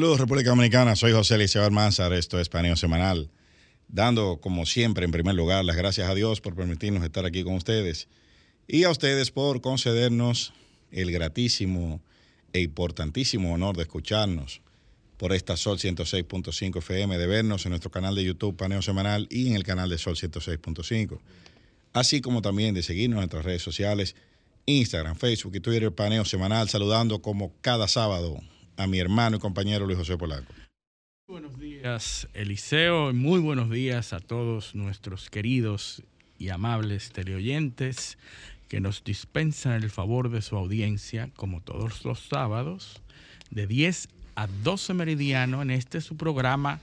[0.00, 3.28] Saludos República Dominicana, soy José Liceo Almanzar, esto es Paneo Semanal,
[3.86, 7.52] dando como siempre en primer lugar las gracias a Dios por permitirnos estar aquí con
[7.52, 8.08] ustedes
[8.66, 10.54] y a ustedes por concedernos
[10.90, 12.00] el gratísimo
[12.54, 14.62] e importantísimo honor de escucharnos
[15.18, 19.48] por esta Sol 106.5 FM, de vernos en nuestro canal de YouTube Paneo Semanal y
[19.48, 21.20] en el canal de Sol 106.5,
[21.92, 24.16] así como también de seguirnos en nuestras redes sociales,
[24.64, 28.40] Instagram, Facebook y Twitter Paneo Semanal, saludando como cada sábado
[28.80, 30.54] a mi hermano y compañero Luis José Polanco.
[31.28, 36.02] Buenos días, Eliseo, muy buenos días a todos nuestros queridos
[36.38, 38.16] y amables teleoyentes
[38.68, 43.02] que nos dispensan el favor de su audiencia, como todos los sábados,
[43.50, 46.80] de 10 a 12 meridiano en este su programa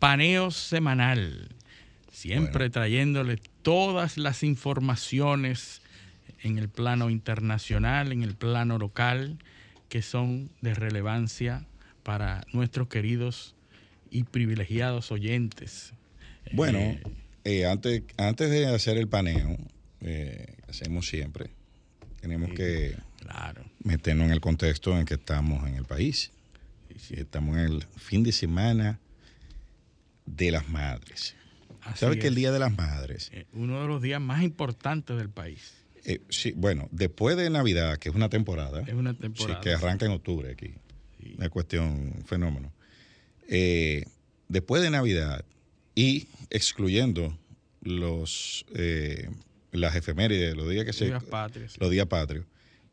[0.00, 1.50] Paneo Semanal,
[2.10, 2.72] siempre Bueno.
[2.72, 5.82] trayéndole todas las informaciones
[6.42, 9.38] en el plano internacional, en el plano local,
[9.88, 11.66] que son de relevancia
[12.02, 13.54] para nuestros queridos
[14.10, 15.92] y privilegiados oyentes.
[16.52, 17.02] Bueno, Eh,
[17.44, 19.56] eh, antes, antes de hacer el paneo,
[20.00, 21.50] eh, hacemos siempre,
[22.20, 23.64] tenemos que claro.
[23.82, 26.32] meternos en el contexto en que estamos en el país.
[27.10, 28.98] Estamos en el fin de semana
[30.26, 31.36] de las madres.
[31.82, 32.34] así ¿Sabes que el.
[32.34, 33.30] Día de las Madres?
[33.32, 35.74] Eh, Uno de los días más importantes del país.
[36.08, 39.60] Eh, sí, bueno, después de Navidad, que es una temporada, Es una sí, temporada.
[39.60, 40.74] que arranca en octubre aquí,
[41.20, 41.34] Sí.
[41.36, 42.72] una cuestión, un fenómeno.
[43.48, 44.04] Eh,
[44.48, 45.44] después de Navidad
[45.94, 47.36] y excluyendo
[47.82, 49.28] los eh,
[49.72, 51.76] las efemérides, los días que se, Días patrios.
[51.78, 52.44] los días patrios,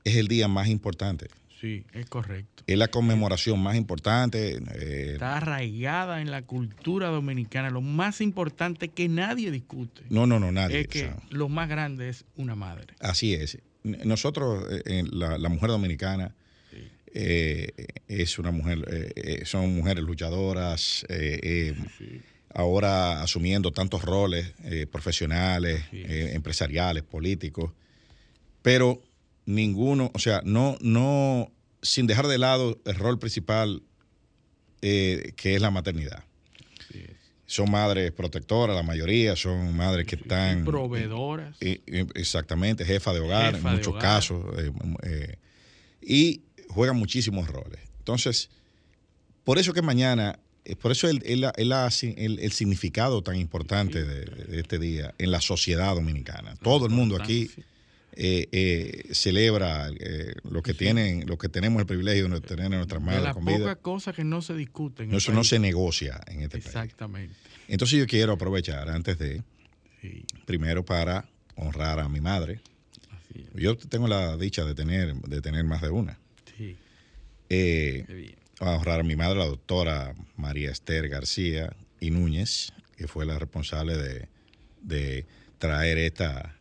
[0.03, 1.27] es el día más importante.
[1.61, 2.63] Sí, es correcto.
[2.67, 4.57] Es la conmemoración más importante.
[4.75, 7.69] eh, Está arraigada en la cultura dominicana.
[7.69, 10.81] Lo más importante que nadie discute no, no, no, nadie.
[10.81, 12.93] es que o sea, lo más grande es una madre.
[12.99, 13.57] así es.
[13.83, 16.35] Nosotros, eh, en la, la mujer dominicana,
[16.71, 16.91] Sí.
[17.13, 17.71] eh,
[18.07, 22.21] es una mujer, eh, eh, son mujeres luchadoras, eh, eh, Sí.
[22.53, 26.01] ahora asumiendo tantos roles eh, profesionales, Sí.
[26.03, 27.71] eh, empresariales, políticos,
[28.61, 29.01] pero
[29.45, 31.51] ninguno, o sea, no, no,
[31.81, 33.83] sin dejar de lado el rol principal
[34.81, 36.23] eh, que es la maternidad.
[36.91, 37.11] Sí es.
[37.47, 40.65] Son madres protectoras, la mayoría, son madres que Y están...
[40.65, 41.55] proveedoras.
[41.61, 41.81] eh,
[42.15, 44.01] exactamente, jefa de hogar Jefa en muchos hogar.
[44.01, 44.71] casos, eh,
[45.03, 45.35] eh,
[46.01, 47.79] y juegan muchísimos roles.
[47.99, 48.49] Entonces,
[49.43, 50.39] por eso que mañana,
[50.81, 51.43] por eso el, el-
[52.39, 56.55] el- significado tan importante de, de este día en la sociedad dominicana.
[56.63, 57.49] Todo el mundo aquí.
[58.15, 60.77] Eh, eh, celebra eh, lo que Sí.
[60.79, 64.15] tienen, lo que tenemos el privilegio de tener en nuestras de madres las pocas cosas
[64.15, 65.05] que no se discuten.
[65.05, 65.49] en No, Eso no país.
[65.49, 66.65] se negocia en este país.
[66.67, 67.35] Exactamente.
[67.67, 69.41] Entonces yo quiero aprovechar antes de,
[70.01, 72.59] Sí, primero para honrar a mi madre.
[73.11, 73.61] así es.
[73.61, 76.17] Yo tengo la dicha de tener, de tener más de una.
[76.57, 76.77] Sí,
[77.49, 78.35] Eh, qué bien.
[78.59, 83.37] a honrar a mi madre, la doctora María Esther García y Núñez, que fue la
[83.39, 84.27] responsable de,
[84.81, 85.25] de
[85.57, 86.55] traer esta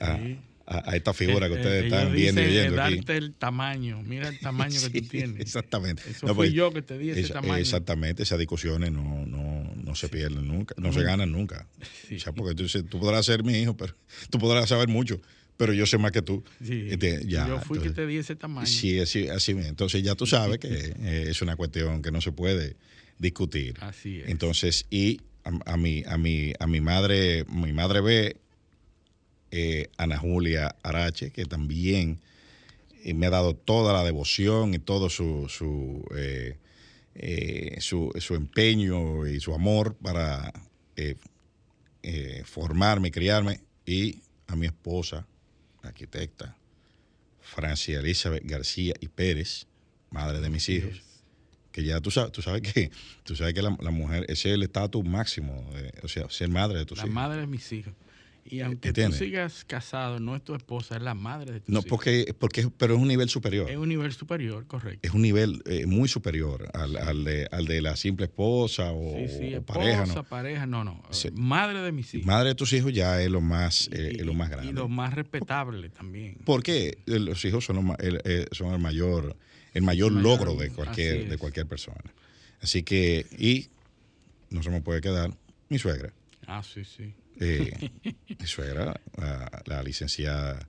[0.00, 0.38] a, Sí.
[0.38, 2.96] a- a esta figura que Eh, ustedes están viendo y oyendo eh, aquí.
[2.96, 4.02] darte el tamaño.
[4.02, 5.40] Mira el tamaño que tú tienes.
[5.40, 6.02] Exactamente.
[6.10, 7.56] Eso No, fui pues, yo que te di ese esa- tamaño.
[7.56, 11.66] Exactamente, esas discusiones no, no, no se pierden nunca, no se ganan nunca.
[12.08, 12.16] Sí.
[12.16, 13.94] O sea, porque tú, tú podrás ser mi hijo, pero
[14.30, 15.20] tú podrás saber mucho,
[15.56, 16.42] pero yo sé más que tú.
[16.64, 16.86] Sí.
[16.90, 18.66] Este, ya, yo fui entonces- que te di ese tamaño.
[18.66, 19.52] Sí, así, así.
[19.52, 20.68] Entonces ya tú sabes que
[20.98, 22.76] eh, es una cuestión que no se puede
[23.18, 23.76] discutir.
[23.80, 24.28] Así es.
[24.28, 28.36] Entonces, y a, a mi, a mi, a mi madre, mi madre ve
[29.52, 32.18] eh, Ana Julia Arache, que también
[33.04, 36.56] eh, me ha dado toda la devoción y todo su, su, eh,
[37.14, 40.52] eh, su, su empeño y su amor para
[42.44, 43.60] formarme criarme.
[43.86, 45.26] Y a mi esposa,
[45.82, 46.56] arquitecta,
[47.40, 49.66] Francia Elizabeth García y Pérez,
[50.10, 51.02] madre de mis hijos
[51.72, 52.90] que ya tú sabes, tú sabes que
[53.24, 56.50] tú sabes que la, la mujer ese es el estatus máximo, eh, o sea, ser
[56.50, 57.14] madre de tus La hijos.
[57.14, 57.94] madre de mis hijos.
[58.44, 59.18] Y aunque ¿Entiendes?
[59.20, 61.88] tú sigas casado, no es tu esposa, es la madre de tus No, hijos.
[61.88, 63.70] porque, porque pero es un nivel superior.
[63.70, 65.06] Es un nivel superior, correcto.
[65.06, 69.14] Es un nivel eh, muy superior al, al de, al de la simple esposa o,
[69.16, 70.24] Sí, sí, o esposa, pareja, ¿no?
[70.24, 71.02] pareja, no, no.
[71.10, 71.30] Sí.
[71.32, 72.26] Madre de mis hijos.
[72.26, 74.72] Madre de tus hijos ya es lo más, eh, Y- es lo más Y grande.
[74.72, 76.38] lo más respetable también.
[76.44, 79.36] Porque los hijos son, lo el, eh, son el mayor,
[79.72, 82.12] el mayor logro de cualquier, de cualquier persona.
[82.60, 83.68] Así que, y
[84.50, 85.30] no se me puede quedar
[85.68, 86.12] mi suegra.
[86.46, 87.14] Ah, sí, sí.
[87.40, 87.90] Eh,
[88.38, 90.68] mi suegra, la, la licenciada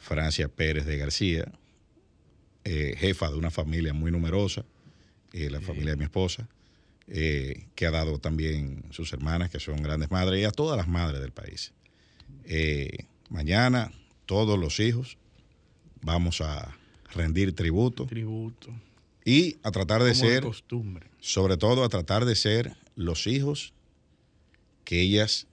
[0.00, 1.52] Francia Pérez de García,
[2.64, 4.64] eh, jefa de una familia muy numerosa,
[5.32, 6.48] eh, la familia de mi esposa,
[7.06, 10.88] eh, que ha dado también sus hermanas, que son grandes madres, y a todas las
[10.88, 11.72] madres del país.
[13.28, 13.92] Mañana,
[14.26, 15.16] todos los hijos
[16.02, 16.76] vamos a
[17.14, 18.70] rendir tributo Tributo.
[19.24, 21.06] Y a tratar de como de ser, costumbre.
[21.20, 23.72] sobre todo a tratar de ser los hijos
[24.84, 25.46] que ellas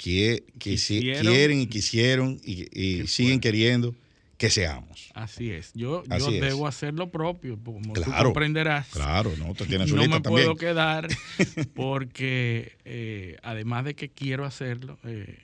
[0.00, 3.40] que, que quieren y quisieron y, siguen fuerte.
[3.40, 3.94] queriendo
[4.38, 5.10] que seamos.
[5.12, 5.72] Así es.
[5.74, 6.40] Yo, yo es.
[6.40, 8.88] debo hacer lo propio, como tú Claro, comprenderás.
[8.88, 9.50] Claro, ¿no?
[9.50, 10.46] Usted tiene su no lista me también.
[10.46, 11.06] puedo quedar
[11.74, 15.38] porque eh, además de que quiero hacerlo, eh,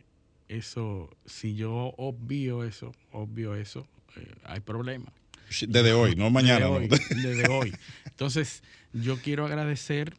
[0.49, 3.87] eso, si yo obvio eso, obvio eso,
[4.17, 5.13] eh, hay problema.
[5.51, 6.67] Sí, Desde hoy, no mañana.
[6.67, 6.77] Desde ¿no?
[6.77, 6.89] hoy,
[7.23, 7.75] desde hoy.
[8.07, 8.63] Entonces,
[8.95, 10.15] yo quiero agradecer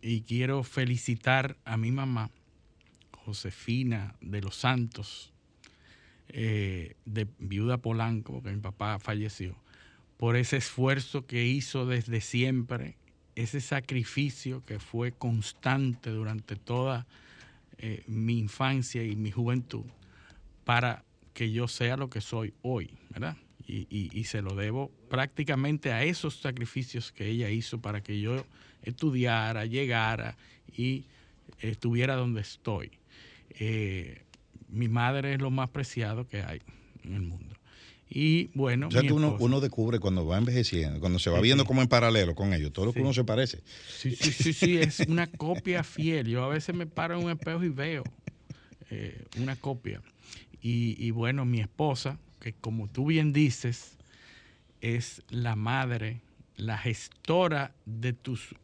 [0.00, 2.30] y quiero felicitar a mi mamá,
[3.24, 5.32] Josefina de los Santos,
[6.28, 9.56] eh, de Viuda Polanco, porque mi papá falleció,
[10.16, 12.96] por ese esfuerzo que hizo desde siempre,
[13.34, 17.06] ese sacrificio que fue constante durante toda
[17.78, 19.84] eh, mi infancia y mi juventud
[20.64, 21.04] para
[21.34, 23.36] que yo sea lo que soy hoy, ¿verdad?
[23.66, 28.44] Y- y se lo debo prácticamente a esos sacrificios que ella hizo para que yo
[28.82, 30.36] estudiara, llegara
[30.76, 31.04] y
[31.60, 32.92] estuviera donde estoy.
[33.50, 34.22] Eh,
[34.68, 36.60] mi madre es lo más preciado que hay
[37.04, 37.54] en el mundo.
[38.08, 41.64] Y bueno, O sea mi que uno, descubre cuando va envejeciendo, cuando se va viendo
[41.64, 41.68] sí.
[41.68, 43.02] como en paralelo con ellos, todo lo que Sí.
[43.04, 43.62] uno se parece.
[43.88, 46.26] Sí, sí, sí, sí, es una copia fiel.
[46.28, 48.04] Yo a veces me paro en un espejo y veo
[48.90, 50.02] eh, una copia.
[50.60, 53.96] Y, y bueno, mi esposa, que como tú bien dices,
[54.80, 56.20] es la madre,
[56.56, 58.54] la gestora de tus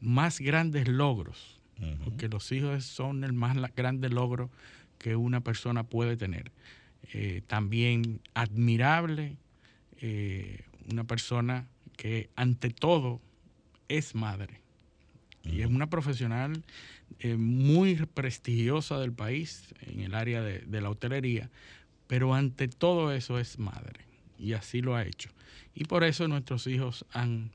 [0.00, 1.57] más grandes logros,
[2.04, 4.50] Porque los hijos son el más grande logro
[4.98, 6.50] que una persona puede tener.
[7.12, 9.36] Eh, también admirable,
[10.00, 11.66] eh, una persona
[11.96, 13.20] que ante todo
[13.88, 14.60] es madre.
[15.44, 16.62] Y es una profesional
[17.20, 21.48] eh, muy prestigiosa del país en el área de, de la hotelería,
[22.06, 24.00] pero ante todo eso es madre.
[24.38, 25.30] Y así lo ha hecho.
[25.74, 27.52] Y por eso nuestros hijos han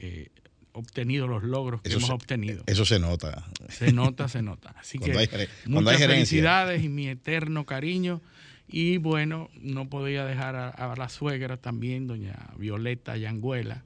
[0.00, 0.28] eh,
[0.72, 2.62] obtenido los logros que Eso hemos se- obtenido.
[2.66, 3.44] Eso se nota.
[3.68, 4.74] Se nota, se nota.
[4.78, 8.20] Así Cuando que hay hay muchas felicidades y mi eterno cariño.
[8.68, 13.82] Y bueno, no podía dejar a, a la suegra también, doña Violeta Yanguela,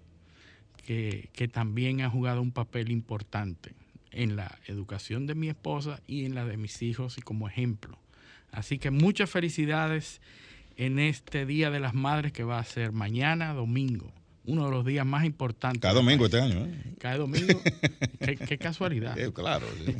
[0.84, 3.74] que, que también ha jugado un papel importante
[4.10, 7.98] en la educación de mi esposa y en la de mis hijos y como ejemplo.
[8.50, 10.20] Así que muchas felicidades
[10.76, 14.12] en este Día de las Madres que va a ser mañana, domingo,
[14.44, 15.80] uno de los días más importantes.
[15.80, 16.64] Cada domingo este año.
[16.66, 16.94] ¿eh?
[16.98, 17.60] Cada domingo.
[18.20, 19.18] qué, qué casualidad.
[19.18, 19.66] Eh, claro.
[19.84, 19.94] sí.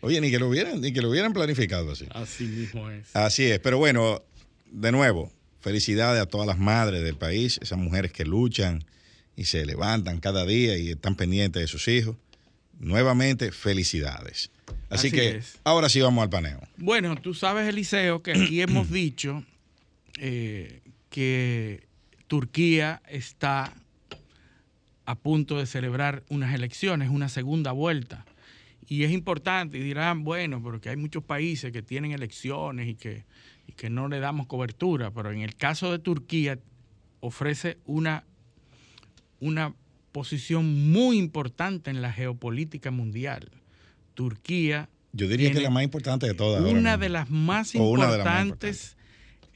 [0.00, 2.06] Oye, ni que lo hubieran, ni que lo hubieran planificado así.
[2.10, 3.14] Así mismo es.
[3.16, 4.22] Así es, pero bueno,
[4.70, 8.84] de nuevo, felicidades a todas las madres del país, esas mujeres que luchan
[9.36, 12.16] y se levantan cada día y están pendientes de sus hijos.
[12.80, 14.50] Nuevamente, felicidades.
[14.90, 15.58] Así, Así que es.
[15.64, 16.60] ahora sí vamos al paneo.
[16.76, 19.44] Bueno, tú sabes, Eliseo, que aquí hemos dicho
[20.18, 20.80] eh,
[21.10, 21.87] que
[22.28, 23.72] Turquía está
[25.06, 28.26] a punto de celebrar unas elecciones, una segunda vuelta.
[28.86, 33.24] Y es importante, y dirán, bueno, porque hay muchos países que tienen elecciones y que,
[33.66, 36.58] y que no le damos cobertura, pero en el caso de Turquía
[37.20, 38.24] ofrece una,
[39.40, 39.74] una
[40.12, 43.50] posición muy importante en la geopolítica mundial.
[44.12, 46.62] Turquía Yo diría que la más importante de todas.
[46.62, 48.97] una de las más importantes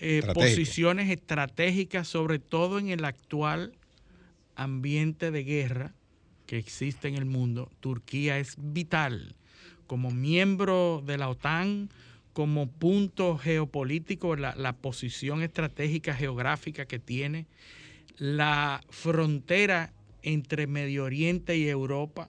[0.04, 3.72] eh, posiciones estratégicas, sobre todo en el actual
[4.56, 5.94] ambiente de guerra
[6.46, 7.70] que existe en el mundo.
[7.78, 9.36] Turquía es vital
[9.86, 11.88] como miembro de la OTAN,
[12.32, 17.46] como punto geopolítico, la, la posición estratégica geográfica que tiene,
[18.16, 19.92] la frontera
[20.22, 22.28] entre Medio Oriente y Europa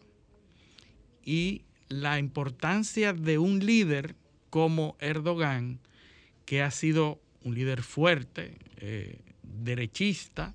[1.25, 4.15] y la importancia de un líder
[4.51, 5.79] como Erdogan,
[6.45, 10.53] que ha sido un líder fuerte, eh, derechista,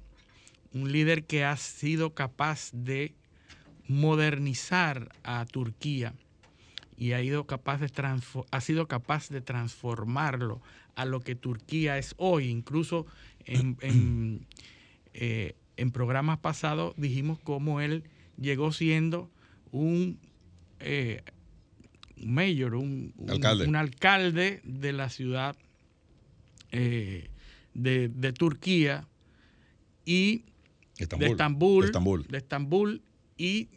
[0.73, 3.15] un líder que ha sido capaz de
[3.87, 6.15] modernizar a Turquía
[6.97, 7.91] y ha, ido capaz de
[8.51, 10.61] ha sido capaz de transformarlo
[10.95, 12.49] a lo que Turquía es hoy.
[12.49, 13.07] Incluso
[13.45, 14.47] en, en,
[15.15, 18.05] eh, en programas pasados dijimos cómo él
[18.37, 19.31] llegó siendo
[19.71, 20.19] un
[20.81, 21.23] eh,
[22.17, 23.67] mayor, un, un- Alcalde.
[23.67, 25.57] un alcalde de la ciudad
[26.73, 27.31] eh,
[27.75, 29.07] de, de Turquía
[30.05, 30.45] y
[30.99, 31.27] Estambul.
[31.27, 32.27] de Estambul, De Estambul.
[32.29, 33.03] de Estambul,
[33.37, 33.69] y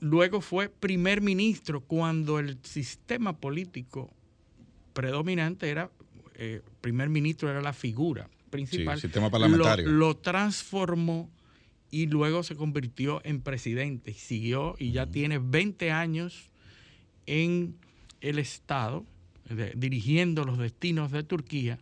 [0.00, 4.10] luego fue primer ministro cuando el sistema político
[4.92, 5.90] predominante era
[6.34, 8.96] eh, primer ministro era la figura principal.
[8.98, 9.86] Sí, sistema parlamentario.
[9.86, 11.30] Lo, lo transformó
[11.90, 14.14] y luego se convirtió en presidente.
[14.14, 16.50] Siguió y ya tiene 20 años
[17.26, 17.76] en
[18.22, 19.04] el Estado,
[19.48, 21.78] de- dirigiendo los destinos de Turquía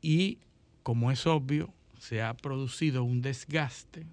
[0.00, 0.38] y,
[0.82, 4.06] como es obvio, se ha producido un desgaste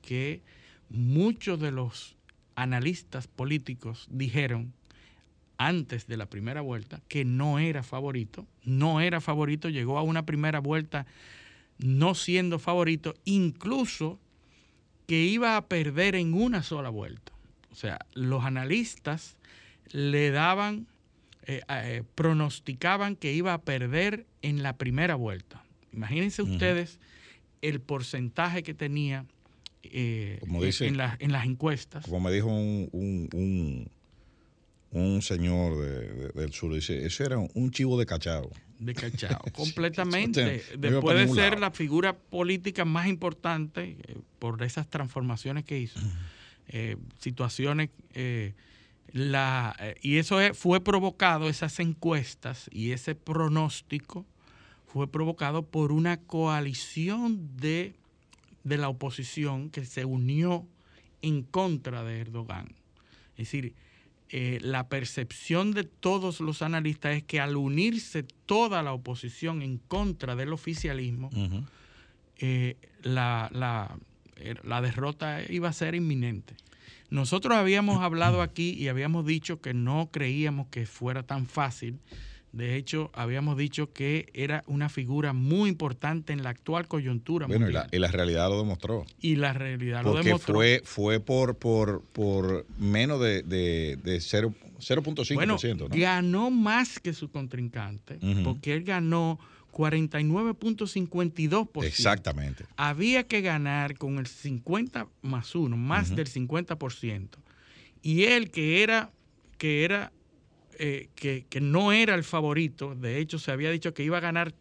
[0.00, 0.42] que
[0.88, 2.16] muchos de los
[2.54, 4.72] analistas políticos dijeron
[5.58, 10.26] antes de la primera vuelta que no era favorito, no era favorito, llegó a una
[10.26, 11.06] primera vuelta
[11.78, 14.18] no siendo favorito, incluso
[15.06, 17.32] que iba a perder en una sola vuelta.
[17.70, 19.36] O sea, los analistas
[19.90, 20.86] le daban,
[21.44, 25.64] eh, eh, pronosticaban que iba a perder en la primera vuelta.
[25.92, 27.00] Imagínense ustedes
[27.62, 29.26] el porcentaje que tenía
[29.82, 30.40] eh,
[30.80, 32.04] en, en, las encuestas.
[32.04, 33.88] Como me dijo un,
[34.92, 38.50] un, señor del sur, dice, eso era un chivo de cachao.
[38.78, 40.62] De cachao, completamente.
[40.78, 46.00] Después de ser la figura política más importante eh, por esas transformaciones que hizo,
[46.68, 47.90] eh, situaciones...
[49.12, 54.26] la, y eso fue provocado, esas encuestas y ese pronóstico
[54.86, 57.94] fue provocado por una coalición de
[58.64, 60.66] de la oposición que se unió
[61.20, 62.68] en contra de Erdogan.
[63.36, 63.74] Es decir,
[64.28, 69.78] eh, la percepción de todos los analistas es que al unirse toda la oposición en
[69.78, 71.30] contra del oficialismo,
[72.38, 73.96] eh, la, la,
[74.64, 76.54] la derrota iba a ser inminente.
[77.12, 81.98] Nosotros habíamos hablado aquí y habíamos dicho que no creíamos que fuera tan fácil
[82.52, 87.46] de hecho, habíamos dicho que era una figura muy importante en la actual coyuntura.
[87.46, 89.06] Bueno, y la, y la, realidad lo demostró.
[89.20, 90.54] Y la realidad lo demostró.
[90.54, 95.34] Fue, fue por, por, por menos de, de, de 0.5%.
[95.34, 95.56] Bueno,
[95.92, 99.38] ganó más que su contrincante, porque él ganó
[99.72, 101.84] 49.52%.
[101.84, 102.64] Exactamente.
[102.76, 107.28] Había que ganar con el 50 más 1, más del 50%.
[108.02, 109.10] Y él que era,
[109.58, 110.12] que era
[110.78, 114.54] eh, que, no era el favorito, de hecho se había dicho que iba a ganar,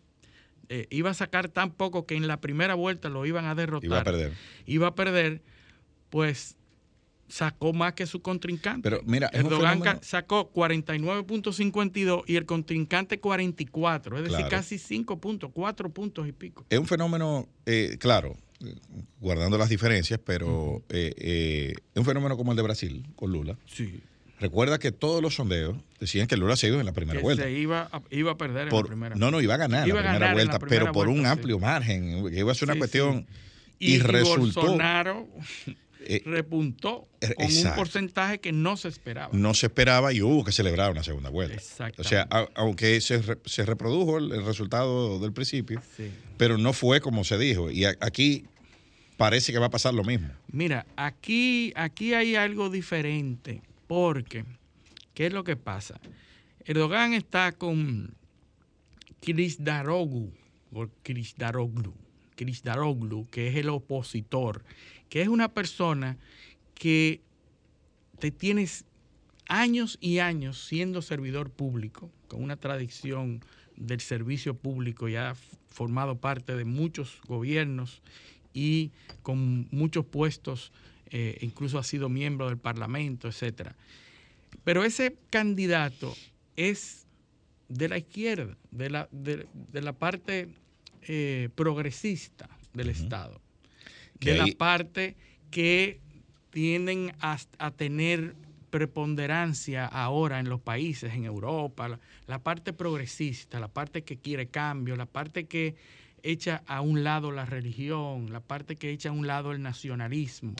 [0.69, 3.87] eh, iba a sacar tan poco que en la primera vuelta lo iban a derrotar.
[3.87, 4.33] Iba a perder.
[4.65, 5.41] Iba a perder,
[6.09, 6.57] pues
[7.31, 8.89] sacó más que su contrincante.
[8.89, 15.89] Pero mira, Erdogan sacó 49.52 y el contrincante 44, es decir, casi 5 puntos, 4
[15.89, 16.65] puntos y pico.
[16.69, 18.35] Es un fenómeno, eh, claro,
[19.19, 23.57] guardando las diferencias, pero es un fenómeno como el de Brasil con Lula.
[23.65, 24.01] Sí.
[24.41, 27.43] Recuerda que todos los sondeos decían que Lula se iba en la primera vuelta.
[27.43, 29.95] Se iba a, iba a perder en la primera No, no, iba a ganar en
[29.95, 32.27] la primera vuelta, pero por un amplio margen.
[32.29, 33.27] Que iba a ser una cuestión.
[33.77, 34.61] Y, resultó.
[34.61, 35.27] Bolsonaro
[36.05, 39.29] eh, repuntó con un porcentaje que no se esperaba.
[39.33, 41.61] No se esperaba y hubo que celebrar una segunda vuelta.
[41.97, 45.81] O sea, aunque se, se reprodujo el, resultado del principio,
[46.37, 47.69] pero no fue como se dijo.
[47.69, 48.45] Y aquí
[49.17, 50.29] parece que va a pasar lo mismo.
[50.51, 54.45] Mira, aquí, aquí hay algo diferente porque,
[55.13, 55.99] ¿qué es lo que pasa?
[56.65, 58.15] Erdogan está con
[59.59, 60.31] Daroglu,
[60.73, 60.87] o
[62.63, 64.63] Daroglu, que es el opositor,
[65.11, 66.17] que es una persona
[66.73, 67.19] que
[68.19, 68.85] te tienes
[69.49, 73.43] años y años siendo servidor público, con una tradición
[73.75, 75.35] del servicio público, ya ha
[75.69, 78.01] formado parte de muchos gobiernos
[78.53, 78.91] y
[79.21, 80.71] con muchos puestos
[81.09, 83.75] eh, incluso ha sido miembro del Parlamento, etcétera.
[84.63, 86.15] Pero ese candidato
[86.55, 87.05] es
[87.67, 90.47] de la izquierda, de la, de, la parte
[91.01, 93.41] eh, progresista del Estado,
[94.21, 95.15] de la parte
[95.49, 95.99] que
[96.51, 97.37] tienden a,
[97.71, 98.35] tener
[98.69, 104.95] preponderancia ahora en los países, en Europa, la, parte progresista, la parte que quiere cambio,
[104.95, 105.75] la parte que
[106.23, 110.53] echa a un lado la religión, la parte que echa a un lado el nacionalismo,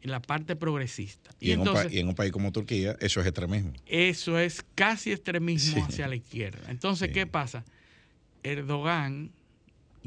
[0.00, 1.30] en la parte progresista.
[1.40, 3.72] Y, en un país como Turquía, eso es extremismo.
[3.86, 6.70] Eso es casi extremismo hacia la izquierda.
[6.70, 7.64] Entonces, ¿qué pasa?
[8.42, 9.32] Erdogan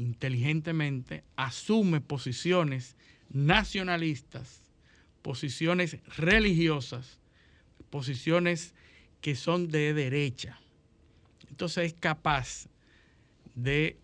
[0.00, 2.96] inteligentemente asume posiciones
[3.28, 4.62] nacionalistas,
[5.22, 7.18] posiciones religiosas,
[7.90, 8.74] posiciones
[9.20, 10.58] que son de derecha.
[11.50, 12.68] Entonces es capaz
[13.54, 13.98] de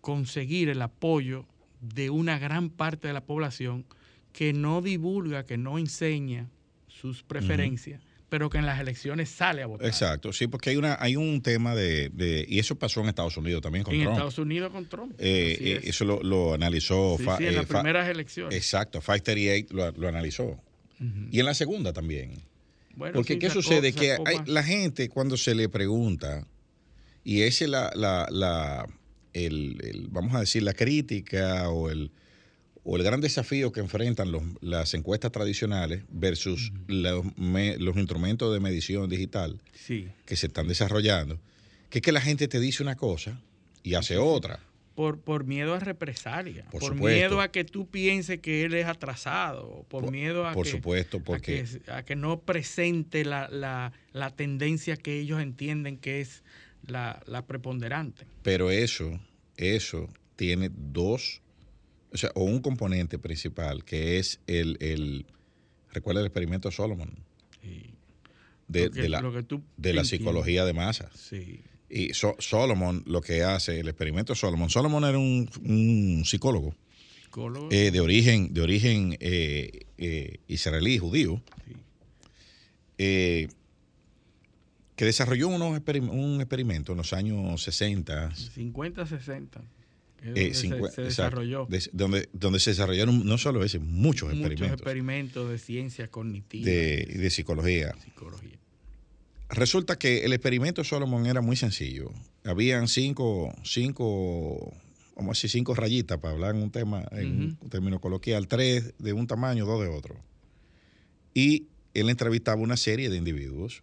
[0.00, 1.44] conseguir el apoyo
[1.80, 3.84] de una gran parte de la población
[4.32, 6.48] que no divulga, que no enseña
[6.88, 9.86] sus preferencias, pero que en las elecciones sale a votar.
[9.86, 12.10] Exacto, sí, porque hay una hay un tema de,
[12.48, 14.06] y eso pasó en Estados Unidos también con Trump.
[14.06, 15.14] En Estados Unidos con Trump.
[15.18, 17.16] Eh, eh, eso lo, analizó.
[17.18, 18.56] Sí, en las eh, primeras elecciones.
[18.56, 20.60] Exacto, 538 lo, lo analizó.
[21.30, 22.42] Y en la segunda también.
[22.94, 23.92] Bueno, porque ¿qué sucede?
[23.92, 24.16] que
[24.46, 26.46] la gente cuando se le pregunta,
[27.22, 27.92] y esa es la,
[28.30, 28.86] la
[29.44, 32.10] el, vamos a decir, la crítica o el,
[32.88, 37.24] o el gran desafío que enfrentan las encuestas tradicionales versus los,
[37.96, 39.60] instrumentos de medición digital
[40.24, 41.38] que se están desarrollando,
[41.90, 43.40] que es que la gente te dice una cosa
[43.82, 44.60] y hace otra.
[44.94, 49.84] por, por miedo a represalia, Por miedo a que tú pienses que él es atrasado,
[49.88, 53.92] por, Por- miedo a por que, supuesto, a que, a que no presente la, la-
[54.12, 56.44] la tendencia que ellos entienden que es
[56.86, 58.26] la, la preponderante.
[58.44, 59.18] pero eso,
[59.56, 61.42] eso tiene dos,
[62.16, 65.26] o sea, o un componente principal que es el, el
[65.92, 67.10] recuerda el experimento Solomon
[67.62, 67.90] Y
[68.68, 69.22] de, lo que- de la,
[69.76, 71.12] de la psicología de masas.
[71.14, 76.74] Sí, Y So- Solomon lo que hace, el experimento Solomon, Solomon era un, un psicólogo
[77.24, 77.68] psicólogo.
[77.70, 81.74] eh, de origen, de origen eh, eh, israelí, judío, sí.
[84.96, 89.60] que desarrolló unos experim- un experimento en los años 60, 50, 60.
[90.28, 91.02] Eh, donde se- 50, se, exacto,
[91.40, 96.08] desarrolló des- donde, donde se desarrollaron no solo ese, muchos muchos experimentos experimentos de ciencia
[96.08, 97.94] cognitiva de, de psicología.
[98.02, 98.58] psicología.
[99.48, 102.10] Resulta que el experimento Solomon era muy sencillo.
[102.44, 104.72] Habían cinco, cinco,
[105.14, 108.92] vamos a decir, cinco rayitas para hablar en un tema, en un término coloquial, tres
[108.98, 110.16] de un tamaño, dos de otro.
[111.32, 113.82] Y él entrevistaba una serie de individuos,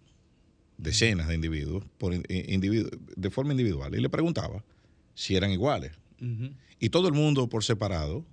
[0.77, 4.63] decenas de individuos, por in- individu- de forma individual, y le preguntaba
[5.15, 5.93] si eran iguales.
[6.79, 8.25] Y todo el mundo por separado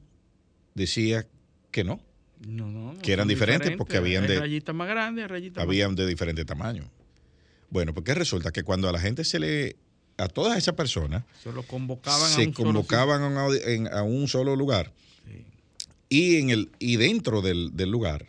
[0.75, 1.27] decía
[1.71, 2.01] que no,
[2.47, 6.07] No, no, no, Que eran diferentes porque habían de- rayitas más grandes, más habían de
[6.07, 6.91] diferente tamaño.
[7.69, 9.77] Bueno, porque resulta que cuando a la gente se le,
[10.17, 14.57] a todas esas personas, Se lo convocaban a un solo a en- a un solo
[14.57, 14.93] lugar
[16.09, 18.27] y en el y dentro del, del lugar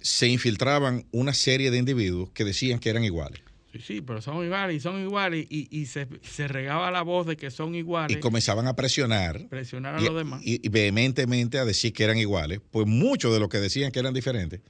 [0.00, 3.40] se infiltraban una serie de individuos que decían que eran iguales
[3.72, 7.26] Sí, sí, pero son iguales y son iguales y, y se, se regaba la voz
[7.26, 10.42] de que son iguales, y comenzaban a presionar presionar a y, los demás.
[10.44, 14.00] y- y vehementemente a decir que eran iguales, pues muchos de los que decían que
[14.00, 14.60] eran diferentes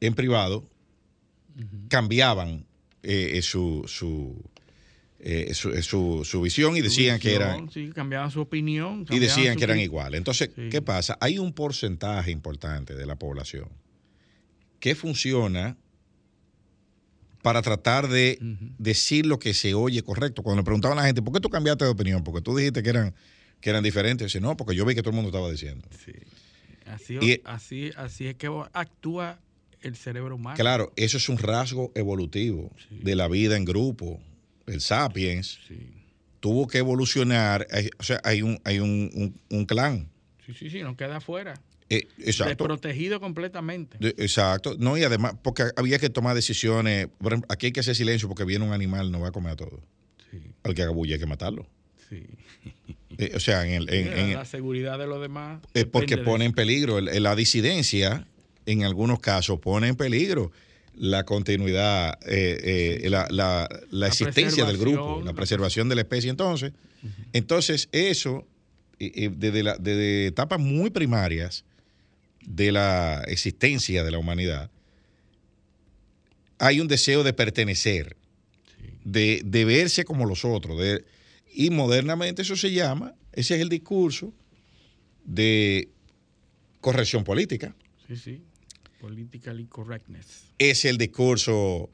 [0.00, 0.68] en privado
[1.88, 2.66] cambiaban
[3.02, 4.40] eh, eh, su, su,
[5.20, 9.06] eh, su, su- su visión y decían que eran Sí, cambiaban su opinión.
[9.10, 10.18] y decían que eran iguales.
[10.18, 10.68] Entonces, Sí.
[10.70, 11.16] ¿qué pasa?
[11.20, 13.68] Hay un porcentaje importante de la población
[14.80, 15.76] que funciona
[17.42, 18.38] para tratar de
[18.78, 20.42] decir lo que se oye correcto.
[20.42, 22.24] Cuando le preguntaban a la gente, ¿por qué tú cambiaste de opinión?
[22.24, 23.14] Porque tú dijiste que eran,
[23.60, 24.26] que eran diferentes.
[24.26, 25.88] Dice, no, porque yo vi que todo el mundo estaba diciendo.
[26.04, 26.12] Sí.
[26.86, 29.38] Así, Y- así, así es que actúa
[29.82, 30.56] el cerebro humano.
[30.56, 32.98] Claro, eso es un rasgo evolutivo Sí.
[33.02, 34.20] de la vida en grupo.
[34.66, 35.78] El sapiens Sí.
[36.40, 37.66] tuvo que evolucionar.
[37.70, 40.08] hay- o sea, hay un, hay un, un- un clan.
[40.46, 41.54] sí, sí, sí, no queda afuera.
[41.90, 42.48] Eh, exacto.
[42.64, 43.96] Desprotegido completamente.
[43.98, 44.76] De- Exacto.
[44.78, 47.08] No, y además, porque había que tomar decisiones.
[47.18, 49.52] Por ejemplo, aquí hay que hacer silencio porque viene un animal, no va a comer
[49.52, 49.80] a todo.
[50.30, 51.66] Sí, Al que haga bulla hay que matarlo.
[52.08, 52.22] sí.
[53.16, 55.60] Eh, o sea, en el, en- Mira, en- la seguridad de los demás.
[55.74, 58.28] es porque pone en peligro el- la disidencia,
[58.66, 60.52] en algunos casos, pone en peligro
[60.94, 66.30] la continuidad, eh, eh, la, la- la existencia del grupo, la preservación de la especie.
[66.30, 66.72] Entonces,
[67.32, 68.46] entonces eso,
[68.98, 71.64] desde, la- desde etapas muy primarias
[72.42, 74.70] de la existencia de la humanidad,
[76.58, 78.16] hay un deseo de pertenecer,
[78.78, 78.92] Sí.
[79.04, 80.78] de, de verse como los otros.
[80.80, 81.04] de-
[81.52, 84.32] y modernamente eso se llama, ese es el discurso
[85.24, 85.88] de
[86.80, 87.74] corrección política.
[88.06, 88.42] Sí, sí.
[89.68, 90.44] Correctness.
[90.58, 91.90] Es el discurso,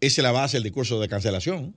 [0.00, 1.74] esa es la base del discurso de cancelación,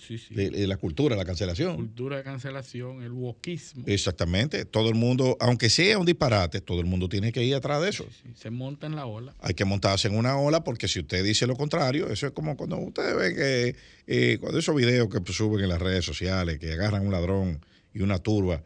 [0.00, 0.34] Sí, sí.
[0.34, 1.76] de, de la cultura, de la cancelación.
[1.76, 3.84] Cultura de cancelación, el wokismo.
[3.86, 4.64] Exactamente.
[4.64, 7.90] Todo el mundo, aunque sea un disparate, todo el mundo tiene que ir atrás de
[7.90, 8.06] eso.
[8.10, 9.34] Sí, Se monta en la ola.
[9.40, 12.56] Hay que montarse en una ola porque si usted dice lo contrario, eso es como
[12.56, 16.72] cuando ustedes ven que eh, cuando esos videos que suben en las redes sociales, que
[16.72, 17.60] agarran un ladrón
[17.92, 18.62] y una turba,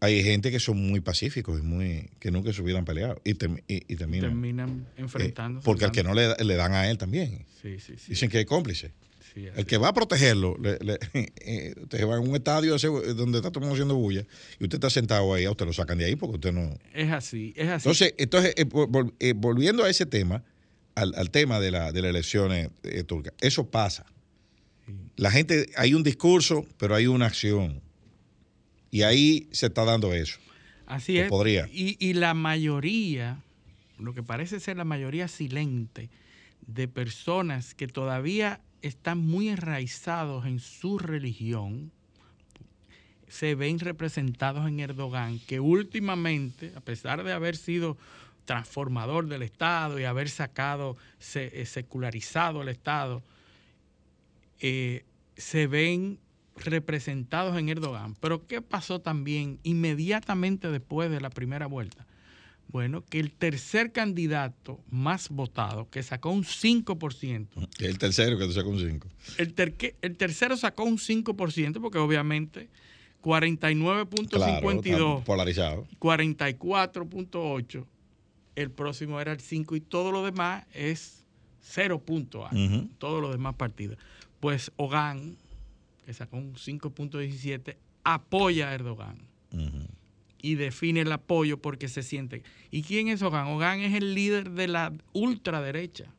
[0.00, 3.62] hay gente que son muy pacíficos y muy que nunca se hubieran peleado y, term-
[3.68, 4.30] y- y terminan.
[4.30, 5.64] Terminan eh, enfrentándose.
[5.64, 7.46] porque al que no le, le dan a él también.
[7.62, 8.06] Sí, sí, sí.
[8.08, 8.92] Dicen que es cómplice.
[9.34, 10.98] Sí, El que va a protegerlo, le, le-
[11.40, 14.26] eh, usted va a un estadio ese, donde está todo el mundo haciendo bulla
[14.58, 16.76] y usted está sentado ahí, a usted lo sacan de ahí porque usted no.
[16.94, 17.88] Es así, es así.
[17.88, 20.44] Entonces, entonces eh, vol- vol- eh, volviendo a ese tema,
[20.94, 24.04] al, al tema de, la, de las elecciones eh, turcas, eso pasa.
[24.86, 24.92] Sí.
[25.16, 27.80] La gente, hay un discurso, pero hay una acción.
[28.90, 30.38] Y ahí se está dando eso.
[30.86, 31.28] Así es.
[31.30, 31.66] podría.
[31.72, 33.40] Y, y la mayoría,
[33.98, 36.10] lo que parece ser la mayoría silente
[36.66, 41.92] de personas que todavía están muy enraizados en su religión,
[43.28, 47.96] se ven representados en Erdogan, que últimamente, a pesar de haber sido
[48.44, 50.96] transformador del Estado y haber sacado,
[51.34, 53.22] eh, secularizado el Estado,
[54.60, 55.04] eh,
[55.36, 56.18] se ven
[56.56, 58.14] representados en Erdogan.
[58.16, 62.06] Pero ¿qué pasó también inmediatamente después de la primera vuelta?
[62.68, 67.48] Bueno, que el tercer candidato más votado, que sacó un 5%,
[67.78, 69.08] Es el tercero que te saca un 5.
[69.38, 72.70] el, terque- el tercero sacó un 5%, porque obviamente
[73.22, 75.86] 49.52, polarizado.
[76.00, 77.84] 44.8,
[78.56, 81.24] el próximo era el 5 y todo lo demás es
[81.60, 82.50] 0 puntos,
[82.98, 83.96] todos los demás partidos.
[84.40, 85.36] Pues Hogan,
[86.06, 89.18] que sacó un 5.17, apoya a Erdogan.
[90.42, 92.42] Y define el apoyo porque se siente.
[92.70, 93.46] ¿Y quién es Hogan?
[93.46, 96.12] Hogan es el líder de la ultraderecha.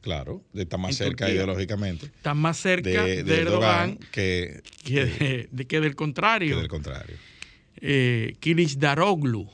[0.00, 2.06] Claro, está más cerca ideológicamente.
[2.06, 6.56] Está más cerca de, Erdogan, que, que, del contrario.
[6.56, 7.16] Que del contrario.
[7.82, 8.34] Eh,
[8.78, 9.48] Daroglu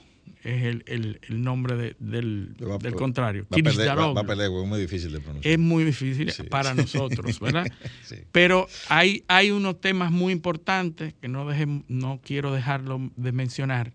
[0.46, 2.54] es el, nombre del,
[2.96, 3.46] contrario.
[3.52, 5.52] Va, a perder, es muy difícil de pronunciar.
[5.52, 7.66] Es muy difícil para nosotros, ¿verdad?
[8.32, 11.48] Pero hay, hay unos temas muy importantes que no,
[11.88, 13.92] no quiero dejarlo de mencionar.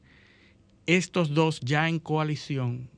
[0.88, 2.90] Estos dos ya en coalición,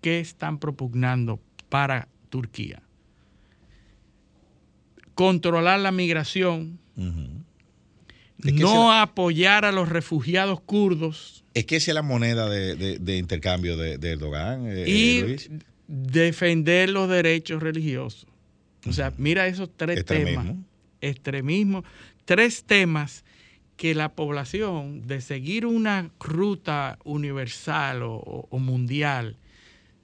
[0.00, 2.82] ¿qué están propugnando para Turquía?
[5.14, 6.78] Controlar la migración,
[8.38, 11.44] no apoyar a los refugiados kurdos.
[11.54, 14.66] Es que esa es la moneda de, intercambio de, Erdogan.
[14.66, 15.36] Eh, y
[15.86, 18.26] defender los derechos religiosos.
[18.86, 20.54] O sea, mira esos tres temas.
[21.00, 21.84] Extremismo.
[22.24, 23.24] Tres temas
[23.80, 29.38] que la población, de seguir una ruta universal o, mundial,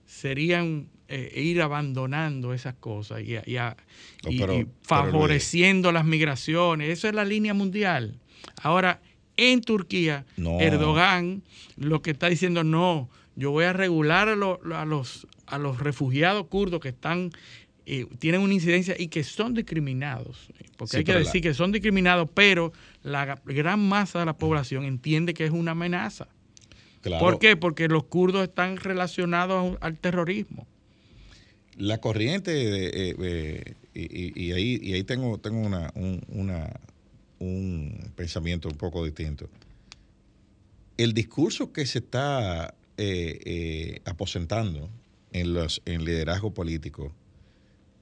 [0.06, 6.88] serían eh, ir abandonando esas cosas y, y favoreciendo las migraciones.
[6.88, 8.18] Eso es la línea mundial.
[8.62, 9.02] Ahora,
[9.36, 11.42] en Turquía, Erdogan
[11.76, 16.80] lo que está diciendo, no, yo voy a regular a, los, a los refugiados kurdos
[16.80, 17.30] que están
[17.86, 20.48] eh, tienen una incidencia y que son discriminados.
[20.76, 22.72] Porque hay que decir que son discriminados, pero
[23.02, 26.28] la gran masa de la población entiende que es una amenaza.
[27.20, 27.56] ¿Por qué?
[27.56, 30.66] Porque los kurdos están relacionados al terrorismo.
[31.76, 35.92] La corriente, de, eh, eh, y, ahí, y ahí tengo, tengo una,
[36.28, 36.80] una,
[37.38, 39.48] un pensamiento un poco distinto.
[40.96, 44.88] El discurso que se está eh, aposentando
[45.32, 47.12] en los en liderazgo político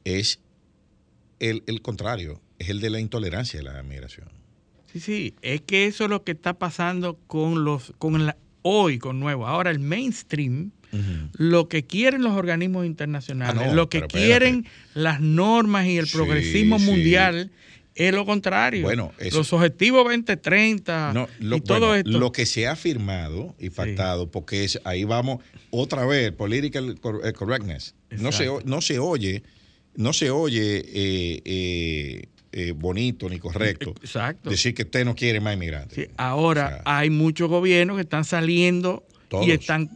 [0.04, 0.40] es
[1.40, 4.28] el, contrario, es el de la intolerancia de la migración.
[4.92, 8.98] Sí, sí, es que eso es lo que está pasando con los con la, hoy
[8.98, 9.46] con nuevo.
[9.46, 10.70] Ahora el mainstream
[11.36, 16.78] lo que quieren los organismos internacionales, ah, lo que quieren las normas y el progresismo
[16.78, 17.50] mundial
[17.94, 18.82] es lo contrario.
[18.82, 22.10] Bueno, los objetivos 2030 y todo esto.
[22.10, 27.32] Lo que se ha firmado y pactado, porque es, ahí vamos otra vez, political eh,
[27.32, 27.94] correctness.
[28.10, 29.42] No se, no se oye,
[29.96, 34.50] no se oye eh, eh, bonito ni correcto Exacto.
[34.50, 36.10] decir que usted no quiere más inmigrantes.
[36.16, 39.04] ahora hay muchos gobiernos que están saliendo
[39.42, 39.90] y están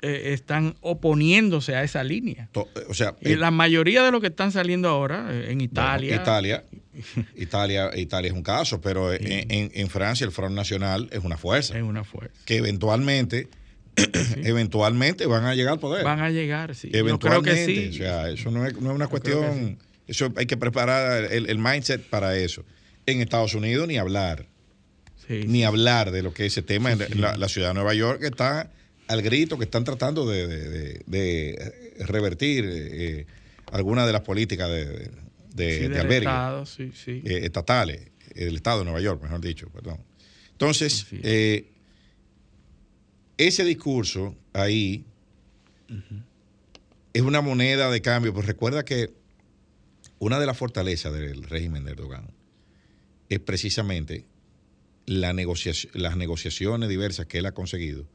[0.00, 2.48] están oponiéndose a esa línea.
[2.88, 6.16] o sea, y la mayoría de los que están saliendo ahora en Italia.
[6.16, 6.64] Italia,
[7.36, 11.76] Italia, Italia es un caso, pero en, Francia el Front Nacional es una fuerza.
[11.76, 12.34] Es una fuerza.
[12.44, 13.48] Que eventualmente,
[14.44, 16.04] eventualmente van a llegar al poder.
[16.04, 16.90] Van a llegar, sí.
[16.92, 17.66] Eventualmente.
[17.66, 17.88] que sí.
[17.88, 19.78] O sea, eso no es, una cuestión.
[20.06, 22.64] Eso hay que preparar el, mindset para eso.
[23.06, 24.46] En Estados Unidos ni hablar.
[25.28, 26.92] ni hablar de lo que es ese tema.
[26.92, 28.70] en la, ciudad de Nueva York está
[29.08, 31.02] al grito que están tratando de,
[31.98, 33.26] revertir eh,
[33.72, 35.10] algunas de las políticas de,
[35.54, 38.00] de, eh, estatales,
[38.34, 39.98] del Estado de Nueva York, mejor dicho, perdón.
[40.52, 41.66] Entonces, eh,
[43.38, 45.04] ese discurso ahí
[47.12, 49.12] es una moneda de cambio, pues recuerda que
[50.18, 52.30] una de las fortalezas del régimen de Erdogan
[53.28, 54.24] es precisamente
[55.06, 58.06] la las negociaciones diversas que él ha conseguido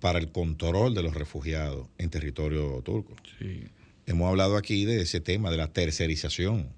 [0.00, 3.14] para el control de los refugiados en territorio turco.
[3.38, 3.64] Sí.
[4.06, 6.68] Hemos hablado aquí de ese tema, de la tercerización.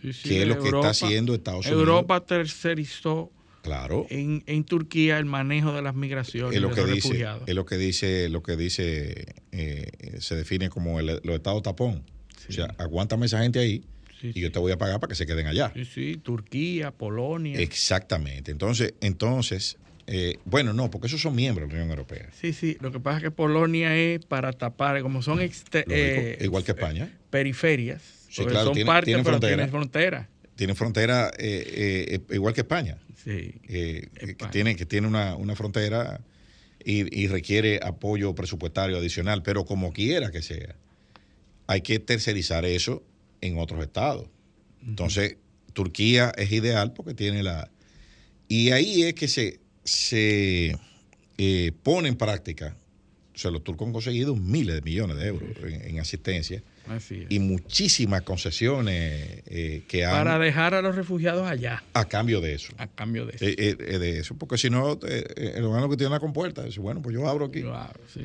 [0.00, 1.80] Sí, sí, que es lo que está haciendo Estados Unidos.
[1.80, 3.30] Europa tercerizó
[3.66, 4.06] claro.
[4.10, 7.42] en, Turquía el manejo de las migraciones es lo que dice, refugiados.
[7.46, 12.02] Es lo que dice, lo que dice eh, se define como el, los estados tapón.
[12.48, 13.84] O sea, aguántame esa gente ahí
[14.22, 15.72] y yo te voy a pagar para que se queden allá.
[15.74, 17.58] Sí, sí, Turquía, Polonia.
[17.60, 18.50] Exactamente.
[18.50, 19.76] Entonces, entonces
[20.06, 22.28] eh, bueno, no, porque esos son miembros de la Unión Europea.
[22.40, 22.76] Sí, sí.
[22.80, 27.10] Lo que pasa es que Polonia es para tapar, como son eh, igual que España.
[27.30, 28.02] periferias.
[28.28, 29.68] Sí, claro, son parte, tiene pero frontera.
[29.68, 30.28] frontera.
[30.54, 32.98] Tiene frontera eh, igual que España.
[33.26, 33.54] Sí.
[33.66, 36.20] Que tiene, que tiene una, frontera
[36.84, 40.76] y, requiere apoyo presupuestario adicional, pero como quiera que sea,
[41.66, 43.02] hay que tercerizar eso
[43.40, 44.28] en otros estados.
[44.86, 45.38] Entonces,
[45.72, 47.68] Turquía es ideal porque tiene la...
[48.46, 50.76] Y ahí es que se, se
[51.36, 52.76] eh, pone en práctica,
[53.34, 56.62] o sea, los turcos han conseguido miles de millones de euros en, asistencia
[57.28, 60.12] y muchísimas concesiones eh, que han...
[60.12, 61.82] Para dejar a los refugiados allá.
[61.94, 62.72] A cambio de eso.
[62.78, 63.44] A cambio de eso.
[63.44, 67.02] Eh, eh, de eso, porque si no, el hermano que tiene la compuerta dice, bueno,
[67.02, 67.64] pues yo abro aquí.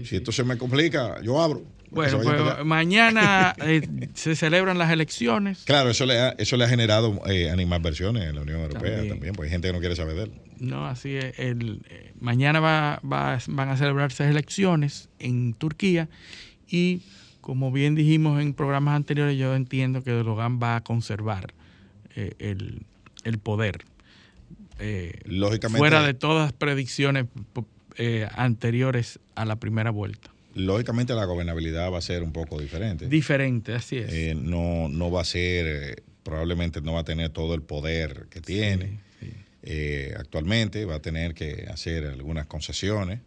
[0.03, 1.63] si esto se me complica, yo abro.
[1.89, 3.53] Bueno, pues mañana
[4.13, 5.63] se celebran las elecciones.
[5.65, 7.21] Claro, eso le ha, eso le ha generado
[7.51, 10.31] animadversiones en la Unión Europea también, porque hay gente que no quiere saber de él.
[10.59, 11.37] No, así es.
[11.37, 11.81] El,
[12.19, 16.07] mañana va, van a celebrarse elecciones en Turquía
[16.69, 17.01] y
[17.41, 21.53] como bien dijimos en programas anteriores, yo entiendo que Erdogan va a conservar
[22.15, 23.83] eh, el, poder.
[24.79, 27.25] Eh, Lógicamente, fuera de todas predicciones
[27.97, 30.31] eh, anteriores a la primera vuelta.
[30.53, 33.07] Lógicamente la gobernabilidad va a ser un poco diferente.
[33.07, 34.35] Diferente, así es.
[34.35, 38.99] no, no va a ser, probablemente no va a tener todo el poder que tiene
[40.17, 43.19] actualmente, va a tener que hacer algunas concesiones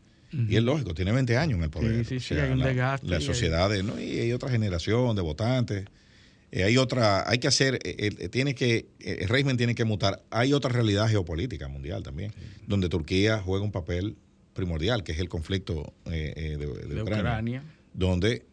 [0.48, 2.04] y es lógico, tiene 20 años en el poder.
[2.04, 3.06] Sí, sí, hay un desgaste.
[3.06, 4.00] Las sociedades, ¿no?
[4.00, 5.84] Y hay otra generación de votantes.
[6.54, 10.22] Eh, hay otra, hay que hacer, eh, eh, tiene que, el régimen tiene que mutar.
[10.30, 12.32] Hay otra realidad geopolítica mundial también,
[12.68, 14.16] donde Turquía juega un papel
[14.52, 18.46] primordial, que es el conflicto de, Ucrania, donde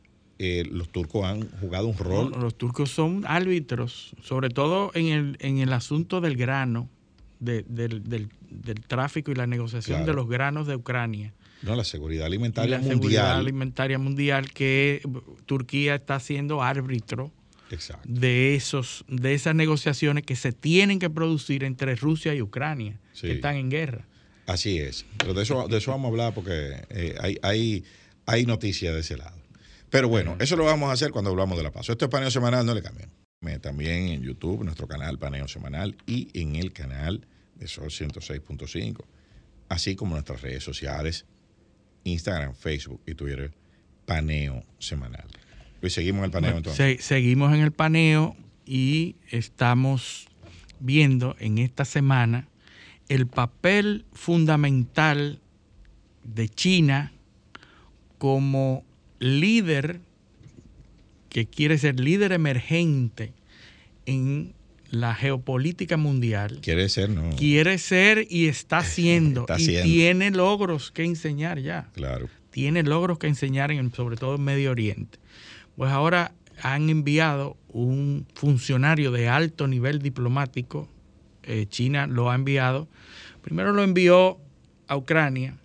[0.71, 2.31] los turcos han jugado un rol.
[2.41, 6.89] los turcos son árbitros, sobre todo en el, en el asunto del grano,
[7.39, 8.29] del, del,
[8.87, 11.35] tráfico y la negociación de los granos de Ucrania.
[11.61, 12.89] No, la seguridad alimentaria mundial.
[12.89, 15.01] La seguridad alimentaria mundial que
[15.45, 17.31] Turquía está siendo árbitro
[18.03, 23.33] de esos de esas negociaciones que se tienen que producir entre Rusia y Ucrania, que
[23.33, 24.05] están en guerra.
[24.47, 25.05] Así es.
[25.17, 27.83] Pero de eso, de eso vamos a hablar porque eh, hay, hay,
[28.25, 29.37] hay noticias de ese lado.
[29.89, 31.89] Pero bueno, eso lo vamos a hacer cuando hablamos de la paz.
[31.89, 33.09] Esto es Paneo Semanal, no le cambien.
[33.61, 39.03] También en YouTube, nuestro canal Paneo Semanal y en el canal de Sol 106.5,
[39.67, 41.25] así como nuestras redes sociales
[42.03, 43.53] Instagram, Facebook y Twitter,
[44.05, 45.27] paneo semanal.
[45.87, 47.03] Seguimos en el paneo entonces.
[47.03, 48.35] seguimos en el paneo
[48.65, 50.27] y estamos
[50.79, 52.47] viendo en esta semana
[53.09, 55.39] el papel fundamental
[56.23, 57.11] de China
[58.17, 58.83] como
[59.19, 60.01] líder
[61.29, 63.33] que quiere ser líder emergente
[64.05, 64.53] en
[64.91, 66.59] la geopolítica mundial.
[66.61, 67.35] Quiere ser, ¿no?
[67.35, 69.45] Quiere ser y está haciendo.
[69.57, 71.89] y tiene logros que enseñar ya.
[71.93, 72.29] Claro.
[72.51, 75.17] Tiene logros que enseñar, en, sobre todo en Medio Oriente.
[75.77, 80.89] Pues ahora han enviado un funcionario de alto nivel diplomático.
[81.43, 82.89] Eh, China lo ha enviado.
[83.41, 84.37] Primero lo envió
[84.87, 85.57] a Ucrania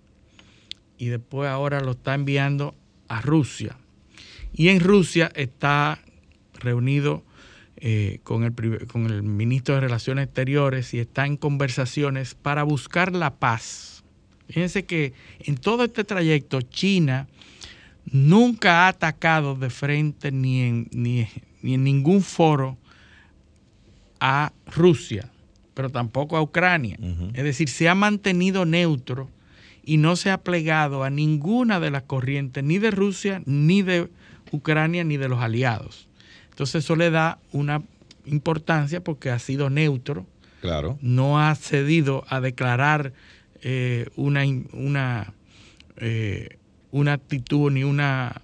[0.96, 2.76] y después ahora lo está enviando
[3.08, 3.76] a Rusia.
[4.54, 5.98] Y en Rusia está
[6.54, 7.24] reunido
[7.88, 8.52] eh, con, el,
[8.88, 14.02] con el ministro de Relaciones Exteriores y está en conversaciones para buscar la paz.
[14.48, 17.28] Fíjense que en todo este trayecto China
[18.10, 21.28] nunca ha atacado de frente ni en, ni,
[21.62, 22.76] en ningún foro
[24.18, 25.30] a Rusia,
[25.72, 26.98] pero tampoco a Ucrania.
[27.34, 29.30] Es decir, se ha mantenido neutro
[29.84, 34.08] y no se ha plegado a ninguna de las corrientes, ni de Rusia, ni de
[34.50, 36.05] Ucrania, ni de los aliados.
[36.56, 37.82] Entonces eso le da una
[38.24, 40.24] importancia porque ha sido neutro.
[40.62, 40.98] Claro.
[41.02, 43.12] No ha cedido a declarar
[43.60, 44.42] eh, una,
[44.72, 45.34] una,
[45.98, 46.56] eh,
[46.92, 48.40] una actitud ni una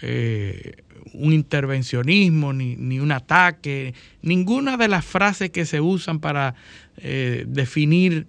[0.00, 6.54] eh, un intervencionismo, ni, ni, un ataque, ninguna de las frases que se usan para
[7.02, 8.28] definir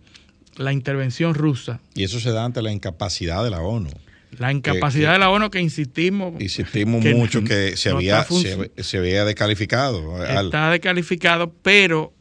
[0.56, 1.80] la intervención rusa.
[1.94, 3.92] Y eso se da ante la incapacidad de la ONU.
[4.38, 6.40] La incapacidad de la ONU que insistimos.
[6.42, 10.24] Insistimos mucho que se, había, se, había descalificado.
[10.26, 12.14] Está descalificado, pero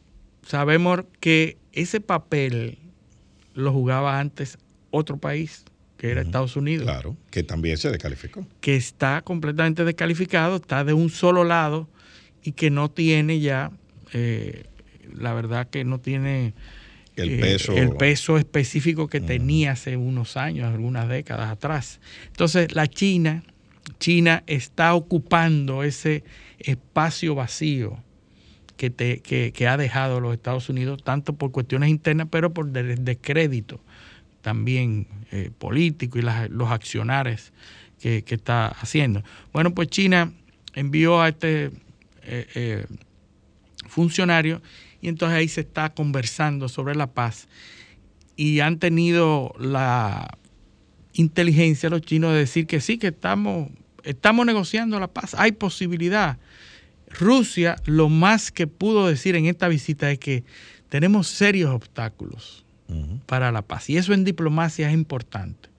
[0.45, 2.77] sabemos que ese papel
[3.53, 4.57] lo jugaba antes
[4.89, 5.63] otro país,
[5.97, 6.85] que era Estados Unidos.
[6.85, 8.45] Claro, que también se descalificó.
[8.59, 11.87] Que está completamente descalificado, está de un solo lado
[12.43, 13.71] y que no tiene ya,
[14.13, 14.65] eh,
[15.15, 16.53] la verdad que no tiene
[17.21, 21.99] el peso, el peso específico que tenía hace unos años, algunas décadas atrás.
[22.27, 23.43] Entonces, la China,
[23.99, 26.23] China está ocupando ese
[26.59, 27.97] espacio vacío
[28.77, 33.79] que, te, que, ha dejado los Estados Unidos, tanto por cuestiones internas, pero por descrédito
[34.41, 37.53] también eh, político y los accionares
[37.99, 39.23] que, está haciendo.
[39.53, 40.33] Bueno, pues China
[40.73, 41.65] envió a este
[42.23, 42.85] eh, eh,
[43.87, 44.61] funcionario
[45.01, 47.47] y entonces ahí se está conversando sobre la paz.
[48.35, 50.37] Y han tenido la
[51.13, 53.69] inteligencia los chinos de decir que sí, que estamos,
[54.03, 56.37] estamos negociando la paz, hay posibilidad.
[57.09, 60.43] Rusia lo más que pudo decir en esta visita es que
[60.89, 62.65] tenemos serios obstáculos
[63.25, 63.89] para la paz.
[63.89, 65.69] Y eso en diplomacia es importante.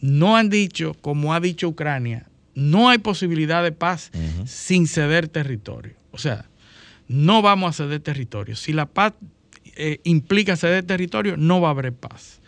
[0.00, 4.10] No han dicho, como ha dicho Ucrania, no hay posibilidad de paz
[4.46, 5.94] sin ceder territorio.
[6.12, 6.49] O sea,
[7.10, 8.54] no vamos a ceder territorio.
[8.54, 9.14] Si la paz
[9.74, 12.40] eh, implica ceder territorio, no va a haber paz.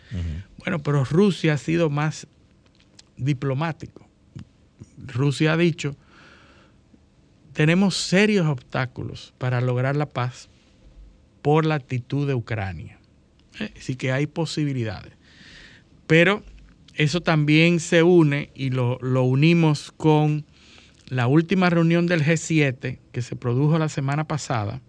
[0.59, 2.27] Bueno, pero Rusia ha sido más
[3.17, 4.07] diplomático.
[5.05, 5.97] Rusia ha dicho,
[7.51, 10.47] tenemos serios obstáculos para lograr la paz
[11.41, 12.99] por la actitud de Ucrania.
[13.59, 15.11] Eh, Así que hay posibilidades.
[16.07, 16.41] Pero
[16.93, 20.45] eso también se une y lo, lo unimos con
[21.07, 24.81] la última reunión del G7 que se produjo la semana pasada,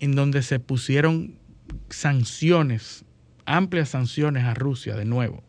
[0.00, 1.36] en donde se pusieron
[1.88, 3.04] sanciones,
[3.46, 5.42] amplias sanciones a Rusia de nuevo.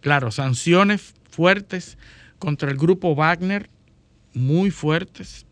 [0.00, 1.98] Claro, sanciones fuertes
[2.38, 3.70] contra el grupo Wagner,
[4.34, 5.46] muy fuertes,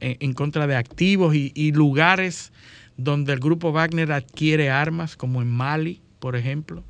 [0.00, 2.52] en contra de activos y, y lugares
[2.96, 6.84] donde el grupo Wagner adquiere armas, como en Mali, por ejemplo,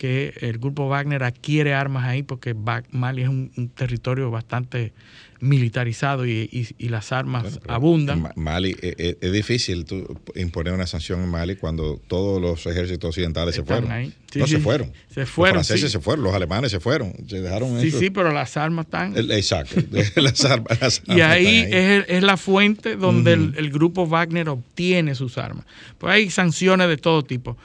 [0.00, 2.54] que el grupo Wagner adquiere armas ahí porque
[2.90, 4.94] Mali es un, un territorio bastante
[5.40, 8.22] militarizado y, y- y las armas Bueno, abundan.
[8.22, 12.64] Ma- Mali, eh, eh, es difícil tú imponer una sanción en Mali cuando todos los
[12.66, 13.92] ejércitos occidentales se fueron.
[13.92, 14.10] ahí.
[14.32, 14.90] Sí, no sí, se fueron.
[15.12, 15.98] Se fueron, Los franceses sí.
[15.98, 17.12] se fueron, los alemanes se fueron.
[17.28, 19.14] Se dejaron Sí, sí, pero las armas están...
[19.30, 19.76] Exacto.
[20.16, 25.14] las armas- las Y armas ahí están es, la fuente donde el, grupo Wagner obtiene
[25.14, 25.66] sus armas.
[25.98, 27.58] Pues hay sanciones de todo tipo.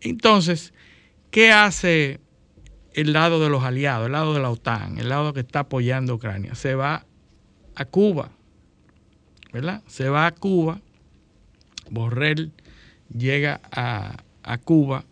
[0.00, 0.72] Entonces,
[1.30, 2.20] ¿qué hace
[2.92, 6.12] el lado de los aliados, el lado de la OTAN, el lado que está apoyando
[6.12, 6.54] a Ucrania?
[6.54, 7.06] Se va
[7.74, 8.30] a Cuba,
[9.52, 9.82] ¿verdad?
[9.86, 10.80] Se va a Cuba,
[11.90, 12.52] Borrell
[13.16, 15.04] llega a, a Cuba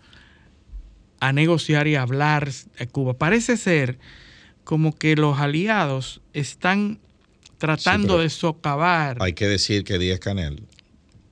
[1.20, 3.14] a negociar y a hablar a Cuba.
[3.14, 3.98] Parece ser
[4.64, 6.98] como que los aliados están
[7.58, 9.18] tratando de socavar.
[9.20, 10.62] Hay que decir que Díaz Canel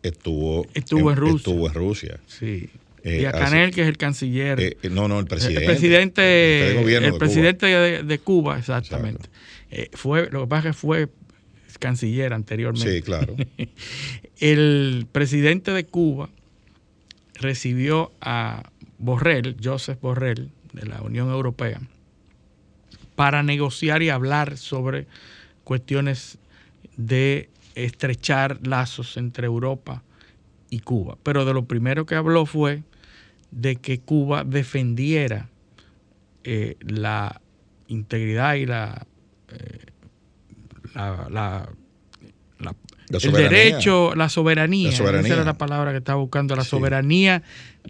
[0.03, 1.37] estuvo, Estuvo en Rusia.
[1.37, 2.21] Estuvo en Rusia.
[2.27, 2.71] Sí.
[3.04, 4.60] Eh, Díaz así- Canel, que es el canciller.
[4.60, 5.60] Eh, eh, no, no, el presidente.
[5.60, 9.28] el presidente, el gobierno el de presidente de, de Cuba, exactamente.
[9.70, 11.08] Eh, fue, lo que pasa es que fue
[11.78, 12.96] canciller anteriormente.
[12.96, 13.34] Sí, claro.
[14.38, 16.28] El presidente de Cuba
[17.34, 21.80] recibió a Borrell, Joseph Borrell, de la Unión Europea,
[23.16, 25.06] para negociar y hablar sobre
[25.64, 26.38] cuestiones
[26.96, 30.02] de estrechar lazos entre Europa
[30.70, 31.18] y Cuba.
[31.22, 32.82] Pero de lo primero que habló fue
[33.52, 35.48] de que Cuba defendiera
[36.44, 37.40] eh, la
[37.86, 39.06] integridad y la,
[39.52, 39.78] eh,
[40.94, 41.68] la- la-
[42.58, 42.74] la-
[43.08, 45.26] La el derecho, la soberanía, La soberanía.
[45.26, 46.70] esa era la palabra que estaba buscando, la Sí.
[46.70, 47.42] soberanía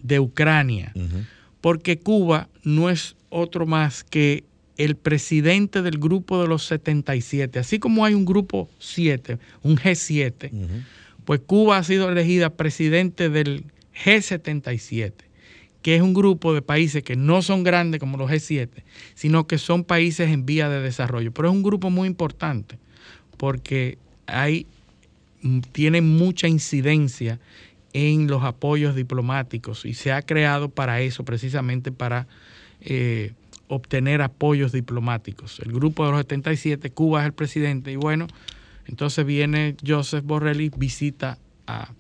[0.03, 0.93] de Ucrania,
[1.61, 4.45] porque Cuba no es otro más que
[4.77, 10.51] el presidente del grupo de los 77, así como hay un grupo 7, un G7,
[10.53, 10.83] Ujú.
[11.25, 13.65] pues Cuba ha sido elegida presidente del
[14.05, 15.13] G77,
[15.83, 18.69] que es un grupo de países que no son grandes como los G7,
[19.15, 21.33] sino que son países en vía de desarrollo.
[21.33, 22.79] Pero es un grupo muy importante
[23.37, 24.67] porque hay,
[25.43, 27.41] mm, tiene mucha incidencia
[27.93, 32.27] en los apoyos diplomáticos y se ha creado para eso, precisamente para
[32.81, 33.33] eh,
[33.69, 35.61] obtener apoyos diplomáticos.
[35.61, 38.29] El grupo de los 77, Cuba es el presidente y bueno,
[38.87, 41.91] entonces viene Joseph Borrell y visita a,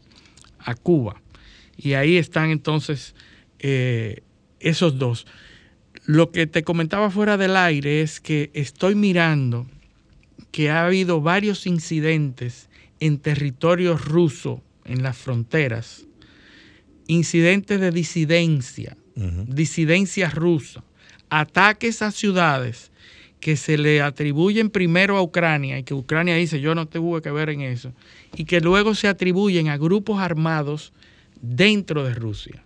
[0.58, 1.20] a Cuba.
[1.76, 3.14] Y ahí están entonces
[3.62, 4.22] eh,
[4.60, 5.26] esos dos.
[6.04, 9.66] Lo que te comentaba fuera del aire es que estoy mirando
[10.50, 12.68] que ha habido varios incidentes
[13.00, 16.06] en territorio ruso, en las fronteras,
[17.06, 19.44] incidentes de disidencia, Ujú.
[19.46, 20.82] disidencia rusa,
[21.30, 22.90] ataques a ciudades
[23.40, 27.30] que se le atribuyen primero a Ucrania y que Ucrania dice yo no tuve que
[27.30, 27.92] ver en eso,
[28.36, 30.92] y que luego se atribuyen a grupos armados
[31.40, 32.64] dentro de Rusia.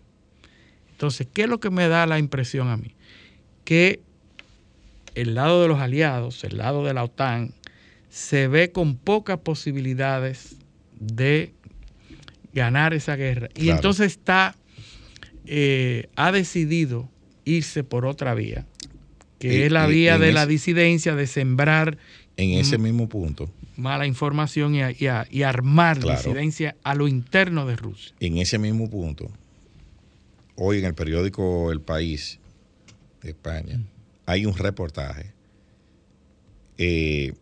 [0.97, 2.95] Entonces, ¿qué es lo que me da la impresión a mí?
[3.65, 4.01] Que
[5.15, 7.53] el lado de los aliados, el lado de la OTAN,
[8.09, 10.57] se ve con pocas posibilidades
[10.99, 11.53] de
[12.55, 13.49] ganar esa guerra.
[13.55, 13.77] Y Claro.
[13.77, 14.57] entonces está,
[15.45, 17.11] eh, ha decidido
[17.45, 18.65] irse por otra vía,
[19.39, 21.99] que Y- es la y- vía de la ese- disidencia, de sembrar
[22.39, 26.17] En ese mismo punto, mala información y, a- y a- y armar Claro.
[26.17, 28.15] disidencia a lo interno de Rusia.
[28.21, 29.31] en ese mismo punto,
[30.57, 32.39] hoy en el periódico El País
[33.23, 33.81] de España,
[34.27, 35.33] hay un reportaje
[36.79, 37.33] eh,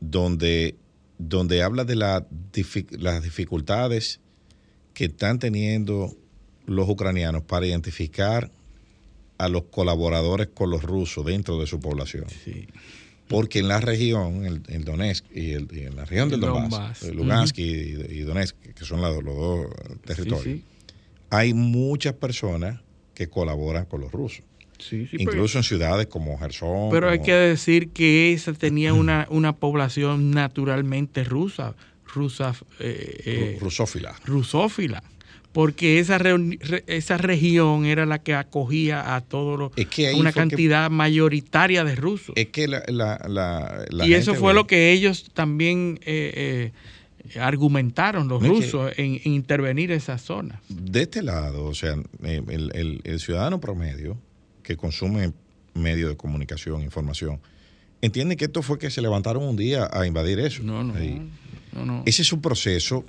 [0.00, 0.76] donde,
[1.18, 2.26] donde habla de la
[2.98, 4.20] las dificultades
[4.92, 6.14] que están teniendo
[6.66, 8.50] los ucranianos para identificar
[9.38, 12.26] a los colaboradores con los rusos dentro de su población.
[12.44, 12.66] Sí.
[13.26, 16.46] Porque en la región, en, en Donetsk y, el- y en la región del El
[16.46, 17.02] Donbass, Donbass.
[17.02, 19.66] eh, Lugansk y, y Donetsk, que son la- los dos
[20.04, 20.64] territorios, Sí, sí.
[21.36, 22.80] Hay muchas personas
[23.14, 24.44] que colaboran con los rusos.
[24.78, 26.90] Sí, sí, incluso en ciudades como Gerson.
[26.90, 31.74] Pero hay que decir que esa tenía una, una población naturalmente rusa,
[32.12, 34.14] rusa, eh, eh, ru- rusófila.
[34.24, 35.02] rusófila,
[35.52, 40.12] porque esa, reuni- re- esa región era la que acogía a todos los, Es que
[40.14, 42.34] una que- cantidad mayoritaria de rusos.
[42.36, 46.32] Es que la, la, la- la y eso fue ve- lo que ellos también eh,
[46.34, 46.72] eh,
[47.40, 50.60] argumentaron, los No, es que- rusos, en, en intervenir esa zona.
[50.68, 54.18] de este lado, o sea, eh, el, el- el ciudadano promedio
[54.62, 55.32] que consume
[55.74, 57.40] medios de comunicación, información,
[58.02, 60.62] entiende que esto fue que se levantaron un día a invadir eso.
[60.62, 61.22] No, no, Ahí.
[61.72, 62.02] no, no.
[62.06, 63.04] Ese es un proceso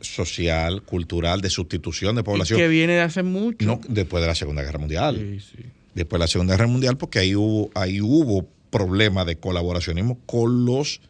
[0.00, 2.58] social, cultural, de sustitución de Y población.
[2.58, 3.66] que viene de hace mucho.
[3.66, 5.16] No después de la Segunda Guerra Mundial.
[5.16, 5.64] Sí, sí.
[5.94, 10.66] Después de la Segunda Guerra Mundial, porque ahí hubo, ahí hubo problemas de colaboracionismo con
[10.66, 11.00] los,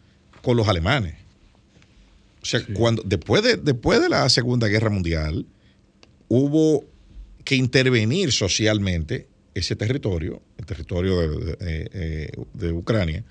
[0.42, 1.14] con los alemanes.
[2.46, 5.46] O sea, cuando, después, de, después de la Segunda Guerra Mundial,
[6.28, 6.84] hubo
[7.44, 13.24] que intervenir socialmente ese territorio, el territorio de, de- eh, eh, de Ucrania,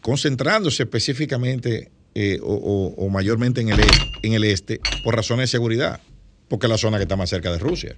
[0.00, 5.44] concentrándose específicamente eh, o, o- o mayormente en el, este, en el este por razones
[5.50, 6.02] de seguridad,
[6.48, 7.96] porque es la zona que está más cerca de Rusia.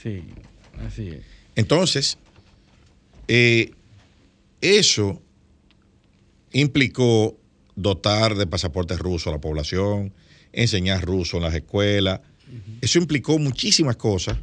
[0.00, 0.22] Sí,
[0.76, 1.24] así es.
[1.56, 2.18] Entonces,
[3.26, 3.72] eh,
[4.60, 5.20] eso
[6.52, 7.36] implicó
[7.82, 10.12] dotar de pasaportes rusos a la población,
[10.52, 12.20] enseñar ruso en las escuelas.
[12.80, 14.36] Eso implicó muchísimas cosas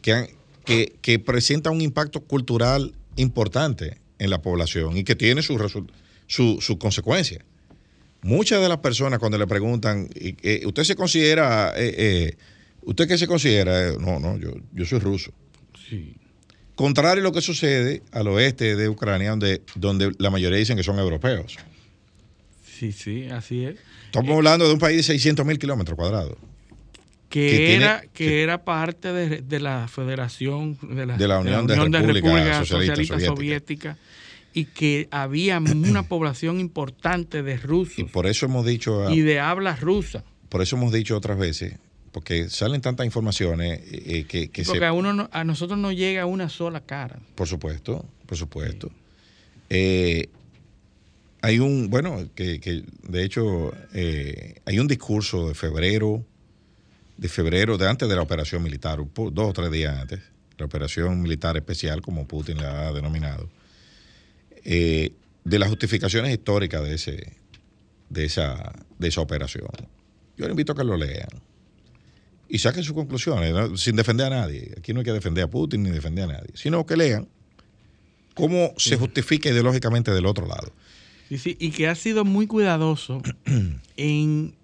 [0.00, 0.28] que, han-
[0.64, 5.60] que, que presentan un impacto cultural importante en la población y que tiene sus
[6.26, 7.44] su, su consecuencias.
[8.22, 12.36] Muchas de las personas cuando le preguntan, eh, ¿usted se considera, eh, eh,
[12.82, 13.92] ¿usted qué se considera?
[13.98, 15.32] No, no, yo, yo soy ruso.
[15.88, 16.14] Sí.
[16.74, 20.82] Contrario a lo que sucede al oeste de Ucrania, donde, donde la mayoría dicen que
[20.82, 21.58] son europeos.
[22.82, 23.76] Sí, sí, así es.
[24.06, 26.36] Estamos hablando de un país de 600 mil kilómetros cuadrados.
[27.28, 31.28] Que, que tiene- era, que que- era parte de, de la Federación de la, De
[31.28, 33.96] la Unión de Repúblicas Socialistas Soviéticas
[34.52, 39.38] y que había una población importante de Y rusos por eso hemos dicho, y de
[39.38, 40.24] habla rusa.
[40.48, 41.74] por eso hemos dicho otras veces,
[42.10, 45.78] porque salen tantas informaciones eh, eh, que, que Porque se, a, uno no- a nosotros
[45.78, 47.20] no llega una sola cara.
[47.36, 48.90] por supuesto, por supuesto.
[49.70, 50.28] Eh,
[51.42, 56.24] hay un, bueno, que, que de hecho eh, hay un discurso de febrero,
[57.16, 60.20] de febrero, de antes de la operación militar, dos o tres días antes,
[60.56, 63.50] la operación militar especial, como Putin la ha denominado,
[64.64, 65.12] eh,
[65.44, 67.32] de las justificaciones históricas de, ese,
[68.08, 69.66] de, esa, de esa operación.
[70.36, 71.28] Yo les invito a que lo lean
[72.48, 73.76] y saquen sus conclusiones, ¿no?
[73.76, 74.74] sin defender a nadie.
[74.78, 77.26] Aquí no hay que defender a Putin ni defender a nadie, sino que lean
[78.34, 80.72] cómo se justifica ideológicamente del otro lado.
[81.32, 83.22] Sí, sí, y que ha sido muy cuidadoso
[83.96, 84.54] en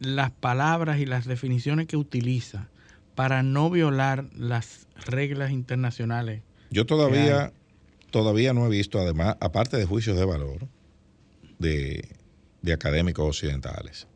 [0.00, 2.70] las palabras y las definiciones que utiliza
[3.14, 6.40] para no violar las reglas internacionales.
[6.70, 7.52] Yo todavía,
[8.10, 10.66] todavía no he visto, además, aparte de juicios de valor
[11.58, 12.08] de,
[12.62, 14.06] de académicos occidentales,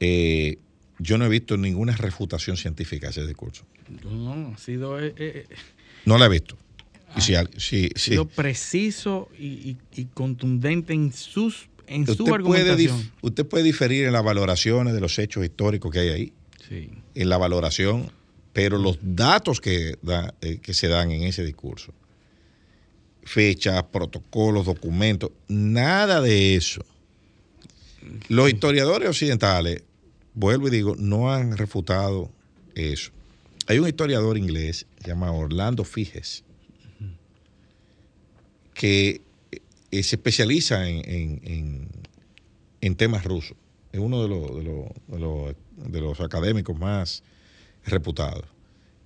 [0.00, 0.58] eh,
[0.98, 3.64] yo no he visto ninguna refutación científica a ese discurso.
[4.04, 5.46] No, ha sido, eh, eh,
[6.04, 6.58] No la he visto.
[7.16, 13.10] Y si, sido preciso y, y- y contundente en sus en su usted, argumentación.
[13.20, 16.32] usted puede diferir en las valoraciones de los hechos históricos que hay ahí,
[16.68, 16.88] Sí.
[17.16, 18.12] en la valoración,
[18.52, 21.92] pero los datos que, da- eh, que se dan en ese discurso,
[23.24, 26.84] fechas, protocolos, documentos, nada de eso.
[28.28, 29.82] Los historiadores occidentales,
[30.34, 32.30] vuelvo y digo, no han refutado
[32.76, 33.10] eso.
[33.66, 36.44] Hay un historiador inglés, se llama Orlando Figes,
[38.80, 39.20] que
[39.90, 41.88] eh, se especializa en, en- en-
[42.80, 43.58] en temas rusos.
[43.92, 45.54] Es uno de los, de, los, de, los,
[45.92, 47.22] de los académicos más
[47.84, 48.46] reputados.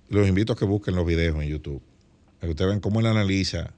[0.07, 1.81] Los invito a que busquen los videos en YouTube.
[2.39, 3.73] Para que ustedes vean cómo él analiza.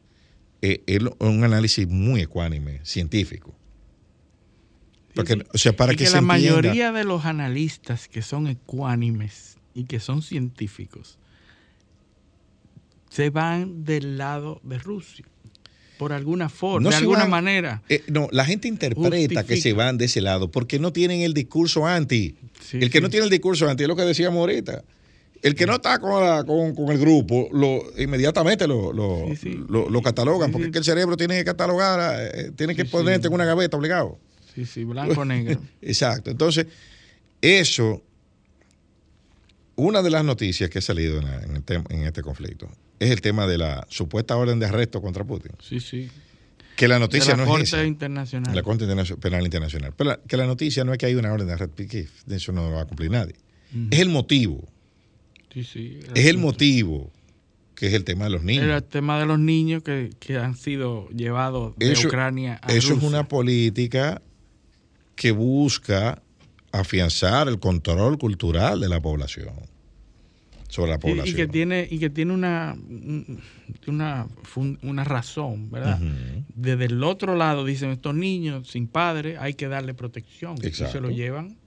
[0.62, 3.56] eh, él- un análisis muy ecuánime, científico.
[5.16, 5.44] Porque.
[5.52, 8.46] O sea, para y que, que, se la entienda- mayoría de los analistas que son
[8.46, 11.18] ecuánimes y que son científicos
[13.10, 15.26] se van del lado de Rusia
[15.98, 17.82] por alguna forma, No de alguna van- manera.
[17.90, 21.34] Eh, no, la gente interpreta que se van de ese lado porque no tienen el
[21.34, 22.36] discurso anti.
[22.62, 23.02] Sí, el que sí.
[23.04, 24.84] no tiene el discurso anti es lo que decíamos ahorita.
[25.44, 29.56] El que no está con, la- con, con el grupo, lo, inmediatamente lo, lo, Sí,
[29.70, 32.00] lo- lo catalogan, porque es que el cerebro tiene que catalogar,
[32.34, 34.18] eh, tiene que ponerte en una gaveta obligado.
[34.56, 35.60] Sí, sí, blanco negro.
[35.82, 36.32] Exacto.
[36.32, 36.66] Entonces,
[37.42, 38.02] eso,
[39.78, 42.70] una de las noticias que ha salido en, la- en el tem- en este conflicto
[43.00, 45.52] es el tema de la supuesta orden de arresto contra Putin.
[45.62, 46.10] Sí, sí.
[46.76, 47.86] Que la De noticia la no es Corte esa.
[47.86, 48.56] Internacional.
[48.56, 48.86] La Corte
[49.22, 49.94] Penal Internacional.
[49.98, 52.52] Pero la- que la noticia no es que hay una orden de arresto, que eso
[52.52, 53.34] no lo va a cumplir nadie.
[53.92, 54.68] Es el motivo.
[55.54, 57.12] Sí, sí, Es el motivo
[57.74, 58.66] que es el tema de los niños.
[58.66, 62.94] El tema de los niños que, que han sido llevados de Eso- Ucrania a Eso
[62.96, 64.22] es una política
[65.16, 66.22] que busca
[66.80, 69.50] afianzar el control cultural de la población.
[70.70, 71.28] Sobre la población.
[71.28, 73.40] Y, que tiene, y que tiene una, un-
[73.88, 74.28] una,
[74.82, 75.98] una razón, ¿verdad?
[76.56, 80.58] Desde el otro lado dicen estos niños sin padre hay que darle protección.
[80.58, 80.60] Y
[80.92, 81.58] se lo llevan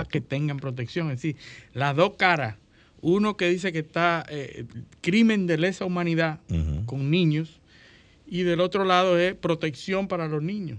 [0.00, 1.10] a que tengan protección.
[1.10, 1.36] Es decir,
[1.74, 2.56] las dos caras.
[3.02, 4.64] Uno que dice que está eh,
[5.02, 6.40] crimen de lesa humanidad
[6.86, 7.60] con niños
[8.26, 10.78] y del otro lado es protección para los niños.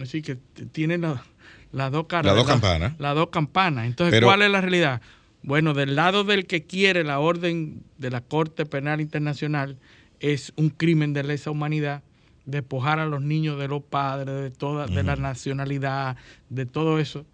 [0.00, 0.36] Así que
[0.70, 1.24] tiene la-
[1.72, 2.26] las dos caras.
[2.26, 2.60] Las dos ¿verdad?
[2.60, 3.00] campanas.
[3.00, 3.86] Las dos campanas.
[3.86, 5.00] Entonces, Pero- ¿cuál es la realidad?
[5.42, 9.76] Bueno, del lado del que quiere la orden de la Corte Penal Internacional
[10.20, 12.02] es un crimen de lesa humanidad
[12.46, 16.16] despojar a los niños de los padres, de toda, de la nacionalidad,
[16.48, 17.26] de todo eso.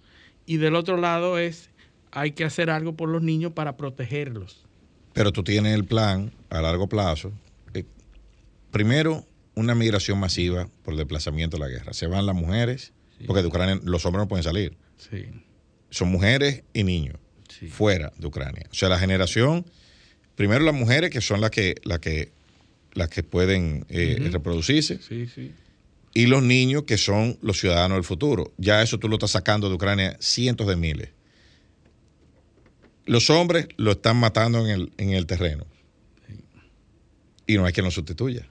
[0.46, 1.70] Y del otro lado es
[2.10, 4.64] hay que hacer algo por los niños para protegerlos.
[5.14, 7.32] Pero tú tienes el plan a largo plazo.
[7.74, 7.84] eh,
[8.70, 9.24] primero,
[9.54, 11.92] una migración masiva por desplazamiento de la guerra.
[11.92, 12.92] Se van las mujeres,
[13.26, 14.76] porque de Ucrania los hombres no pueden salir.
[14.96, 15.26] Sí,
[15.90, 17.16] Son mujeres y niños
[17.48, 17.66] sí.
[17.68, 18.66] fuera de Ucrania.
[18.70, 19.66] O sea, la generación,
[20.36, 22.32] primero las mujeres que son las que, las que,
[22.94, 25.52] las que pueden eh, reproducirse, Sí, sí.
[26.14, 28.52] y los niños que son los ciudadanos del futuro.
[28.58, 31.08] Ya eso tú lo estás sacando de Ucrania cientos de miles.
[33.04, 35.66] Los hombres lo están matando en el, en el terreno.
[37.46, 38.46] Y no hay quien lo sustituya.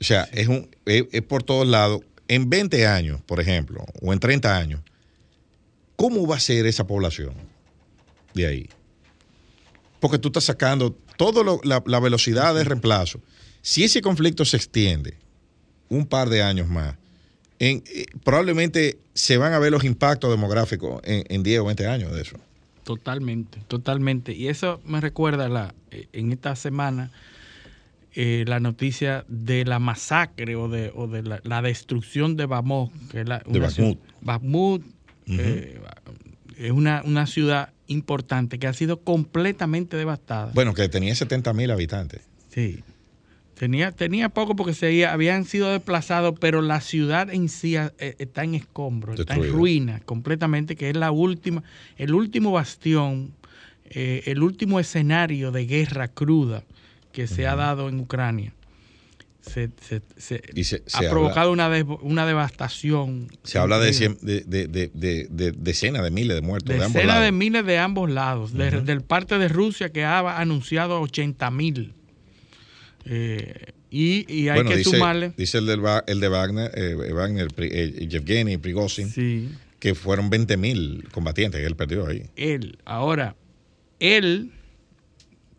[0.00, 2.02] O sea, es, un, es, es por todos lados.
[2.28, 4.80] En 20 años, por ejemplo, o en 30 años,
[5.96, 7.32] ¿cómo va a ser esa población
[8.34, 8.68] de ahí?
[9.98, 13.20] Porque tú estás sacando toda la, velocidad de reemplazo.
[13.62, 15.16] Si ese conflicto se extiende
[15.88, 16.96] un par de años más,
[17.58, 17.82] eh,
[18.22, 22.22] probablemente se van a ver los impactos demográficos en, en 10 o 20 años de
[22.22, 22.36] eso.
[22.84, 24.32] Totalmente, totalmente.
[24.32, 27.10] Y eso me recuerda la, eh, en esta semana
[28.20, 32.90] eh, la noticia de la masacre o de, o de la, la destrucción de Bamó,
[33.12, 34.00] que es la, De Bakhmut.
[34.22, 34.82] Bakhmut,
[35.28, 35.78] eh,
[36.56, 40.50] es una, una ciudad importante que ha sido completamente devastada.
[40.52, 42.22] Bueno, que tenía 70 mil habitantes.
[42.48, 42.82] Sí.
[43.54, 48.42] Tenía, tenía poco porque se, habían sido desplazados, pero la ciudad en sí eh, está
[48.42, 49.56] en escombros, está en Destruida.
[49.56, 51.62] ruina completamente, que es la última,
[51.96, 53.32] el último bastión,
[53.84, 56.64] eh, el último escenario de guerra cruda
[57.12, 58.52] que se ha dado en Ucrania.
[59.40, 61.70] Se, se- se- Y se, ha habla, provocado una,
[62.02, 63.28] una devastación.
[63.44, 64.18] se habla de, cien-
[65.56, 67.38] decenas de miles de muertos de ambos Decenas de lados.
[67.38, 68.80] miles de ambos lados, de- Ujú.
[68.84, 71.94] del parte de Rusia que ha anunciado 80 mil.
[73.06, 75.32] Eh, y, y hay bueno, que dice, sumarle.
[75.36, 79.48] dice el, del, el de Wagner, eh, Wagner eh, Yevgeny Prigozhin, Sí,
[79.80, 82.24] que fueron 20 mil combatientes que él perdió ahí.
[82.36, 82.78] él.
[82.84, 83.34] Ahora,
[83.98, 84.52] él,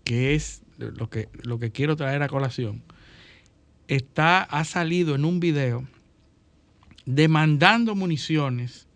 [0.03, 2.83] que es lo que, lo que quiero traer a colación,
[3.87, 5.87] está, ha salido en un video
[7.05, 8.87] demandando municiones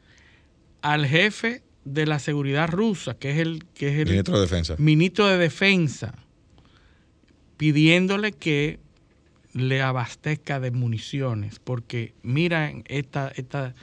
[0.82, 4.76] al jefe de la seguridad rusa, que es el, que es el Ministro de Defensa.
[4.78, 6.16] ministro de Defensa,
[7.58, 8.80] pidiéndole que
[9.54, 13.76] le abastezca de municiones, porque miren esta, esta,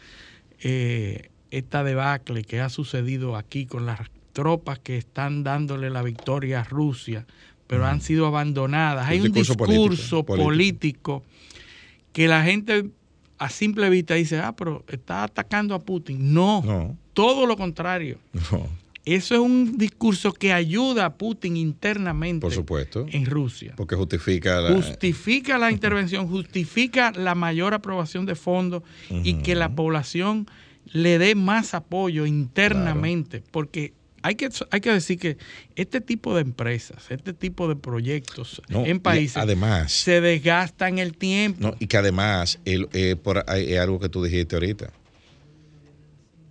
[0.60, 6.60] eh, esta debacle que ha sucedido aquí con las tropas que están dándole la victoria
[6.60, 7.26] a Rusia,
[7.70, 9.06] pero han sido abandonadas.
[9.06, 11.22] Hay un discurso político, político,
[12.12, 12.90] que la gente
[13.38, 16.34] a simple vista dice, ah, pero está atacando a Putin.
[16.34, 18.18] No, No, todo lo contrario.
[18.50, 18.66] no,
[19.04, 23.06] Eso es un discurso que ayuda a Putin internamente por supuesto.
[23.08, 23.74] en Rusia.
[23.76, 28.82] Porque justifica la, Justifica la intervención, justifica la mayor aprobación de fondos
[29.22, 30.48] y que la población
[30.86, 33.92] le dé más apoyo internamente, porque
[34.22, 35.36] hay que, hay que decir que
[35.76, 41.16] este tipo de empresas, este tipo de proyectos No, en países además, se desgastan el
[41.16, 41.60] tiempo.
[41.60, 44.92] No, y que además, el, eh, por, es algo que tú dijiste ahorita.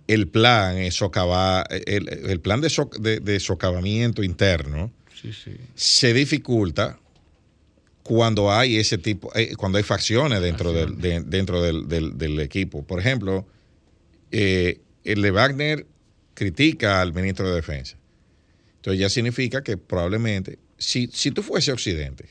[0.08, 4.90] El plan es socavar, el, el plan de, so- de- de socavamiento interno
[5.20, 5.52] Sí, sí.
[5.76, 6.98] se dificulta
[8.02, 12.40] cuando hay ese tipo, eh, cuando hay facciones dentro del, de- dentro del, del- del
[12.40, 12.82] equipo.
[12.82, 13.46] Por ejemplo,
[14.32, 15.86] eh, el de Wagner
[16.40, 17.96] critica al ministro de Defensa.
[18.76, 22.30] Entonces ya significa que probablemente, si, si tú fuese Occidente,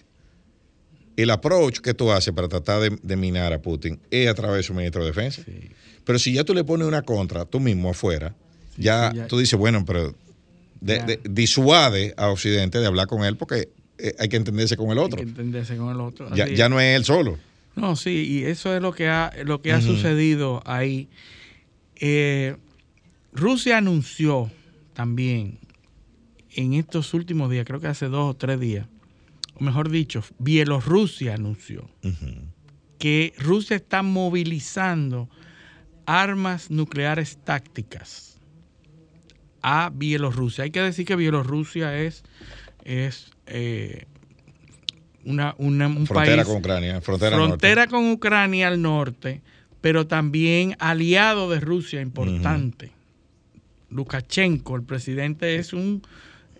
[1.16, 4.58] el approach que tú haces para tratar de, de minar a Putin es a través
[4.58, 5.44] de su ministro de Defensa.
[5.46, 5.70] Sí.
[6.06, 8.34] Pero si ya tú le pones una contra, tú mismo afuera,
[8.78, 9.28] ya, sí, ya.
[9.28, 10.16] tú dices, bueno, pero
[10.82, 11.06] de- Ya.
[11.06, 14.98] de- disuade a Occidente de hablar con él porque eh, hay que entenderse con el
[14.98, 15.18] Hay otro.
[15.18, 16.34] que entenderse con el otro.
[16.34, 17.38] Ya, ya no es él solo.
[17.76, 21.10] No, sí, y eso es lo que ha, lo que ha sucedido ahí.
[22.02, 22.56] Eh,
[23.32, 24.52] Rusia anunció
[24.94, 25.60] también
[26.52, 28.88] en estos últimos días, creo que hace dos o tres días,
[29.56, 31.90] o mejor dicho, Bielorrusia anunció
[32.98, 35.30] que Rusia está movilizando
[36.06, 38.38] armas nucleares tácticas
[39.62, 40.66] a Bielorrusia.
[40.66, 42.24] Hay que decir que Bielorrusia es,
[42.84, 44.06] es eh,
[45.24, 49.42] una, un frontera con Ucrania, frontera, con Ucrania al norte,
[49.82, 52.92] pero también aliado de Rusia importante.
[53.90, 56.02] Lukashenko, el presidente, es un,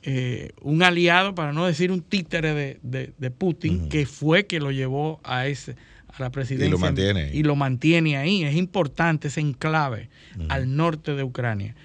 [0.04, 5.20] eh, un aliado, para no decir un títere de, Putin, que fue que lo llevó
[5.24, 5.76] a ese
[6.08, 8.44] a la presidencia y lo mantiene, y lo mantiene ahí.
[8.44, 10.10] Es importante ese enclave
[10.50, 11.76] al norte de Ucrania.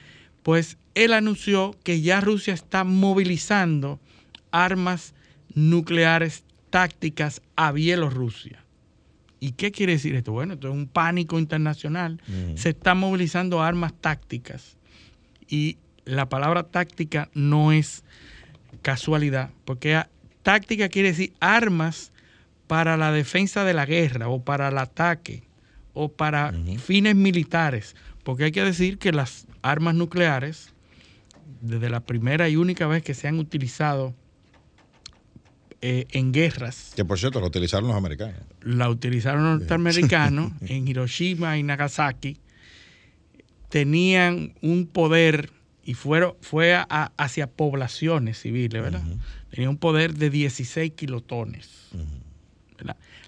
[0.42, 4.00] Pues él anunció que ya Rusia está movilizando
[4.50, 5.14] armas
[5.54, 8.64] nucleares tácticas a Bielorrusia.
[9.40, 10.32] ¿Y qué quiere decir esto?
[10.32, 12.20] Bueno, esto es un pánico internacional.
[12.54, 14.76] Se están movilizando armas tácticas.
[15.48, 18.04] Y la palabra táctica no es
[18.82, 20.02] casualidad, porque
[20.42, 22.12] táctica quiere decir armas
[22.66, 25.42] para la defensa de la guerra o para el ataque
[25.92, 27.94] o para fines militares.
[28.22, 30.72] Porque hay que decir que las armas nucleares,
[31.60, 34.14] desde la primera y única vez que se han utilizado
[35.80, 36.92] eh, en guerras.
[36.96, 38.36] Que por cierto, la utilizaron los americanos.
[38.62, 42.38] La utilizaron los norteamericanos en Hiroshima y Nagasaki.
[43.74, 45.50] Tenían un poder
[45.84, 46.78] y fueron, fue
[47.16, 49.02] hacia poblaciones civiles, ¿verdad?
[49.50, 51.88] Tenían un poder de 16 kilotones.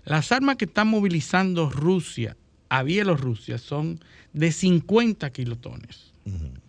[0.04, 2.36] Las armas que están movilizando Rusia
[2.68, 3.98] a Bielorrusia son
[4.34, 6.12] de 50 kilotones.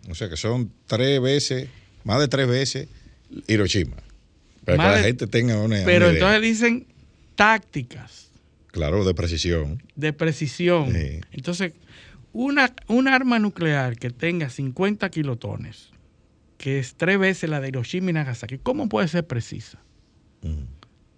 [0.09, 1.69] O sea que son tres veces,
[2.03, 2.87] más de tres veces
[3.45, 3.97] Hiroshima.
[4.65, 5.85] Para que la gente tenga una.
[5.85, 6.87] Pero entonces dicen
[7.35, 8.29] tácticas.
[8.71, 9.83] Claro, de precisión.
[9.95, 10.95] De precisión.
[11.31, 11.73] Entonces,
[12.33, 15.89] una, un arma nuclear que tenga 50 kilotones,
[16.57, 19.79] que es tres veces la de Hiroshima y Nagasaki, ¿cómo puede ser precisa?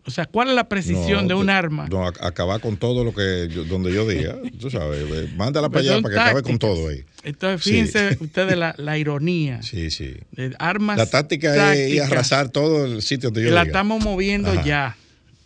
[0.06, 1.88] O sea, ¿cuál es la precisión de un arma?
[1.88, 6.14] No, acabar con todo lo que donde yo diga, tú sabes, mándala para allá para
[6.14, 7.04] que acabe con todo ahí.
[7.24, 9.62] Entonces, fíjense ustedes la, la, ironía.
[9.70, 10.16] Sí, sí.
[10.32, 14.98] De armas la táctica es arrasar todo el sitio donde yo La estamos moviendo ya.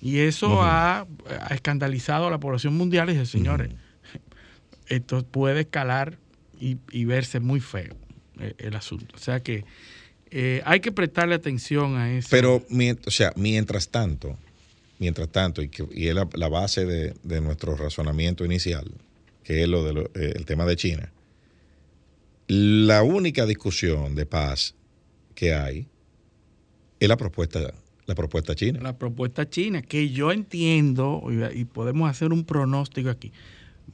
[0.01, 1.07] Y eso ha,
[1.49, 3.69] escandalizado a la población mundial y dice, señores,
[4.87, 6.17] esto puede escalar
[6.59, 7.93] y, verse muy feo
[8.39, 9.15] el, el, asunto.
[9.15, 9.65] O sea que
[10.35, 12.27] eh, hay que prestarle atención a eso.
[12.31, 12.65] Pero,
[13.05, 14.35] o sea, mientras tanto,
[14.97, 18.89] mientras tanto, y, que, es la, base de, nuestro razonamiento inicial,
[19.43, 21.11] que es lo del eh, tema de China,
[22.47, 24.73] la única discusión de paz
[25.35, 25.87] que hay
[26.99, 27.71] es la propuesta,
[28.07, 28.79] la propuesta china.
[28.81, 31.23] La propuesta china, que yo entiendo,
[31.53, 33.31] y podemos hacer un pronóstico aquí,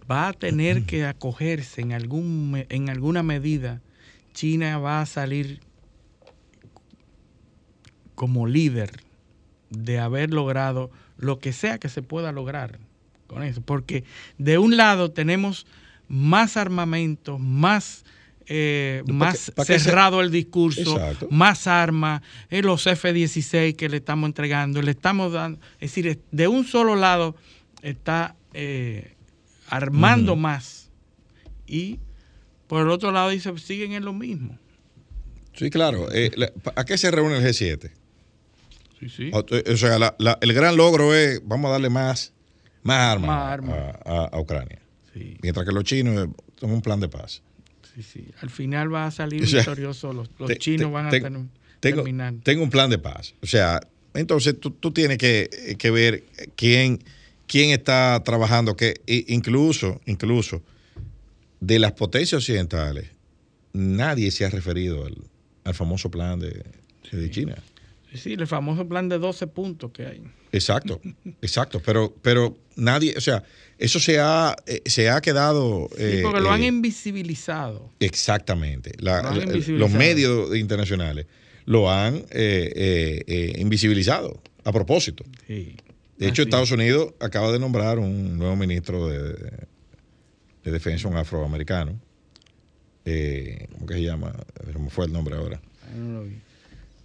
[0.09, 3.81] va a tener que acogerse en, algún, en alguna medida,
[4.33, 5.59] China va a salir
[8.15, 8.91] como líder
[9.69, 12.79] de haber logrado lo que sea que se pueda lograr
[13.27, 13.61] con eso.
[13.61, 14.03] Porque
[14.37, 15.65] de un lado tenemos
[16.07, 18.03] más armamento, más,
[18.47, 24.91] eh, más cerrado el discurso, más armas, eh, los F-16 que le estamos entregando, le
[24.91, 27.35] estamos dando, es decir, de un solo lado
[27.81, 29.15] está eh,
[29.69, 30.89] armando más
[31.67, 31.99] y
[32.67, 34.57] por el otro lado dice, siguen en lo mismo.
[35.53, 36.07] Sí, claro.
[36.75, 37.91] ¿A qué se reúne el G7?
[39.01, 42.33] Eh, o, sea, el gran logro es, vamos a darle más,
[42.83, 44.79] más armas a, Ucrania.
[45.41, 47.41] Mientras que los chinos son un plan de paz.
[47.95, 48.27] Sí, sí.
[48.41, 50.13] Al final va a salir victorioso.
[50.13, 51.41] Los, chinos van a tener,
[51.79, 52.35] tengo, terminar.
[52.43, 53.33] Tengo un plan de paz.
[53.41, 53.81] O sea,
[54.13, 56.23] entonces tú, tienes que, ver
[56.55, 57.03] quién,
[57.49, 60.61] quién está trabajando, que incluso, incluso
[61.59, 63.09] de las potencias occidentales,
[63.73, 66.63] nadie se ha referido al, famoso plan de,
[67.11, 67.55] de China.
[68.13, 70.21] Sí, el famoso plan de 12 puntos que hay.
[70.51, 71.01] Exacto,
[71.41, 73.43] exacto, pero, pero nadie, o sea,
[73.77, 75.89] eso se ha, eh, se ha quedado...
[75.97, 77.91] Sí, porque lo han eh, invisibilizado.
[77.99, 81.25] Exactamente, los medios internacionales
[81.65, 85.23] lo han eh, invisibilizado a propósito.
[85.47, 85.75] Sí.
[86.19, 89.33] De hecho, Estados Unidos acaba de nombrar un nuevo ministro de,
[90.63, 91.99] de defensa, un afroamericano.
[93.03, 94.33] ¿Cómo que se llama?
[94.73, 95.59] ¿Cómo fue el nombre ahora?
[95.95, 96.37] No lo vi.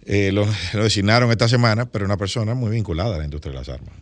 [0.05, 3.69] Eh, lo, designaron esta semana, pero una persona muy vinculada a la industria de las
[3.69, 3.93] armas.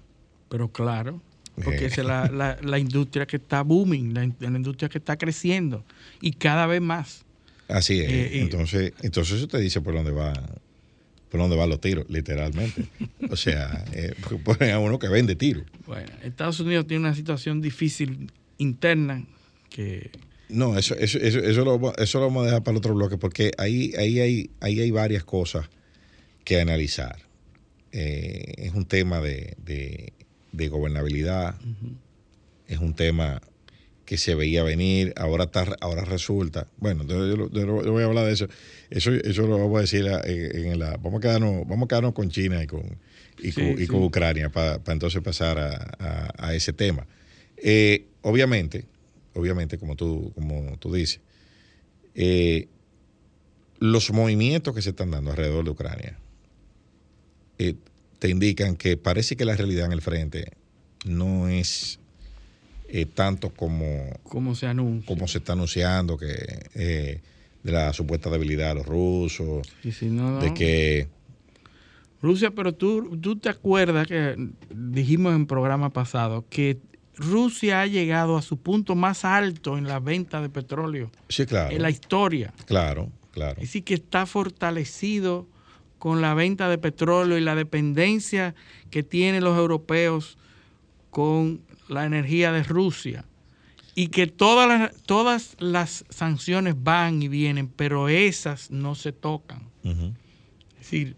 [0.49, 1.21] Pero claro,
[1.63, 5.85] porque es la, la, industria que está booming, la, industria que está creciendo
[6.19, 7.23] y cada vez más.
[7.69, 8.11] Así es.
[8.11, 10.33] Eh, entonces, entonces eso te dice por dónde va
[11.33, 12.85] por dónde van los tiros, literalmente.
[13.31, 14.13] o sea, eh,
[14.43, 15.63] ponen a uno que vende tiros.
[15.87, 19.25] Bueno, Estados Unidos tiene una situación difícil interna
[19.71, 20.11] que
[20.49, 23.17] no, eso, eso, eso, eso, lo, eso lo vamos a dejar para el otro bloque
[23.17, 25.67] porque ahí, ahí, hay, ahí hay varias cosas
[26.43, 27.17] que analizar.
[27.91, 29.55] eh, es un tema de,
[30.51, 31.55] de, gobernabilidad,
[32.67, 33.41] es un tema
[34.13, 37.49] que se veía venir, ahora está, ahora resulta, bueno, yo,
[37.91, 38.47] voy a hablar de eso,
[38.91, 42.29] eso, eso lo vamos a decir en, la, vamos a quedarnos, vamos a quedarnos con
[42.29, 42.83] China y con,
[43.39, 47.07] y, con, Ucrania para entonces pasar a, ese tema.
[47.57, 48.85] Eh, obviamente,
[49.33, 51.19] obviamente, como tú, como tú dices,
[52.13, 52.67] eh,
[53.79, 56.19] los movimientos que se están dando alrededor de Ucrania
[57.57, 57.73] eh,
[58.19, 60.51] te indican que parece que la realidad en el frente
[61.03, 61.99] no es
[63.13, 63.85] tanto como,
[64.23, 65.07] como, se anuncia.
[65.07, 67.21] como se está anunciando, que
[67.63, 71.07] de la supuesta debilidad de los rusos, de que
[72.23, 74.35] Rusia, pero tú, tú te acuerdas que
[74.69, 76.79] dijimos en programa pasado que
[77.15, 81.11] Rusia ha llegado a su punto más alto en la venta de petróleo.
[81.27, 81.75] Sí, claro.
[81.75, 82.53] En la historia.
[82.65, 83.59] Claro, claro.
[83.59, 85.47] Decir, que está fortalecido
[85.99, 88.55] con la venta de petróleo y la dependencia
[88.89, 90.37] que tienen los europeos
[91.09, 93.25] con la energía de Rusia.
[93.95, 99.69] Y que todas las, todas las sanciones van y vienen, pero esas no se tocan.
[99.83, 101.15] Es decir,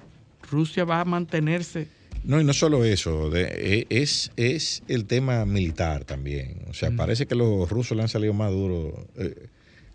[0.50, 1.88] Rusia va a mantenerse.
[2.24, 6.64] No, y no solo eso, e, es, es el tema militar también.
[6.68, 8.94] O sea, parece que los rusos le han salido más duros.
[9.16, 9.48] Eh,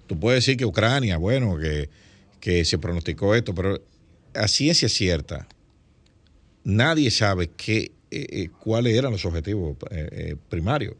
[0.06, 1.56] tú puedes decir que Ucrania, bueno,
[2.40, 3.80] que, se pronosticó esto, pero
[4.34, 5.48] a ciencia cierta,
[6.62, 9.76] nadie sabe qué, eh, eh, cuáles eran los objetivos
[10.48, 10.94] primarios.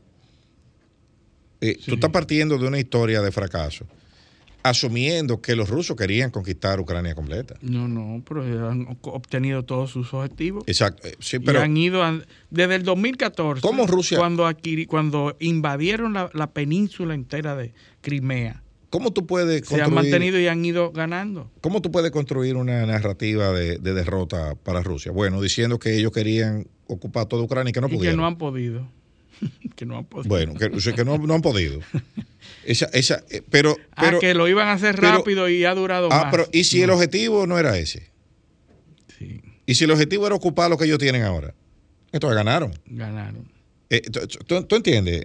[1.60, 3.86] Tú estás partiendo de una historia de fracaso
[4.62, 7.56] asumiendo que los rusos querían conquistar Ucrania completa.
[7.62, 10.64] No, no, pero han obtenido todos sus objetivos.
[10.66, 11.60] Exacto, eh, sí, pero...
[11.60, 12.02] Y han ido
[12.50, 14.18] desde el 2014, ¿cómo Rusia?
[14.18, 14.48] Cuando,
[14.88, 18.62] cuando invadieron la, península entera de Crimea.
[18.90, 21.48] ¿Cómo tú puedes construir, Se han mantenido y han ido ganando.
[21.60, 25.12] ¿Cómo tú puedes construir una narrativa de, derrota para Rusia?
[25.12, 28.12] Bueno, diciendo que ellos querían ocupar toda Ucrania y que no pudieron.
[28.12, 28.88] que no han podido.
[29.76, 30.28] que no han podido.
[30.28, 31.80] Bueno, que, que no, no han podido.
[32.64, 36.08] Esa, esa, eh, pero, ah, pero, que lo iban a hacer rápido y ha durado
[36.10, 38.10] ah, Pero, ¿y si el objetivo no era ese?
[39.18, 39.40] Sí.
[39.66, 41.54] ¿Y si el objetivo era ocupar lo que ellos tienen ahora?
[42.12, 42.72] Entonces ganaron.
[42.86, 43.48] Ganaron.
[43.92, 45.22] Eh, ¿tú, entiendes?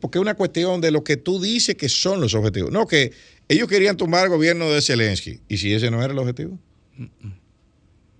[0.00, 2.72] porque es una cuestión de lo que tú dices que son los objetivos.
[2.72, 3.12] No, que
[3.48, 5.40] ellos querían tomar el gobierno de Zelensky.
[5.48, 6.58] ¿Y si ese no era el objetivo?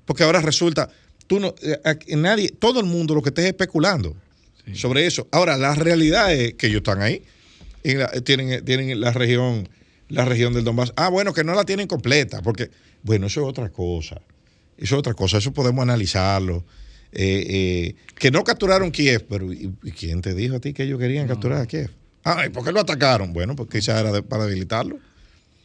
[0.04, 0.90] Porque ahora resulta,
[1.30, 4.16] tú no, eh, nadie, todo el mundo lo que esté especulando
[4.74, 5.28] sobre eso.
[5.30, 7.22] Ahora, la realidad es que ellos están ahí
[8.24, 9.68] tienen, tienen la región
[10.08, 10.92] la región del Donbass.
[10.96, 12.68] Ah, bueno, que no la tienen completa, porque,
[13.04, 14.20] bueno, eso es otra cosa.
[14.76, 16.64] Eso es otra cosa, eso podemos analizarlo.
[17.12, 20.98] Eh, eh, que no capturaron Kiev, pero ¿y, quién te dijo a ti que ellos
[20.98, 21.90] querían capturar a Kiev?
[22.24, 23.32] Ah, ¿y por qué lo atacaron?
[23.32, 24.98] Bueno, porque quizás era para debilitarlo.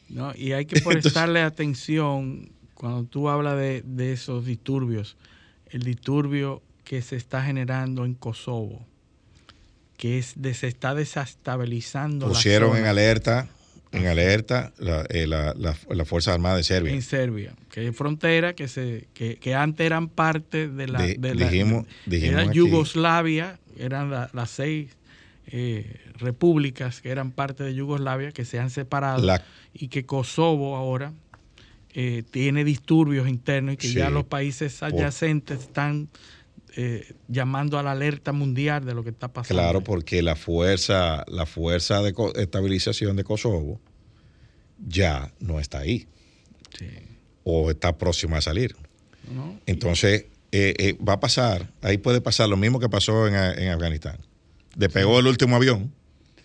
[0.10, 5.18] No, y hay que prestarle atención cuando tú hablas de, de esos disturbios,
[5.76, 8.86] el disturbio que se está generando en Kosovo
[9.98, 12.28] que es se está desestabilizando.
[12.28, 13.48] Pusieron en alerta,
[13.92, 16.94] en alerta la, eh, la, la, Fuerza Armada de Serbia.
[16.94, 21.86] En Serbia, que es frontera, que, se, que, que antes eran parte de la, dijimos,
[22.52, 24.92] Yugoslavia, eran las seis
[25.48, 29.26] eh, repúblicas que eran parte de Yugoslavia, que se han separado,
[29.74, 31.14] y que Kosovo ahora
[31.96, 36.10] eh, tiene disturbios internos y que ya los países adyacentes están
[36.76, 39.62] eh, llamando a la alerta mundial de lo que está pasando.
[39.62, 43.80] Claro, porque la fuerza, la fuerza de estabilización de Kosovo
[44.86, 46.08] ya no está ahí.
[47.46, 48.76] O está próxima a salir.
[49.66, 53.36] Entonces, eh, eh, va a pasar, ahí puede pasar lo mismo que pasó en,
[53.70, 54.18] Afganistán.
[54.76, 55.94] Despegó el último avión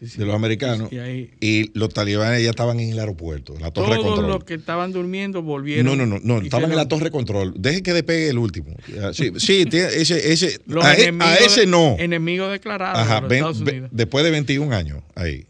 [0.01, 4.03] de los americanos y, los talibanes ya estaban en el aeropuerto, en la torre de
[4.03, 4.29] control.
[4.29, 5.85] los que estaban durmiendo volvieron.
[5.85, 7.55] No, no, no, no estaban en la torre de control.
[7.57, 8.75] Dejen que despegue el último.
[9.13, 11.97] Sí, sí ese, ese, a, e, ese no.
[11.99, 13.63] Enemigo declarado Ajá, Unidos.
[13.91, 15.45] después de 21 años ahí.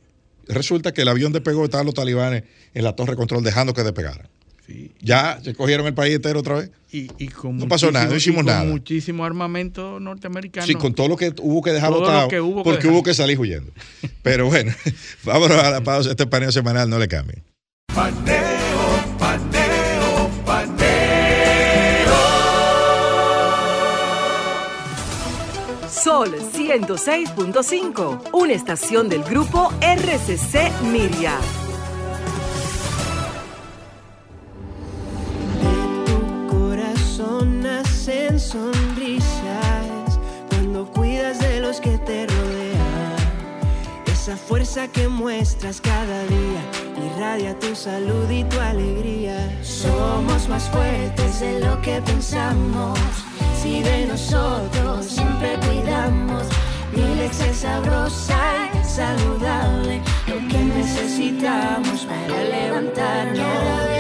[0.49, 2.43] Resulta que el avión despegó, estaban los talibanes
[2.75, 4.29] en la torre de control dejando que despegaran.
[5.01, 6.71] Ya se cogieron el país entero otra vez.
[6.93, 7.09] Y,
[7.45, 8.65] no pasó nada, no hicimos nada.
[8.65, 10.67] muchísimo armamento norteamericano.
[10.67, 12.29] Sí, con todo lo que hubo que dejar botado,
[12.65, 13.71] porque hubo que salir huyendo.
[14.23, 14.73] Pero bueno,
[15.25, 16.11] vámonos a la pausa.
[16.11, 17.45] Este paneo semanal no le cambie.
[17.95, 18.35] Paneo,
[19.19, 20.91] paneo, paneo.
[25.89, 31.39] Sol 106.5, una estación del grupo RCC Miria.
[38.51, 40.19] Sonrisas
[40.49, 43.17] cuando cuidas de los que te rodean.
[44.07, 46.63] Esa fuerza que muestras cada día
[47.07, 49.37] irradia tu salud y tu alegría.
[49.63, 52.99] Somos más fuertes de lo que pensamos
[53.63, 56.45] si de nosotros siempre cuidamos.
[56.93, 64.00] Milex es sabrosa y saludable, lo que necesitamos para levantarnos.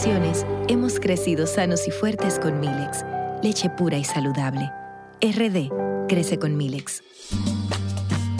[0.00, 3.04] Generaciones hemos crecido sanos y fuertes con Milex,
[3.42, 4.70] leche pura y saludable.
[5.20, 5.70] RD
[6.08, 7.02] crece con Milex.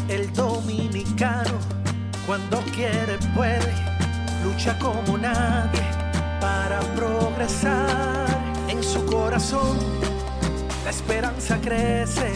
[0.08, 1.58] El dominicano,
[2.26, 3.72] cuando quiere, puede,
[4.42, 5.82] lucha como nadie
[6.40, 8.26] para progresar.
[8.68, 9.76] En su corazón,
[10.84, 12.30] la esperanza crece,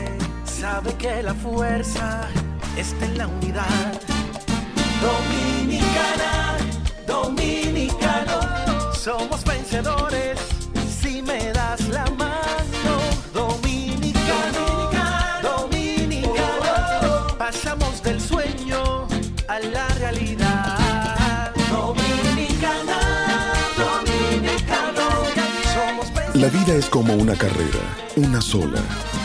[0.44, 2.28] sabe que la fuerza
[2.76, 4.00] está en la unidad.
[5.00, 6.56] Dominicana,
[7.06, 7.93] dominicano,
[9.04, 10.40] somos vencedores
[10.88, 12.43] si me das la mano.
[26.44, 27.80] La vida es como una carrera,
[28.16, 28.82] una sola,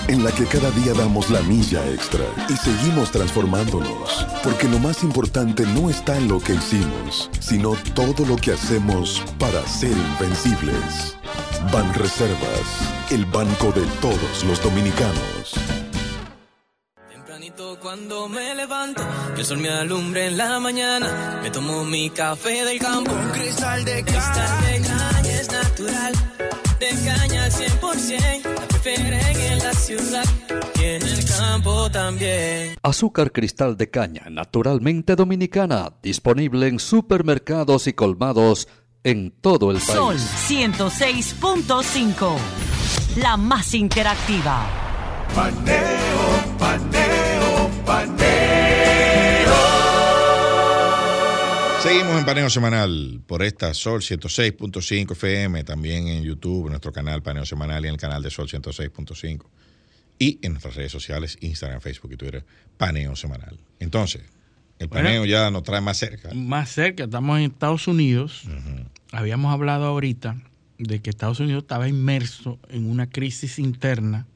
[0.07, 5.03] en la que cada día damos la milla extra y seguimos transformándonos, porque lo más
[5.03, 11.17] importante no está en lo que hicimos, sino todo lo que hacemos para ser invencibles.
[11.73, 15.55] Ban Reservas, el banco de todos los dominicanos.
[17.11, 19.03] Tempranito cuando me levanto,
[19.35, 21.41] que el sol me alumbre en la mañana.
[21.43, 23.11] Me tomo mi café del campo.
[23.11, 26.28] Un cristal de cristal de caña es natural.
[32.81, 38.67] Azúcar cristal de caña, naturalmente dominicana, disponible en supermercados y colmados
[39.03, 40.21] en todo el Sol país.
[40.47, 42.35] 106.5.
[43.17, 44.65] La más interactiva.
[45.35, 45.77] Paneo,
[46.57, 46.98] paneo,
[51.81, 57.21] Seguimos en paneo semanal por esta Sol 106.5 FM, también en YouTube, en nuestro canal
[57.23, 59.45] Paneo Semanal y en el canal de Sol 106.5.
[60.19, 62.43] Y en nuestras redes sociales, Instagram, Facebook y Twitter,
[62.77, 63.57] Paneo Semanal.
[63.79, 64.21] Entonces,
[64.79, 65.05] el Bueno.
[65.05, 66.33] paneo ya nos trae más cerca.
[66.33, 68.43] Más cerca, estamos en Estados Unidos.
[69.13, 70.35] Habíamos hablado ahorita
[70.77, 74.27] de que Estados Unidos estaba inmerso en una crisis interna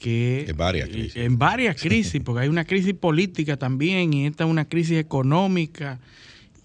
[0.00, 1.16] que En varias crisis.
[1.16, 6.00] en varias crisis, porque hay una crisis política también y esta es una crisis económica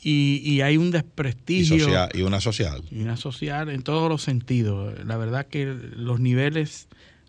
[0.01, 2.81] y, y hay un Y, desprestigio social- y una social.
[2.91, 4.93] y una social en todos los sentidos.
[5.05, 6.87] La verdad que los niveles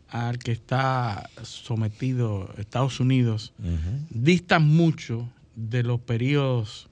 [0.09, 3.53] al que está sometido Estados Unidos
[4.11, 6.89] distan mucho de los periodos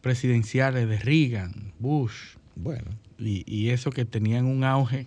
[0.00, 2.86] presidenciales de Reagan, Bush, Bueno,
[3.18, 5.06] y, y eso que tenían un auge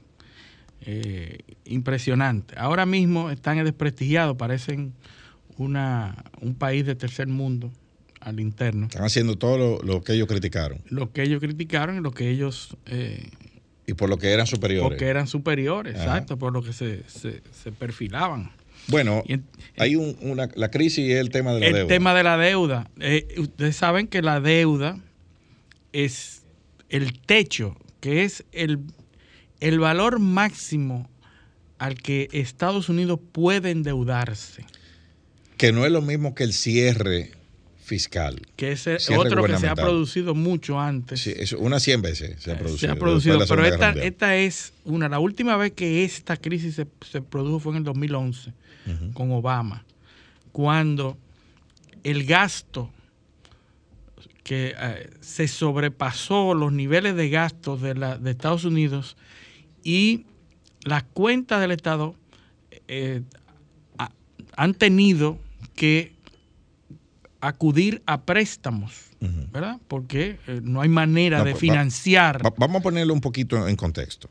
[0.82, 2.56] eh, impresionante.
[2.58, 4.94] Ahora mismo están desprestigiados, parecen
[5.58, 7.72] una, un país de tercer mundo
[8.24, 8.86] al interno.
[8.88, 12.30] están haciendo todo lo, lo que ellos criticaron Lo que ellos criticaron y lo que
[12.30, 13.30] ellos eh,
[13.86, 14.88] y por lo que eran superiores.
[14.90, 16.04] porque eran superiores, Ajá.
[16.06, 18.52] exacto, por lo que se, se, se perfilaban.
[18.88, 19.44] Bueno, en-
[19.78, 21.88] hay un- una, la crisis es el tema de la el deuda.
[21.88, 22.90] tema de la deuda.
[23.00, 24.98] Eh, ustedes saben que la deuda
[25.92, 26.44] es
[26.90, 28.80] el techo, que es el,
[29.60, 31.10] el valor máximo
[31.78, 34.64] al que Estados Unidos puede endeudarse,
[35.58, 37.32] que no es lo mismo que el cierre
[37.94, 38.42] fiscal.
[38.56, 38.88] que es
[39.20, 41.22] otro que se ha producido mucho antes.
[41.22, 42.78] Sí, eso, unas 100 veces se ha producido.
[42.80, 45.08] Se ha producido, de pero esta, es una.
[45.10, 48.52] La última vez que esta crisis se, se produjo fue en el 2011
[49.14, 49.84] con Obama,
[50.52, 51.18] cuando
[52.04, 52.90] el gasto
[54.44, 59.16] que eh, se sobrepasó los niveles de gastos de, la, de Estados Unidos
[59.84, 60.26] y
[60.84, 62.16] las cuentas del Estado
[62.90, 63.22] eh,
[63.98, 64.12] ha-
[64.58, 65.38] han tenido
[65.76, 66.13] que
[67.48, 68.94] acudir a préstamos,
[69.52, 69.80] ¿verdad?
[69.88, 72.46] Porque eh, no hay manera No, de va- financiar.
[72.46, 74.30] Va- vamos a ponerlo un poquito en contexto.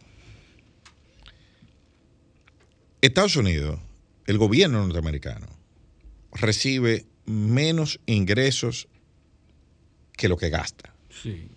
[3.00, 3.78] Estados Unidos,
[4.26, 5.46] el gobierno norteamericano,
[6.32, 8.88] recibe menos ingresos
[10.16, 10.94] que lo que gasta.
[11.10, 11.48] Sí,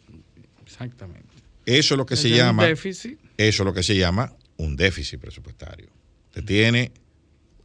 [0.66, 1.30] exactamente.
[1.66, 2.66] Eso es lo que se es un llama.
[2.66, 3.20] déficit.
[3.38, 5.90] Eso es lo que se llama un déficit presupuestario.
[6.28, 6.92] Usted tiene,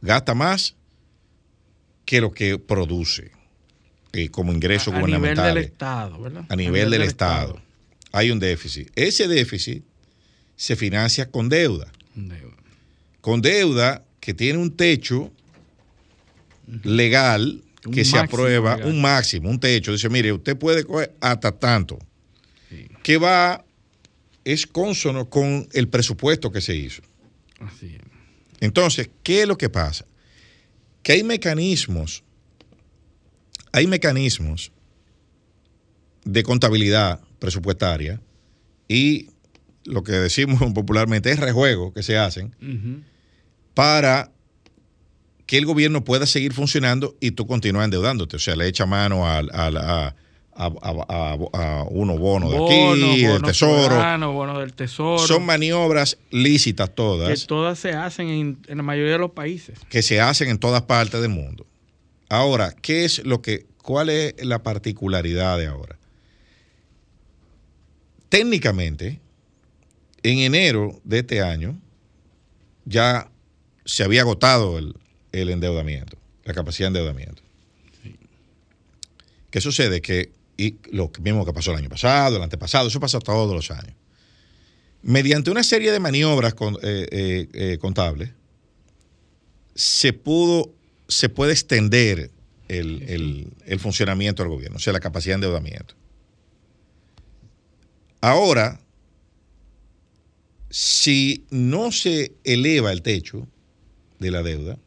[0.01, 0.75] gasta más
[2.05, 3.31] que lo que produce
[4.13, 6.45] eh, como ingresos a, a nivel del Estado, ¿verdad?
[6.49, 7.61] a nivel del Estado.
[8.11, 8.89] Hay un déficit.
[8.95, 9.83] Ese déficit
[10.55, 11.91] se financia con deuda.
[12.15, 12.57] Deuda.
[13.21, 15.31] Con deuda que tiene un techo
[16.83, 18.91] legal Un que se aprueba, legal.
[18.91, 19.91] un máximo, un techo.
[19.91, 21.97] Dice, mire, usted puede coger hasta tanto.
[23.03, 23.63] Que va,
[24.45, 27.01] es consono con el presupuesto que se hizo.
[27.59, 28.01] Así es.
[28.59, 30.05] Entonces, ¿qué es lo que pasa?
[31.01, 32.23] Que hay mecanismos,
[33.71, 34.71] hay mecanismos
[36.25, 38.21] de contabilidad presupuestaria
[38.87, 39.27] y
[39.85, 42.53] lo que decimos popularmente es rejuegos que se hacen
[43.73, 44.31] para
[45.45, 48.35] que el gobierno pueda seguir funcionando y tú continúas endeudándote.
[48.37, 50.13] O sea, le echa mano a, a,
[50.53, 53.95] a- unos bonos de aquí, del tesoro.
[53.95, 55.27] del.
[55.27, 59.77] Son maniobras lícitas que todas todas se hacen en, en la mayoría de los países.
[59.89, 61.65] que se hacen en todas partes del mundo.
[62.31, 65.99] Ahora, ¿qué es lo que, cuál es la particularidad de ahora?
[68.29, 69.19] Técnicamente,
[70.23, 71.77] en enero de este año
[72.85, 73.29] ya
[73.83, 74.95] se había agotado el,
[75.33, 77.43] endeudamiento, la capacidad de endeudamiento.
[79.49, 80.01] ¿Qué sucede?
[80.01, 83.71] Que, y lo mismo que pasó el año pasado, el antepasado, eso pasa todos los
[83.71, 83.97] años.
[85.01, 88.29] Mediante una serie de maniobras eh, eh, eh, contables,
[89.75, 90.73] se pudo,
[91.11, 92.31] se puede extender
[92.67, 95.95] el, el- el funcionamiento del gobierno, o sea, la capacidad de endeudamiento.
[98.21, 98.79] Ahora,
[100.69, 103.47] si no se eleva el techo
[104.19, 104.77] de la deuda,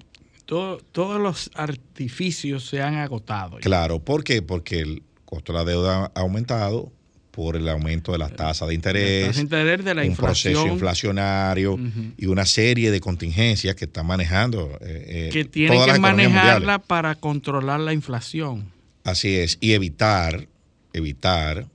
[0.46, 3.56] Todo- todos los artificios se han agotado.
[3.58, 3.62] ya.
[3.62, 4.42] claro, ¿por qué?
[4.42, 6.92] Porque el costo de la deuda ha aumentado
[7.34, 10.52] por el aumento de las tasas de interés, tasa de interés, de la un inflación.
[10.54, 11.78] proceso inflacionario
[12.16, 16.00] y una serie de contingencias que están manejando eh, eh, que tienen todas que las
[16.00, 16.86] manejarla mundiales.
[16.86, 18.70] para controlar la inflación.
[19.02, 20.46] Así es, y evitar,
[20.92, 21.66] evitar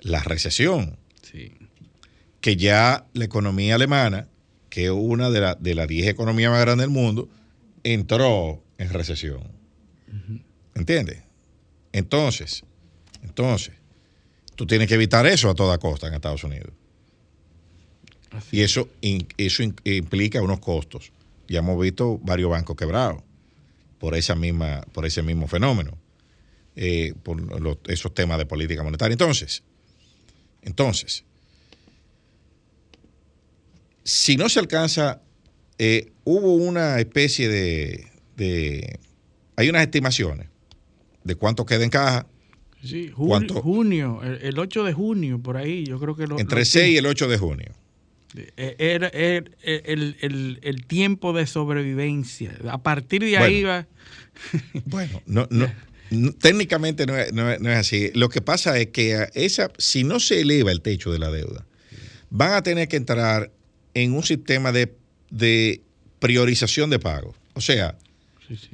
[0.00, 0.96] la recesión.
[2.40, 4.28] Que ya la economía alemana,
[4.70, 7.28] que es una de, la- de las 10 economías más grandes del mundo,
[7.82, 9.40] entró en recesión.
[10.74, 11.22] ¿Entiendes?
[11.92, 12.62] Entonces,
[13.24, 13.72] entonces,
[14.58, 16.72] tú tienes que evitar eso a toda costa en Estados Unidos.
[18.50, 18.88] Y eso,
[19.36, 21.12] eso implica unos costos.
[21.46, 23.22] Ya hemos visto varios bancos quebrados
[24.00, 25.96] por esa misma, por ese mismo fenómeno,
[26.74, 29.12] eh, por los- esos temas de política monetaria.
[29.12, 29.62] Entonces,
[30.62, 31.22] entonces,
[34.02, 35.20] si no se alcanza,
[35.78, 38.98] eh, hubo una especie de, de-
[39.54, 40.48] hay unas estimaciones
[41.22, 42.26] de cuánto queda en caja,
[42.82, 43.54] Sí, ju- ¿Cuánto?
[43.62, 46.94] junio, el, el 8 de junio, por ahí, yo creo que lo, entre lo- 6
[46.94, 47.72] y el 8 de junio.
[48.36, 52.54] Eh, Era, era el, el- el tiempo de sobrevivencia.
[52.70, 53.86] A partir de ahí va.
[54.84, 55.66] Bueno, no, no,
[56.10, 58.10] no- técnicamente no es, no es- no es así.
[58.14, 61.30] Lo que pasa es que a esa, si no se eleva el techo de la
[61.30, 61.66] deuda,
[62.30, 63.50] van a tener que entrar
[63.94, 64.94] en un sistema de,
[65.30, 65.80] de
[66.20, 67.34] priorización de pago.
[67.54, 67.96] O sea,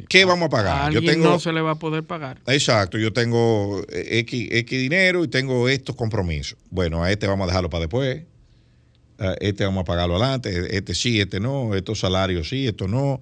[0.09, 0.93] ¿qué vamos a A pagar?
[0.93, 2.41] Yo alguien tengo, no se le va a poder pagar.
[2.47, 6.59] Exacto, yo tengo eh, X, X dinero y tengo estos compromisos.
[6.71, 8.23] Bueno, a este vamos a dejarlo para después.
[9.19, 10.77] A este vamos a pagarlo adelante.
[10.77, 11.75] Este sí, este no.
[11.75, 13.21] Estos salarios sí, esto no.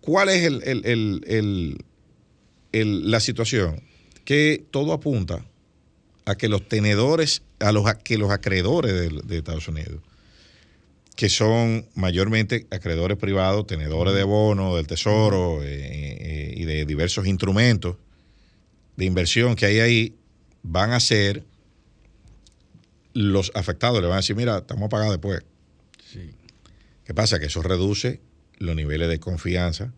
[0.00, 1.84] ¿Cuál es el, el- el- el-
[2.72, 3.82] el- la situación?
[4.24, 5.44] Que todo apunta
[6.24, 10.00] a que los tenedores, a los, a que los acreedores de, de Estados Unidos,
[11.20, 17.26] que son mayormente acreedores privados, tenedores de bonos del tesoro eh, eh, y de diversos
[17.26, 17.96] instrumentos
[18.96, 20.16] de inversión que hay ahí,
[20.62, 21.44] van a ser
[23.12, 24.00] los afectados.
[24.00, 25.42] Le van a decir, mira, estamos pagar después.
[27.04, 27.38] ¿Qué pasa?
[27.38, 28.22] Que eso reduce
[28.56, 29.92] los niveles de confianza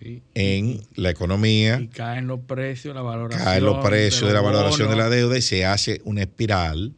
[0.00, 0.22] Sí.
[0.34, 3.44] en la economía, Y caen los precios, la valoración.
[3.44, 6.94] caen los precios de la valoración de la deuda y se hace una espiral,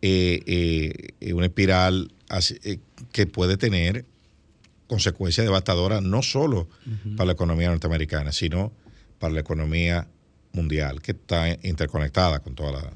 [0.00, 0.92] eh,
[1.34, 2.80] una espiral así, eh,
[3.12, 4.04] que puede tener
[4.86, 6.68] consecuencias devastadoras no solo
[7.16, 8.72] para la economía norteamericana, sino
[9.18, 10.08] para la economía
[10.52, 12.92] mundial, que está interconectada con toda la,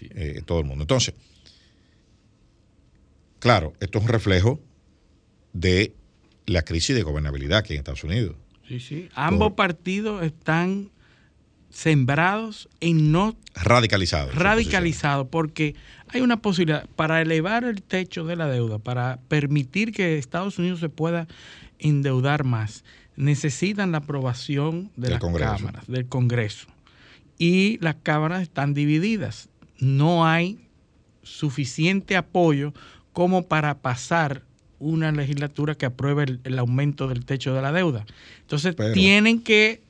[0.00, 0.82] eh, todo el mundo.
[0.84, 1.14] Entonces,
[3.38, 4.60] claro, esto es un reflejo
[5.52, 5.94] de
[6.46, 8.36] la crisis de gobernabilidad hay en Estados Unidos.
[8.68, 9.08] Sí, sí.
[9.14, 10.90] Ambos partidos están
[11.70, 14.30] sembrados en no Radicalizado.
[14.32, 15.74] radicalizados porque
[16.08, 20.80] hay una posibilidad para elevar el techo de la deuda, para permitir que Estados Unidos
[20.80, 21.26] se pueda
[21.78, 22.84] endeudar más,
[23.16, 25.56] necesitan la aprobación de Del las Congreso.
[25.56, 26.66] cámaras, del Congreso.
[27.38, 29.48] Y las cámaras están divididas.
[29.78, 30.58] No hay
[31.22, 32.74] suficiente apoyo
[33.12, 34.42] como para pasar
[34.78, 38.04] una legislatura que apruebe el, el aumento del techo de la deuda.
[38.40, 39.82] Entonces Pero- tienen que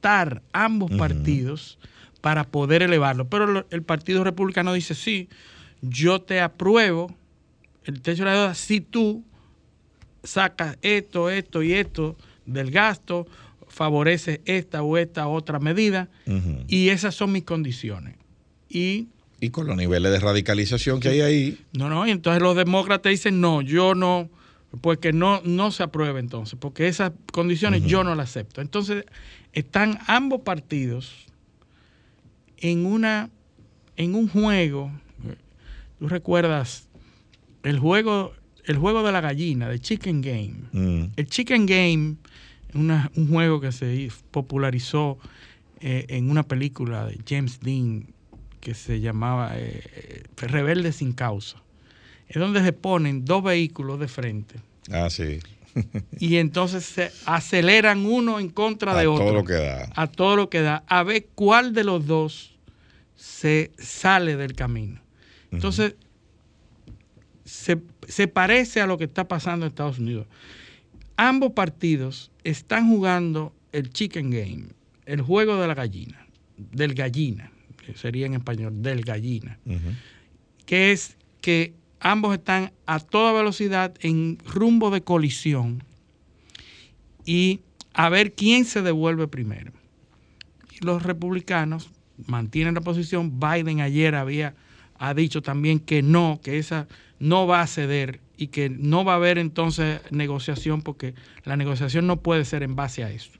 [0.00, 1.78] pactar ambos partidos
[2.20, 3.28] para poder elevarlo.
[3.28, 5.28] Pero lo- el Partido Republicano dice, sí,
[5.82, 7.14] yo te apruebo
[7.84, 9.24] el techo de la deuda si tú
[10.22, 13.26] sacas esto, esto y esto del gasto,
[13.68, 16.08] favorece esta o esta otra medida
[16.68, 18.16] y esas son mis condiciones.
[18.68, 19.08] Y
[19.40, 23.10] Y con los niveles de radicalización que hay ahí, no, no, y entonces los demócratas
[23.10, 24.28] dicen, no, yo no,
[24.80, 28.60] pues que no, no se apruebe entonces, porque esas condiciones yo no las acepto.
[28.60, 29.04] Entonces,
[29.52, 31.26] están ambos partidos
[32.58, 33.30] en una,
[33.96, 34.90] en un juego,
[35.98, 36.88] tú recuerdas,
[37.62, 38.32] el juego,
[38.64, 40.54] el juego de la gallina, de Chicken Game.
[40.72, 42.16] mm, El Chicken Game,
[42.74, 45.18] una- un juego que se popularizó
[45.80, 48.06] eh, en una película de James Dean
[48.60, 51.62] que se llamaba eh, eh, Rebelde sin causa.
[52.26, 54.56] Es donde se ponen dos vehículos de frente
[54.92, 55.38] ah, sí.
[56.18, 59.24] y entonces se aceleran uno en contra A de otro.
[59.24, 59.90] todo lo que da.
[59.94, 60.84] A todo lo que da.
[60.86, 62.56] A ver cuál de los dos
[63.14, 65.00] se sale del camino.
[65.50, 65.96] Entonces,
[67.44, 70.26] se, se parece a lo que está pasando en Estados Unidos.
[71.16, 74.66] Ambos partidos están jugando el chicken game,
[75.06, 76.26] el juego de la gallina,
[76.56, 77.50] del gallina,
[77.84, 79.58] que sería en español, del gallina,
[80.66, 85.82] que es que ambos están a toda velocidad en rumbo de colisión
[87.24, 87.60] y
[87.92, 89.72] a ver quién se devuelve primero.
[90.80, 91.90] Los republicanos
[92.26, 93.40] mantienen la posición.
[93.40, 94.54] Biden ayer había
[94.98, 96.88] ha dicho también que no, que esa
[97.18, 102.06] no va a ceder y que no va a haber entonces negociación porque la negociación
[102.06, 103.30] no puede ser en base a eso.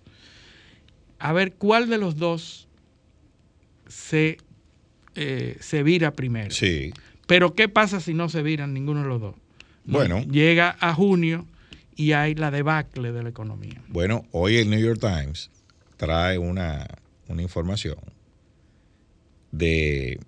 [1.18, 2.68] A ver cuál de los dos
[3.88, 4.38] se,
[5.14, 6.50] eh, se vira primero.
[6.50, 6.92] Sí.
[7.28, 9.36] Pero ¿qué pasa si no se viran ninguno de los dos?
[9.84, 10.22] No, Bueno.
[10.24, 11.46] Llega a junio
[11.94, 13.80] y hay la debacle de la economía.
[13.88, 15.50] Bueno, hoy el New York Times
[15.96, 16.86] trae una,
[17.28, 17.98] una información
[19.52, 20.18] de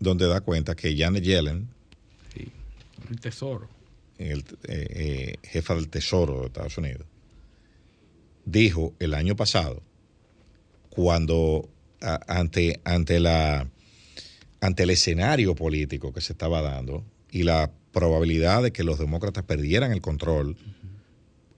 [0.00, 1.68] donde da cuenta que Janet Yellen,
[3.10, 3.68] El tesoro.
[4.18, 7.06] el, eh, eh, jefa del Tesoro de Estados Unidos,
[8.44, 9.82] dijo el año pasado,
[10.90, 11.68] cuando
[12.00, 13.68] a- ante, ante, la,
[14.64, 19.44] ante el escenario político que se estaba dando y la probabilidad de que los demócratas
[19.44, 20.56] perdieran el control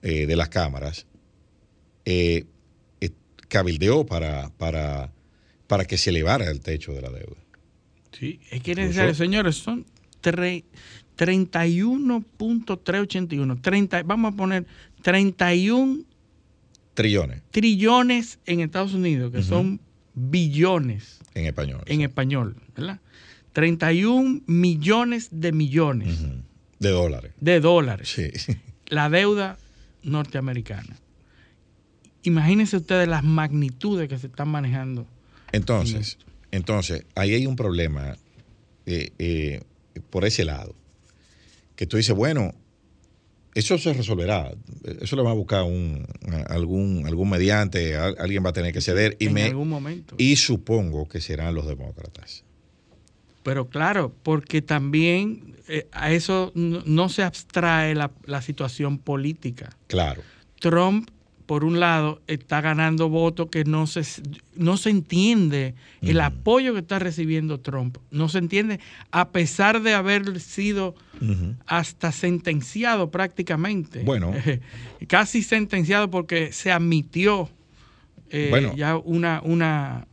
[0.01, 1.07] eh, de las cámaras,
[2.03, 2.43] eh,
[2.99, 3.11] eh,
[3.47, 5.13] cabildeó para, para,
[5.67, 7.37] para que se elevara el techo de la deuda.
[8.11, 9.85] Sí, es que es necesario, señores, son
[10.21, 10.65] tre-
[11.17, 13.61] 31.381.
[13.61, 14.65] 30, vamos a poner
[15.01, 16.03] 31
[16.93, 19.79] Trillones trillones en Estados Unidos, que son
[20.15, 21.83] billones en español.
[21.85, 22.99] en español, ¿verdad?
[23.53, 26.19] 31 millones de millones.
[26.79, 27.33] De dólares.
[27.39, 28.09] de dólares.
[28.09, 28.55] Sí.
[28.87, 29.57] La deuda
[30.03, 30.95] norteamericana.
[32.23, 35.07] Imagínense ustedes las magnitudes que se están manejando.
[35.51, 36.17] Entonces,
[36.51, 38.17] entonces, ahí hay un problema
[38.85, 39.61] eh, eh,
[40.09, 40.75] por ese lado.
[41.75, 42.53] Que tú dices, bueno,
[43.57, 44.51] eso se resolverá.
[45.01, 46.05] Eso le va a buscar un,
[46.47, 49.15] algún, algún mediante, al- alguien va a tener que ceder.
[49.19, 50.15] Y, en me, algún momento.
[50.17, 52.43] y supongo que serán los demócratas.
[53.43, 59.69] Pero claro, porque también eh, a eso no, no se abstrae la, la situación política.
[59.87, 60.21] Claro.
[60.59, 61.09] Trump,
[61.47, 64.03] por un lado, está ganando votos que no se,
[64.55, 65.73] no se entiende.
[66.01, 68.79] El apoyo que está recibiendo Trump no se entiende,
[69.11, 70.93] a pesar de haber sido
[71.65, 74.03] hasta sentenciado prácticamente.
[74.03, 74.33] Bueno.
[75.07, 77.49] Casi sentenciado porque se admitió
[78.29, 78.75] eh, Bueno.
[78.75, 80.05] ya una, una,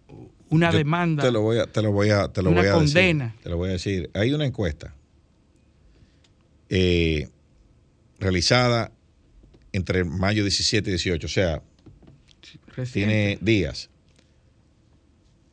[0.51, 1.25] una demanda.
[1.25, 3.25] Te lo voy a, te lo voy a, te lo Una voy a condena.
[3.27, 3.43] decir.
[3.43, 4.11] Te lo voy a decir.
[4.15, 4.95] Hay una encuesta
[6.69, 7.29] eh,
[8.21, 8.93] realizada
[9.75, 11.63] entre mayo 17 y 18, o sea,
[12.69, 12.93] reciente.
[12.93, 13.91] tiene días,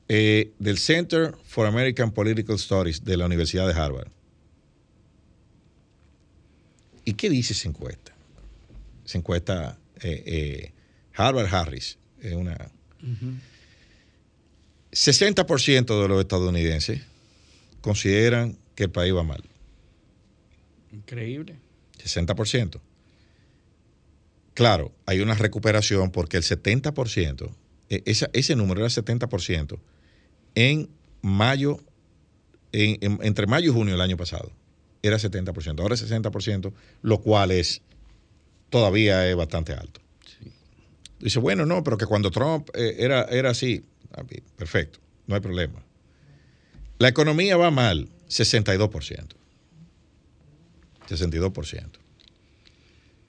[0.07, 4.09] eh, del Center for American Political Studies de la Universidad de Harvard.
[7.03, 8.13] ¿Y qué dice esa encuesta?
[9.05, 10.71] Esa encuesta eh, eh,
[11.15, 12.71] Harvard Harris, es una...
[13.01, 13.33] Ujú.
[14.91, 17.01] 60% de los estadounidenses
[17.79, 19.41] consideran que el país va mal.
[20.91, 21.55] Increíble.
[21.97, 22.81] 60%.
[24.61, 27.49] Claro, hay una recuperación porque el 70%,
[27.89, 29.79] eh, esa- ese número era 70%
[30.53, 30.87] en
[31.23, 31.79] mayo,
[32.71, 34.51] en- en- entre mayo y junio del año pasado.
[35.01, 37.81] Era 70%, ahora es 60%, lo cual es
[38.69, 39.99] todavía es bastante alto.
[41.19, 43.83] Dice, bueno, no, pero que cuando Trump eh, era, era así,
[44.13, 44.23] Ah,
[44.57, 45.81] perfecto, no hay problema.
[46.99, 49.35] La economía va mal, 62%.
[51.07, 51.99] 62%.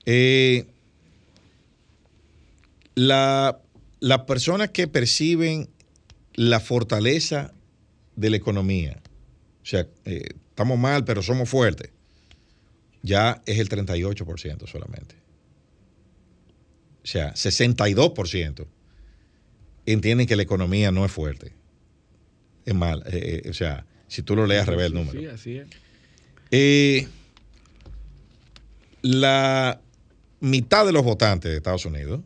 [0.04, 0.66] Eh,
[2.94, 3.60] la,
[4.00, 5.68] las personas que perciben
[6.34, 7.52] la fortaleza
[8.16, 9.00] de la economía,
[9.62, 11.90] o sea, eh, estamos mal, pero somos fuertes,
[13.02, 15.16] ya es el 38% solamente.
[17.02, 18.66] o sea, 62%
[19.86, 21.52] entienden que la economía no es fuerte.
[22.64, 25.18] Es mal, eh, eh, o sea, si tú lo lees al revés el número.
[25.18, 25.68] Sí, así es.
[26.50, 27.08] Eh,
[29.02, 29.80] la
[30.40, 32.20] mitad de los votantes de Estados Unidos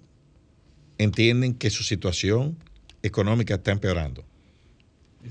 [0.98, 2.56] entienden que su situación
[3.02, 4.24] económica está empeorando.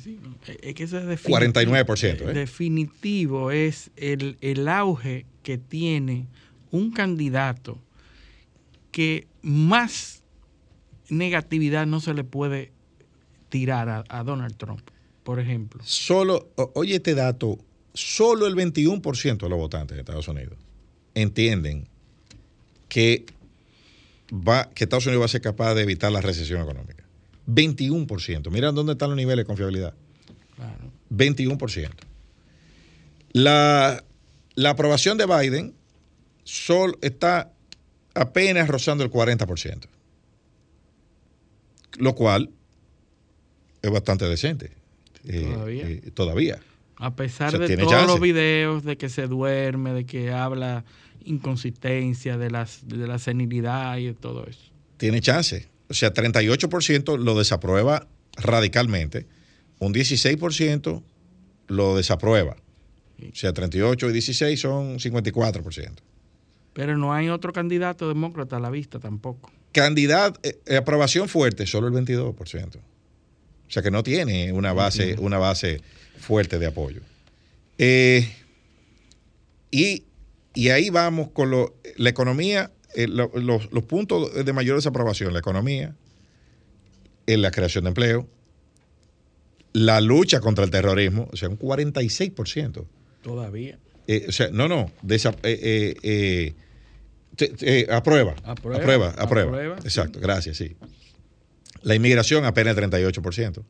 [0.02, 0.20] Sí,
[0.62, 1.38] es- que eso es definitivo.
[1.64, 2.34] 49%, ¿eh?
[2.34, 6.28] Definitivo es el, el auge que tiene
[6.72, 7.80] un candidato
[8.92, 10.22] que más
[11.10, 12.72] negatividad no se le puede
[13.50, 14.82] tirar a, a Donald Trump,
[15.24, 15.82] por ejemplo.
[15.86, 17.58] Solo, oye este dato,
[17.94, 20.58] solo el 21% de los votantes de Estados Unidos
[21.14, 21.88] entienden
[22.90, 23.26] que,
[24.32, 27.04] va, que Estados Unidos va a ser capaz de evitar la recesión económica.
[27.48, 28.50] 21%.
[28.52, 29.94] Mira dónde están los niveles de confiabilidad.
[30.56, 30.92] Claro.
[31.12, 31.90] 21%.
[33.34, 34.04] La,
[34.56, 35.74] la aprobación de Biden
[36.44, 37.52] sol, está
[38.14, 39.88] apenas rozando el 40%,
[41.98, 42.50] lo cual
[43.82, 44.72] es bastante decente.
[45.26, 45.88] eh, Todavía.
[45.90, 46.60] eh, todavía.
[46.98, 50.86] A pesar O sea, de todos los videos de que se duerme, de que habla
[51.26, 54.72] inconsistencia, de, las, de la senilidad y de todo eso.
[54.98, 55.68] Tiene chance.
[55.90, 58.08] O sea, 38% lo desaprueba
[58.38, 59.28] radicalmente,
[59.80, 61.04] un 16%
[61.68, 62.58] lo desaprueba.
[63.22, 65.92] O sea, 38 y 16 son 54%.
[66.74, 69.52] Pero no hay otro candidato demócrata a la vista tampoco.
[69.72, 72.78] Candidato, eh, aprobación fuerte, solo el 22%.
[73.68, 75.82] O sea que no tiene una base, una base
[76.18, 77.02] fuerte de apoyo.
[77.78, 78.30] Eh,
[79.72, 80.04] y,
[80.56, 85.34] y ahí vamos con lo- la economía, eh, lo- los, los puntos de mayor desaprobación,
[85.34, 85.96] la economía,
[87.28, 88.28] en la creación de empleo,
[89.74, 92.86] la lucha contra el terrorismo, o sea, un 46%.
[93.22, 93.78] Todavía.
[94.08, 96.54] Eh, o sea, no, no, desa- eh, eh, eh,
[97.36, 100.76] te- te- aprueba, Aprueba, aprueba, aprueba, aprueba, Exacto, gracias, sí.
[101.82, 103.64] La inmigración apenas el 38%,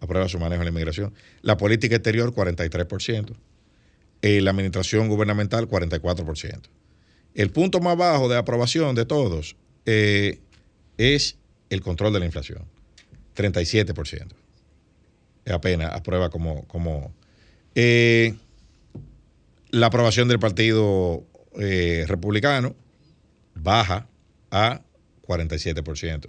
[0.00, 1.14] aprueba su manejo de la inmigración.
[1.42, 3.32] La política exterior 43%,
[4.22, 6.60] Eh, la administración gubernamental 44%.
[7.34, 10.40] El punto más bajo de aprobación de todos eh,
[10.96, 11.36] es
[11.68, 12.64] el control de la inflación,
[13.36, 14.28] 37%.
[15.52, 16.66] Apenas aprueba como...
[16.66, 17.12] como
[17.74, 18.34] eh,
[19.70, 21.24] la aprobación del Partido
[22.06, 22.74] Republicano
[23.54, 24.06] baja
[24.50, 24.80] a
[25.26, 26.28] 47%.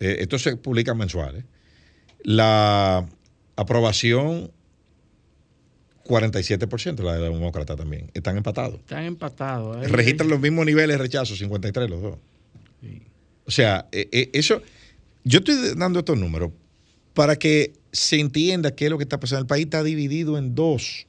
[0.00, 1.44] Eh, esto se publica mensual.
[2.22, 3.06] La
[3.56, 4.52] aprobación,
[6.08, 8.10] 47%, la de la demócrata también.
[8.14, 8.76] Están empatados.
[8.80, 9.76] Están empatados.
[9.76, 12.16] Ahí- Registran los mismos niveles de rechazo, 53 los dos.
[13.46, 14.60] O sea, eh, eh, eso,
[15.24, 16.50] yo estoy dando estos números
[17.14, 19.40] para que se entienda qué es lo que está pasando.
[19.42, 21.06] El país está dividido en dos.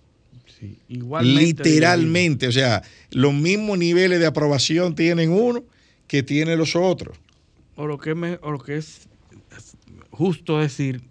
[0.60, 2.82] Sí, igualmente Literalmente, o sea,
[3.12, 5.64] los mismos niveles de aprobación tienen uno
[6.08, 7.18] que tienen los otros.
[7.76, 9.08] O lo que, me- o lo que es
[10.12, 11.02] justo decir,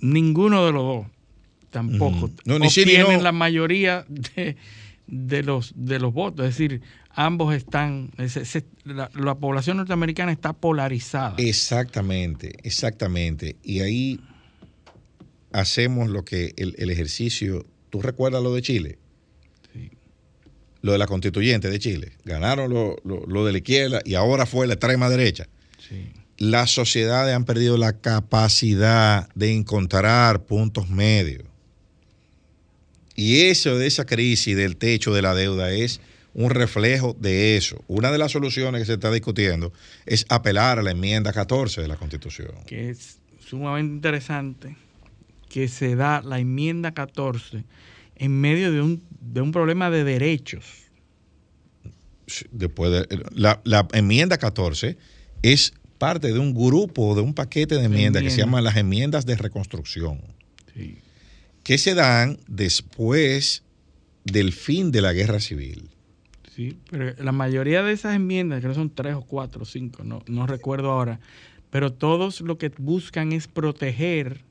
[0.00, 1.06] ninguno de los dos
[1.74, 2.30] tampoco.
[2.44, 3.22] No, obtienen no.
[3.22, 4.56] la mayoría de,
[5.08, 6.46] de los, de los votos.
[6.46, 6.80] Es decir,
[7.10, 8.10] ambos están,
[8.84, 11.34] la población norteamericana está polarizada.
[11.38, 13.56] Exactamente, exactamente.
[13.64, 14.20] Y ahí
[15.52, 17.66] hacemos lo que el, el ejercicio.
[17.90, 18.98] ¿Tú recuerdas lo de Chile?
[20.80, 22.12] Lo de la constituyente de Chile.
[22.24, 25.48] Ganaron lo, lo- lo de la izquierda y ahora fue la extrema derecha.
[25.88, 26.12] Sí.
[26.36, 31.44] Las sociedades han perdido la capacidad de encontrar puntos medios.
[33.14, 36.00] Y eso de esa crisis del techo de la deuda es
[36.34, 37.82] un reflejo de eso.
[37.86, 39.72] Una de las soluciones que se está discutiendo
[40.04, 42.52] es apelar a la enmienda 14 de la Constitución.
[42.66, 44.76] que es sumamente interesante
[45.48, 47.64] que se da la enmienda 14
[48.16, 50.64] en medio de un, de un problema de derechos.
[52.50, 54.96] Después de, la, la enmienda 14
[55.42, 59.26] es parte de un grupo, de un paquete de enmiendas que se llaman las enmiendas
[59.26, 60.20] de reconstrucción,
[60.74, 60.98] Sí.
[61.64, 63.62] Que se dan después
[64.24, 65.88] del fin de la guerra civil.
[66.54, 70.04] Sí, pero la mayoría de esas enmiendas, creo que son tres o cuatro o cinco,
[70.04, 71.18] no, no recuerdo ahora,
[71.70, 74.42] pero todos lo que buscan es proteger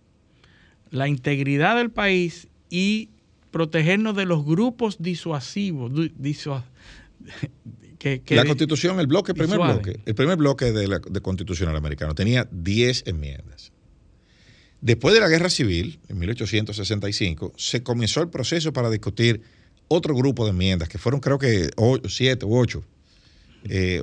[0.91, 3.09] la integridad del país y
[3.51, 5.93] protegernos de los grupos disuasivos.
[5.93, 6.65] du- disua-
[7.99, 11.21] que, que la constitución, el bloque, el primer bloque, el primer bloque de la de
[11.21, 13.71] constitucional americano tenía 10 enmiendas.
[14.83, 19.41] Después de la guerra civil, en 1865, se comenzó el proceso para discutir
[19.87, 21.69] otro grupo de enmiendas, que fueron creo que
[22.05, 22.83] 7 u 8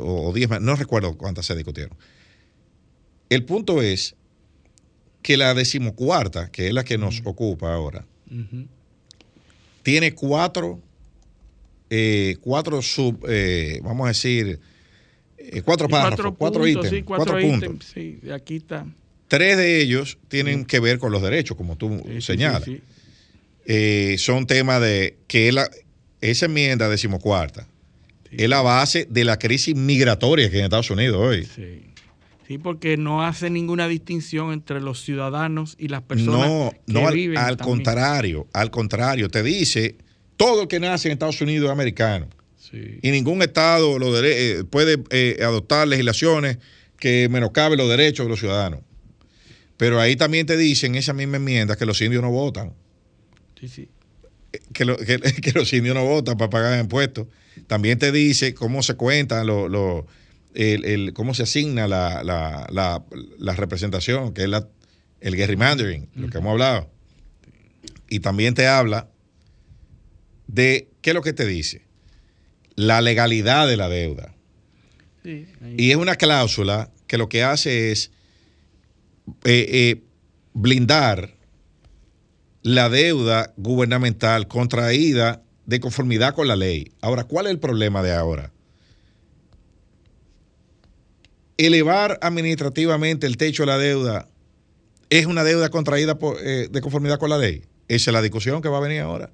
[0.01, 1.95] o 10 más, no recuerdo cuántas se discutieron.
[3.29, 4.17] El punto es
[5.21, 8.07] que la decimocuarta, que es la que nos ocupa ahora,
[9.83, 10.81] tiene cuatro,
[11.91, 14.59] eh, cuatro sub, eh, vamos a decir,
[15.37, 17.89] eh, cuatro párrafos, cuatro, puntos, ítems, sí, cuatro, cuatro ítems, puntos.
[17.93, 18.87] Sí, aquí está.
[19.31, 22.65] Tres de ellos tienen que ver con los derechos, como tú Sí, señalas.
[22.65, 22.83] sí, sí.
[23.65, 25.71] Eh, son temas de que es la-
[26.21, 27.67] esa enmienda decimocuarta
[28.33, 31.47] es la base de la crisis migratoria que hay en Estados Unidos hoy.
[31.47, 31.87] Sí.
[32.47, 37.07] Sí, porque no hace ninguna distinción entre los ciudadanos y las personas No, que no
[37.09, 37.77] al, viven al también.
[37.77, 39.95] contrario, al contrario, te dice
[40.37, 42.29] todo el que nace en Estados Unidos es americano.
[42.59, 42.99] Sí.
[43.03, 46.59] Y ningún estado lo dere- eh, puede eh, adoptar legislaciones
[46.99, 48.81] que menoscaben los derechos de los ciudadanos.
[49.81, 52.75] Pero ahí también te dicen, esa misma enmienda, que los indios no votan.
[53.59, 53.89] Sí, sí.
[54.75, 57.29] que, lo- que- que los indios no votan para pagar impuestos.
[57.67, 60.07] También te dice cómo se cuentan, lo, lo-
[60.53, 63.03] el, el- cómo se asigna la, la- la-
[63.39, 64.69] la representación, que es la,
[65.23, 66.91] el gerrymandering, lo que hemos hablado.
[68.11, 69.09] Y también te habla
[70.47, 71.87] de, ¿qué es lo que te dice?
[72.75, 74.35] La legalidad de la deuda.
[75.23, 75.47] Sí.
[75.79, 78.11] Y es una cláusula que lo que hace es
[79.45, 80.03] eh, eh,
[80.53, 81.37] blindar
[82.63, 86.93] la deuda gubernamental contraída de conformidad con la ley.
[87.01, 88.53] Ahora, ¿cuál es el problema de ahora?
[91.57, 94.29] Elevar administrativamente el techo de la deuda
[95.11, 97.63] es una deuda contraída por, eh, de conformidad con la ley.
[97.89, 99.31] Esa es la discusión que va a venir ahora.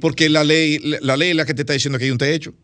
[0.00, 2.54] Porque la ley, la ley es la que te está diciendo que hay un techo.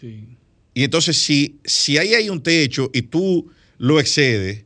[0.00, 0.36] Sí.
[0.74, 4.64] Y entonces, si, si ahí hay un techo y tú lo excedes,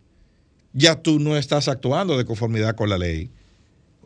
[0.73, 3.31] ya tú no estás actuando de conformidad con la ley.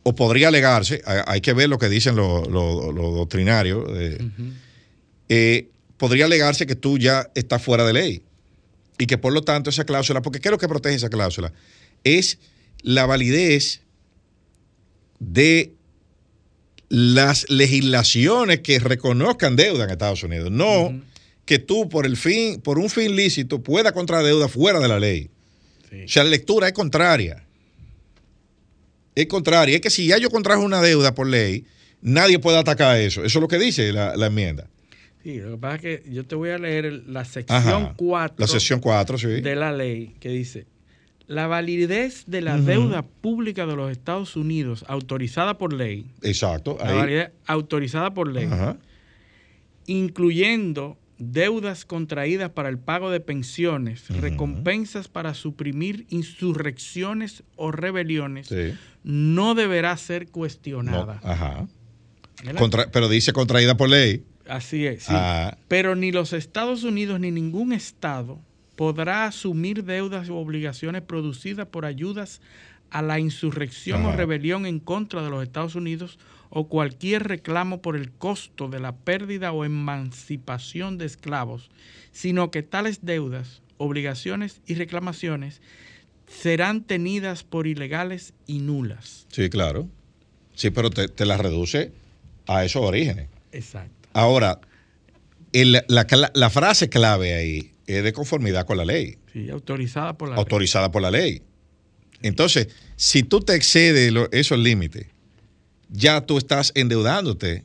[0.04, 4.18] O podría alegarse, hay, que ver lo que dicen los doctrinarios, eh,
[5.28, 8.22] eh, podría alegarse que tú ya estás fuera de ley.
[8.98, 11.52] Y que por lo tanto esa cláusula, porque ¿qué es lo que protege esa cláusula?
[12.02, 12.38] Es
[12.82, 13.82] la validez
[15.20, 15.72] de
[16.88, 20.50] las legislaciones que reconozcan deuda en Estados Unidos.
[20.50, 20.92] No
[21.44, 24.98] que tú por el fin, por un fin lícito, puedas contraer deuda fuera de la
[24.98, 25.30] ley.
[25.92, 27.44] O sea, la lectura es contraria.
[29.14, 29.74] Es contraria.
[29.76, 31.64] Es que si ya yo contrajo una deuda por ley,
[32.00, 33.24] nadie puede atacar eso.
[33.24, 34.68] Eso es lo que dice la, la enmienda.
[35.22, 37.94] Sí, lo que pasa es que yo te voy a leer el- la sección Ajá.
[37.96, 39.26] 4 La sección 4, sí.
[39.28, 40.66] de la ley que dice,
[41.28, 46.76] la validez de la deuda pública de los Estados Unidos autorizada por ley, Exacto.
[46.80, 46.96] la ahí.
[46.96, 48.76] validez autorizada por ley, Ajá.
[49.86, 50.96] incluyendo
[51.30, 58.74] deudas contraídas para el pago de pensiones, recompensas para suprimir insurrecciones o rebeliones, Sí.
[59.04, 61.20] no deberá ser No, cuestionada.
[61.22, 61.66] ajá.
[62.92, 64.24] Pero dice contraída por ley.
[64.48, 65.04] Así es.
[65.04, 65.12] sí.
[65.14, 65.56] Ah.
[65.68, 68.40] Pero ni los Estados Unidos ni ningún Estado
[68.74, 72.40] podrá asumir deudas o obligaciones producidas por ayudas
[72.90, 76.18] a la insurrección o rebelión en contra de los Estados Unidos
[76.54, 81.70] o cualquier reclamo por el costo de la pérdida o emancipación de esclavos,
[82.12, 85.62] sino que tales deudas, obligaciones y reclamaciones
[86.26, 89.26] serán tenidas por ilegales y nulas.
[89.32, 89.88] Sí, claro.
[90.54, 91.92] Sí, pero te, te la reduce
[92.46, 93.28] a esos orígenes.
[93.52, 94.08] Exacto.
[94.12, 94.60] Ahora,
[95.52, 100.28] el- la, la frase clave ahí es de conformidad con la ley, Sí, autorizada por
[100.28, 100.40] la ley.
[100.42, 101.42] autorizada por la ley.
[102.20, 105.06] Entonces, si tú te excedes lo- esos límites,
[105.92, 107.64] ya tú estás endeudándote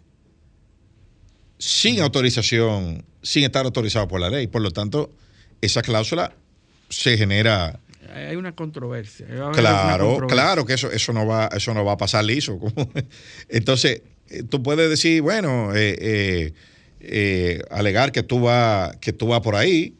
[1.57, 4.47] sin autorización, sin estar autorizado por la ley.
[4.47, 5.11] Por lo tanto,
[5.61, 6.35] esa cláusula
[6.89, 7.79] se genera.
[8.13, 9.25] Hay una controversia.
[9.29, 10.27] Una Claro, controversia.
[10.35, 12.59] claro que eso, eso, no va, eso no va a pasar liso.
[13.49, 16.53] Entonces, eh, tú puedes decir, bueno, eh, eh,
[16.99, 19.95] eh, alegar que tú vas que tú vas por ahí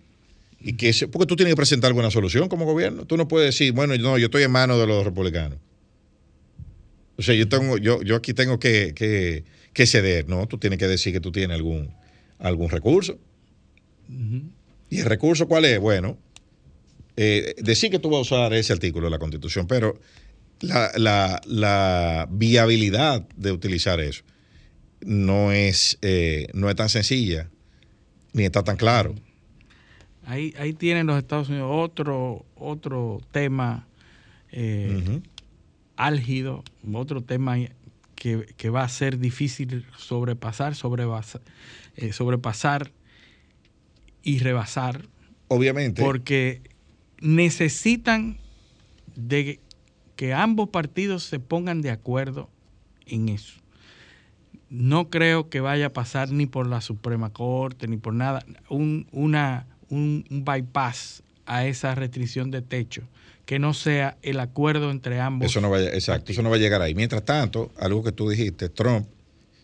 [0.59, 3.05] y que porque tú tienes que presentar alguna solución como gobierno.
[3.05, 5.59] Tú no puedes decir, bueno, no, yo estoy en manos de los republicanos.
[7.17, 10.47] O sea, yo tengo, yo, yo aquí tengo que, que- que ceder, ¿no?
[10.47, 11.91] Tú tienes que decir que tú tienes algún,
[12.39, 13.17] algún recurso.
[14.89, 15.79] ¿Y el recurso cuál es?
[15.79, 16.17] Bueno,
[17.15, 19.99] eh, decir que tú vas a usar ese artículo de la Constitución, pero
[20.61, 24.23] la, la- la viabilidad de utilizar eso
[25.01, 27.49] no es, eh, no es tan sencilla
[28.33, 29.15] ni está tan claro.
[30.25, 33.87] Ahí, ahí tienen los Estados Unidos otro, otro tema
[34.51, 35.21] eh.
[35.97, 36.63] Álgido,
[36.93, 37.57] otro tema
[38.15, 41.41] que, que va a ser difícil sobrepasar, sobrepasar,
[41.95, 42.91] eh, sobrepasar
[44.23, 45.07] y rebasar,
[45.47, 46.01] Obviamente.
[46.01, 46.61] porque
[47.19, 48.37] necesitan
[49.15, 49.59] de
[50.15, 52.49] que ambos partidos se pongan de acuerdo
[53.05, 53.59] en eso.
[54.69, 59.07] No creo que vaya a pasar ni por la Suprema Corte ni por nada, un,
[59.11, 63.03] una, un, un bypass a esa restricción de techo,
[63.47, 65.49] que no sea el acuerdo entre ambos.
[65.49, 66.93] Eso no va, exacto, eso no va a llegar ahí.
[66.93, 69.07] Mientras tanto, algo que tú dijiste, Trump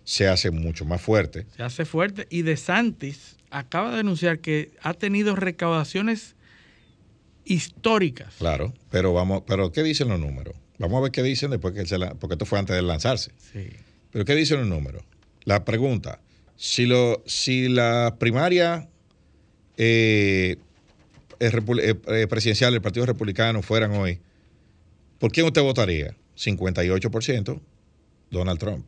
[0.05, 1.45] se hace mucho más fuerte.
[1.57, 6.37] Se hace fuerte y De Santis acaba de anunciar que ha tenido recaudaciones
[7.43, 8.35] históricas.
[8.39, 10.55] Claro, pero vamos, pero ¿qué dicen los números?
[10.79, 13.31] Vamos a ver qué dicen después que se la, porque esto fue antes de lanzarse.
[13.51, 13.67] Sí.
[14.11, 15.03] Pero ¿qué dicen los números?
[15.43, 16.21] La pregunta,
[16.55, 18.87] si lo, si la primaria
[19.75, 20.55] eh,
[21.47, 24.19] eh, eh, eh, presidencial del Partido Republicano fueran hoy,
[25.19, 26.15] ¿por quién usted votaría?
[26.37, 27.59] 58%
[28.31, 28.85] Donald Trump.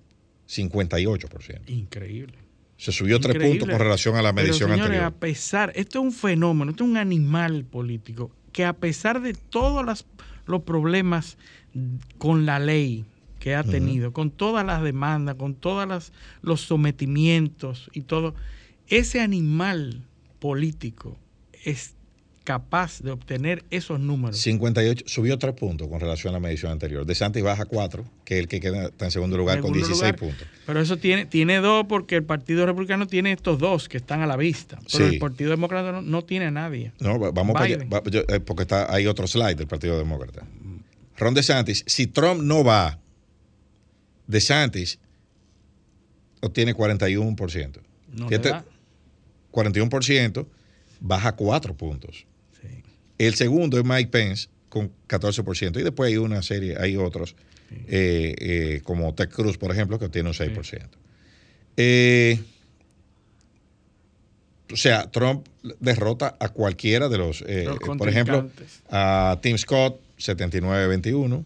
[0.47, 1.61] 58%.
[1.69, 2.33] Increíble.
[2.77, 5.05] Se subió tres puntos con relación a la Pero, medición señores, anterior.
[5.05, 9.33] a pesar, esto es un fenómeno, esto es un animal político, que a pesar de
[9.33, 10.05] todos las-
[10.45, 11.37] los problemas
[12.17, 13.05] con la ley
[13.39, 16.11] que ha tenido, con todas las demandas, con todos
[16.41, 18.35] los sometimientos y todo,
[18.87, 20.01] ese animal
[20.39, 21.17] político
[21.63, 21.95] es
[22.45, 24.37] capaz de obtener esos números.
[24.39, 27.05] 58, subió tres puntos con relación a la medición anterior.
[27.05, 29.87] De Santis baja cuatro, que es el que queda está en segundo lugar con Segundo
[29.87, 30.15] 16 lugar.
[30.15, 30.47] puntos.
[30.65, 34.27] Pero eso tiene, tiene dos porque el Partido Republicano tiene estos dos que están a
[34.27, 34.79] la vista.
[34.91, 35.15] Pero Sí.
[35.15, 36.93] el Partido Demócrata no, no tiene a nadie.
[37.01, 40.45] No, va- vamos para allá, va- eh, porque está, hay otro slide del Partido Demócrata.
[41.17, 42.99] Ron DeSantis, si Trump no va,
[44.27, 44.99] DeSantis
[46.41, 47.79] obtiene 41%.
[48.13, 48.65] No Fíjate, le da.
[49.51, 50.45] 41%
[50.99, 52.25] baja 4 puntos.
[53.17, 55.79] El segundo es Mike Pence con 14%.
[55.79, 57.35] Y después hay una serie, hay otros,
[57.87, 60.89] eh, eh, como Ted Cruz, por ejemplo, que obtiene un 6%.
[61.77, 62.39] Eh,
[64.71, 65.47] o sea, Trump
[65.79, 68.49] derrota a cualquiera de los, Los por ejemplo,
[68.89, 71.43] a Tim Scott, 79-21,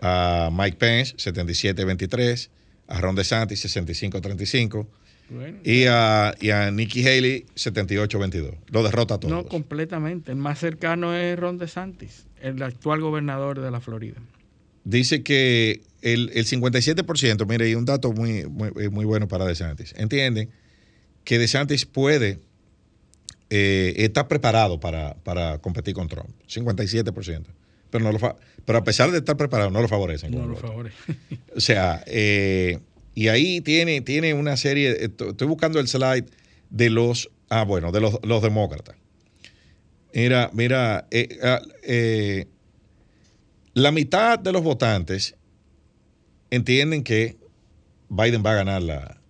[0.00, 2.48] a Mike Pence, 77-23,
[2.88, 4.86] a Ron DeSantis, 65-35,
[5.30, 8.56] Bueno, y a, y a Nikki Haley, 78-22.
[8.70, 9.32] Lo derrota a todos.
[9.32, 10.32] no completamente.
[10.32, 14.16] El más cercano es Ron DeSantis, el actual gobernador de la Florida.
[14.84, 19.44] Dice que el, el 57%, mire, y un dato muy, muy, eh, muy bueno para
[19.44, 20.50] DeSantis, entienden
[21.22, 22.40] que DeSantis puede,
[23.50, 27.44] eh, está preparado para, para competir con Trump, 57%.
[27.90, 30.30] Pero, no lo fa- pero a pesar de estar preparado, no lo favorecen.
[30.30, 30.96] No lo favorece.
[31.56, 32.78] O sea, eh,
[33.14, 36.26] y ahí tiene, tiene una serie, eh, esto- estoy buscando el slide
[36.70, 38.96] de los, ah, bueno, de los, los demócratas.
[40.14, 42.46] Mira, mira, eh, ah, eh,
[43.74, 45.36] la mitad de los votantes
[46.50, 47.36] entienden que
[48.08, 49.20] Biden va a ganar la,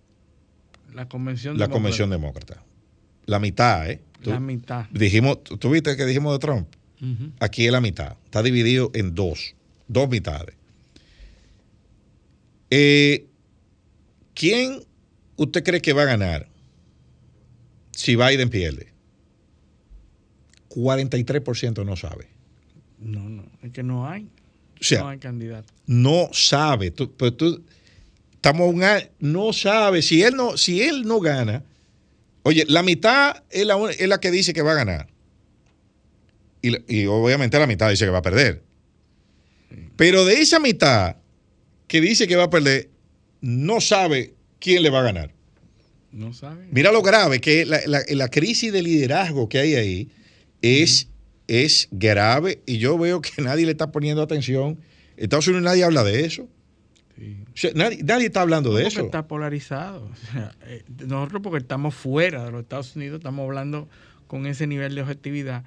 [0.93, 1.73] La convención la demócrata.
[1.73, 2.63] convención demócrata.
[3.27, 4.01] La mitad, ¿eh?
[4.21, 4.85] Tú- La mitad.
[4.91, 6.67] Dijimos, ¿tú viste que dijimos de Trump?
[7.39, 8.15] Aquí es la mitad.
[8.25, 9.55] Está dividido en dos.
[9.87, 10.55] Dos mitades.
[12.69, 13.25] Eh,
[14.33, 14.83] ¿Quién
[15.35, 16.47] usted cree que va a ganar
[17.91, 18.91] si Biden pierde?
[20.69, 22.29] 43% no sabe.
[22.99, 24.23] No, no, es que no hay.
[24.79, 25.73] O sea, no hay candidato.
[25.85, 26.91] no sabe.
[26.91, 27.63] Tú- pero tú,
[28.33, 28.83] estamos un
[29.19, 30.01] no sabe.
[30.01, 31.63] Si él no, si él no gana,
[32.43, 35.07] oye, la mitad es la, es la que dice que va a ganar.
[36.61, 38.63] Y, y obviamente la mitad dice que va a perder.
[39.95, 41.17] Pero de esa mitad
[41.87, 42.89] que dice que va a perder,
[43.41, 45.33] no sabe quién le va a ganar.
[46.11, 46.67] No sabe.
[46.71, 50.09] Mira lo grave que la, la- la crisis de liderazgo que hay ahí
[50.61, 51.07] es,
[51.47, 54.77] es grave y yo veo que nadie le está poniendo atención.
[55.17, 56.47] Estados Unidos nadie habla de eso.
[57.21, 59.01] O sea, nadie, nadie está hablando de eso.
[59.01, 60.05] está polarizado.
[60.11, 63.87] O sea, eh, nosotros porque estamos fuera de los Estados Unidos, estamos hablando
[64.27, 65.63] con ese nivel de objetividad,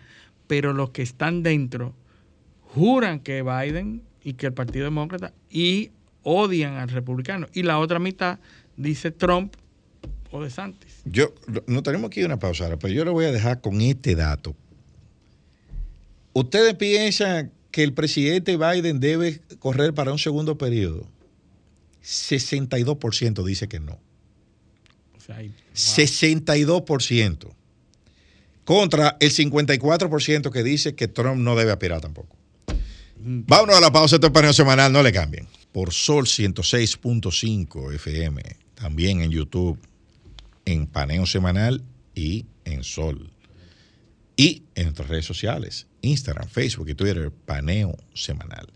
[0.48, 1.94] pero los que están dentro
[2.62, 5.90] juran que Biden y que el Partido Demócrata y
[6.24, 7.46] odian al republicano.
[7.52, 8.38] Y la otra mitad
[8.76, 9.54] dice Trump
[10.32, 11.02] o DeSantis.
[11.04, 11.32] Yo,
[11.66, 14.56] no tenemos aquí una pausa, ahora, pero yo le voy a dejar con este dato.
[16.32, 21.06] ¿Ustedes piensan que el presidente Biden debe correr para un segundo periodo?
[22.02, 23.98] 62% dice que no.
[25.16, 27.54] O sea, hay- 62%.
[28.64, 32.34] Contra el 54% que dice que Trump no debe aspirar tampoco.
[33.18, 35.46] Vámonos a la pausa, este es paneo semanal, no le cambien.
[35.74, 38.42] Por Sol 106.5 FM,
[38.76, 39.76] también en YouTube,
[40.64, 41.82] en paneo semanal
[42.14, 43.32] y en Sol.
[44.36, 48.68] Y en nuestras redes sociales, Instagram, Facebook y Twitter, paneo semanal.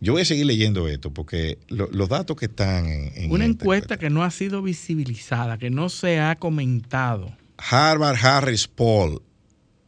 [0.00, 3.46] Yo voy a seguir leyendo esto porque lo- los datos que están en, en una
[3.46, 7.34] esta encuesta que no ha sido visibilizada, que no se ha comentado.
[7.56, 9.22] Harvard Harris Poll,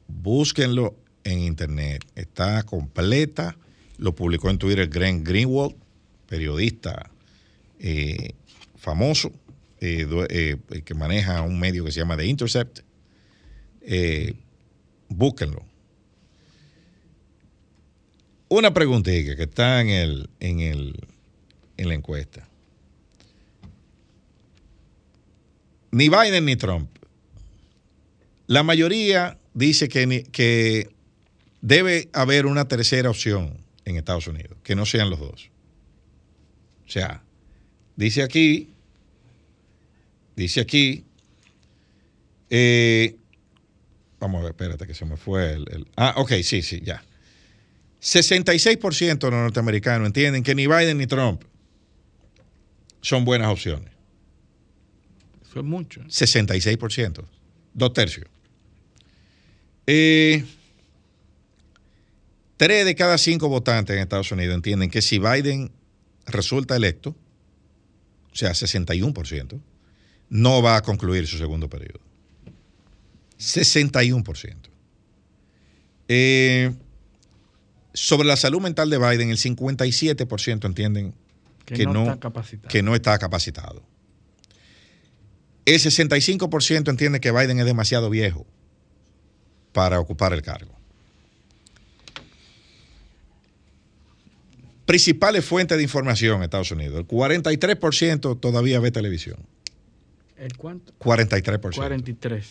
[0.08, 3.58] búsquenlo en internet, está completa,
[3.98, 5.74] lo publicó en Twitter Grant Greenwald,
[6.26, 7.10] periodista
[7.78, 8.34] eh,
[8.76, 9.32] famoso,
[9.80, 12.80] eh, eh, que maneja un medio que se llama The Intercept.
[15.08, 15.64] Búsquenlo.
[18.48, 21.08] Una preguntita que está en el, en el,
[21.76, 22.48] en la encuesta.
[25.92, 26.90] Ni Biden ni Trump
[28.48, 30.90] La mayoría dice que, que
[31.60, 35.50] debe haber una tercera opción en Estados Unidos, que no sean los dos.
[36.86, 37.22] O sea,
[37.96, 38.70] dice aquí,
[40.36, 41.04] dice aquí,
[42.50, 43.16] eh,
[44.20, 45.66] vamos a ver, espérate que se me fue el...
[45.72, 47.02] el- ah, ok, sí, sí, ya.
[48.00, 51.42] 66% de los norteamericanos entienden que ni Biden ni Trump
[53.00, 53.90] son buenas opciones.
[55.48, 56.02] Eso es mucho.
[56.02, 57.24] 66%,
[57.74, 58.26] dos tercios.
[59.88, 60.44] Eh,
[62.56, 65.70] tres de cada cinco votantes en Estados Unidos entienden que si Biden
[66.26, 67.10] resulta electo,
[68.32, 69.60] o sea, 61%,
[70.28, 72.00] no va a concluir su segundo periodo.
[73.38, 74.56] 61%.
[76.08, 76.72] Eh,
[77.92, 81.14] sobre la salud mental de Biden, el 57% entienden
[81.64, 82.68] Que, que no, no- está capacitado.
[82.68, 83.82] que no está capacitado.
[85.64, 88.46] El 65% entiende que Biden es demasiado viejo
[89.72, 90.75] para ocupar el cargo.
[94.86, 96.98] Principales fuentes de información en Estados Unidos.
[97.00, 99.36] El 43% todavía ve televisión.
[100.36, 100.92] ¿El cuánto?
[100.98, 101.74] 43%.
[101.76, 102.46] 43.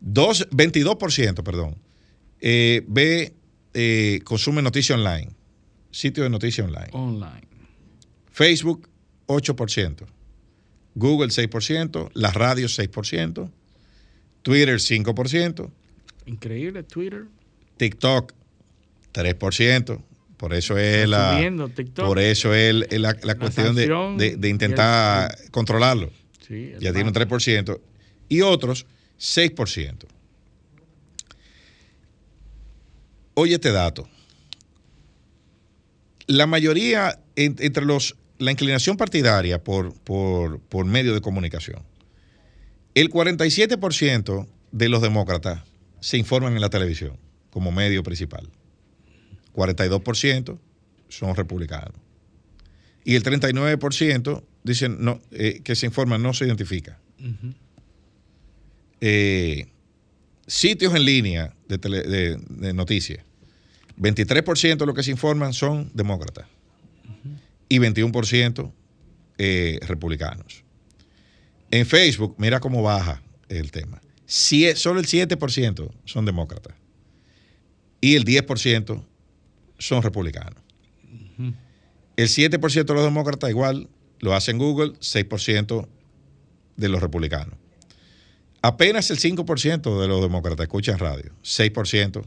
[0.00, 1.76] Dos- 22%, perdón,
[2.40, 3.34] eh, ve,
[3.74, 5.30] eh, consume noticias online,
[5.90, 6.88] sitio de noticias online.
[6.92, 7.46] Online.
[8.30, 8.88] Facebook,
[9.26, 10.06] 8%.
[10.94, 12.10] Google, 6%.
[12.14, 13.50] Las radios, 6%.
[14.42, 15.70] Twitter, 5%.
[16.26, 17.24] Increíble, Twitter.
[17.76, 18.32] TikTok,
[19.12, 20.02] 3%.
[20.36, 26.10] Por eso es la, subiendo por eso es la, la cuestión de, intentar el- controlarlo.
[26.46, 27.36] Sí, Ya tiene un banco.
[27.36, 27.80] 3%.
[28.28, 28.86] Y otros,
[29.18, 30.04] 6%.
[33.34, 34.08] Oye este dato.
[36.26, 41.82] La mayoría, en- entre los, la inclinación partidaria por, por, por medio de comunicación,
[42.94, 45.62] el 47% de los demócratas
[46.00, 47.16] se informan en la televisión
[47.50, 48.48] como medio principal.
[49.56, 50.58] 42%
[51.08, 51.94] son republicanos.
[53.04, 56.98] Y el 39% dicen no, eh, que se informan, no se identifica.
[59.00, 59.66] Eh,
[60.46, 63.24] sitios en línea de, tele- de- de noticias.
[63.98, 66.46] 23% de los que se informan son demócratas
[67.68, 68.72] y 21%
[69.38, 70.62] eh, republicanos.
[71.70, 74.00] En Facebook, mira cómo baja el tema.
[74.26, 76.74] Sie- solo el 7% son demócratas
[78.00, 79.04] y el 10%
[79.78, 80.62] son republicanos.
[82.16, 83.88] El 7% de los demócratas igual
[84.20, 85.88] lo hacen Google, 6%
[86.76, 87.54] de los republicanos.
[88.62, 92.24] Apenas el 5% de los demócratas escuchan radio, 6%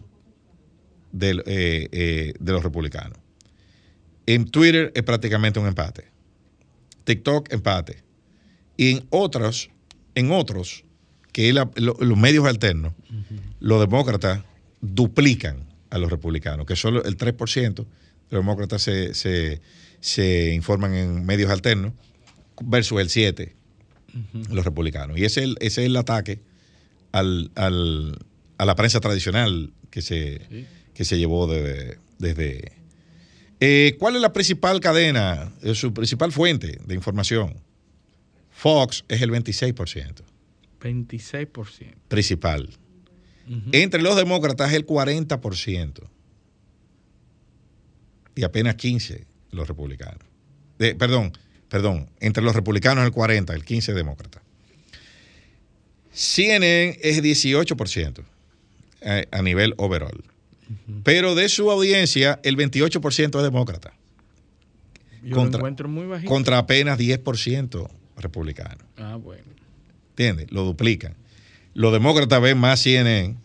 [1.11, 3.17] del, eh, eh, de los republicanos.
[4.25, 6.05] En Twitter es prácticamente un empate.
[7.03, 8.03] TikTok, empate.
[8.77, 9.71] Y en otros,
[10.13, 10.85] en otros,
[11.31, 12.93] que es los medios alternos,
[13.59, 14.43] los demócratas
[14.81, 17.85] duplican a los republicanos, que solo el 3% de
[18.31, 19.61] los demócratas se, se-
[19.99, 21.93] se informan en medios alternos
[22.61, 23.51] versus el 7%
[24.51, 25.17] los republicanos.
[25.17, 26.39] Y ese es el, ese es el ataque
[27.11, 28.17] al, al-
[28.57, 30.41] a la prensa tradicional que se,
[30.93, 32.71] que se llevó de- desde...
[33.61, 37.55] Eh, ¿Cuál es la principal cadena, eh, su principal fuente de información?
[38.51, 40.21] Fox es el 26%
[40.79, 41.93] 26%.
[42.07, 42.69] principal.
[43.71, 46.03] Entre los demócratas el 40%
[48.35, 50.19] y apenas 15 los republicanos.
[50.77, 51.33] Perdón,
[51.67, 54.43] perdón, entre los republicanos el 40, el 15 demócratas.
[56.11, 58.23] CNN es 18%
[59.01, 60.23] eh, a nivel overall.
[61.03, 63.93] Pero de su audiencia, el 28% es demócrata.
[65.23, 66.29] Yo Contra- lo encuentro muy bajito.
[66.29, 68.83] Contra apenas 10% republicano.
[68.97, 69.43] Ah, bueno.
[70.11, 70.51] ¿Entiendes?
[70.51, 71.15] Lo duplican.
[71.73, 73.37] Los demócratas ven más CNN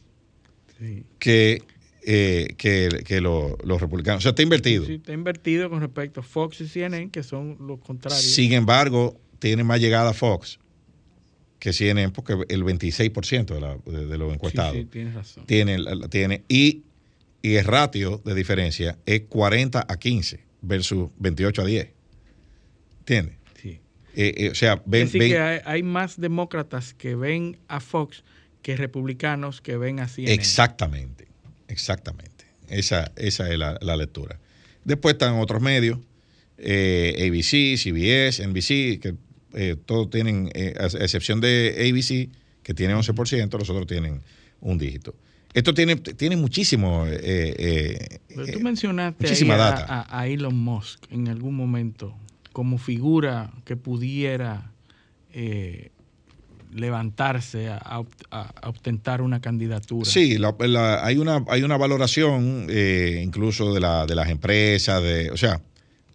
[0.78, 1.04] Sí.
[1.18, 1.62] que,
[2.06, 4.18] eh, que, que lo- los republicanos.
[4.18, 4.84] O sea, está invertido.
[4.86, 8.22] Sí, está invertido con respecto a Fox y CNN, que son los contrarios.
[8.22, 10.58] Sin embargo, tiene más llegada Fox
[11.58, 15.46] que CNN porque el 26% de, la- de- de los encuestados sí, tienes razón.
[15.46, 15.78] tiene,
[16.10, 16.82] tiene y,
[17.40, 21.88] y el ratio de diferencia es 40 a 15 versus 28 a 10.
[23.00, 23.36] ¿Entiendes?
[24.16, 27.58] Eh, eh, o sea, ven, es decir, ven- que hay, hay más demócratas que ven
[27.68, 28.22] a Fox
[28.62, 30.32] que republicanos que ven a CNN.
[30.34, 31.26] Exactamente,
[31.68, 32.44] exactamente.
[32.68, 34.38] Esa, esa es la, la lectura.
[34.84, 35.98] Después están otros medios,
[36.58, 39.14] eh, ABC, CBS, NBC, que
[39.54, 42.30] eh, todos tienen, eh, a excepción de ABC,
[42.62, 44.22] que tiene 11%, los otros tienen
[44.60, 45.14] un dígito.
[45.52, 47.06] Esto tiene, tiene muchísimo...
[47.06, 49.86] eh, eh, Pero tú mencionaste muchísima ahí a, data.
[50.08, 52.16] a- a Elon Musk en algún momento
[52.54, 54.70] como figura que pudiera,
[55.34, 55.90] eh,
[56.72, 60.08] levantarse a, a ostentar una candidatura.
[60.10, 65.02] Sí, la- la- hay, una, hay una valoración eh, incluso de, la, de las empresas,
[65.02, 65.60] de, o sea,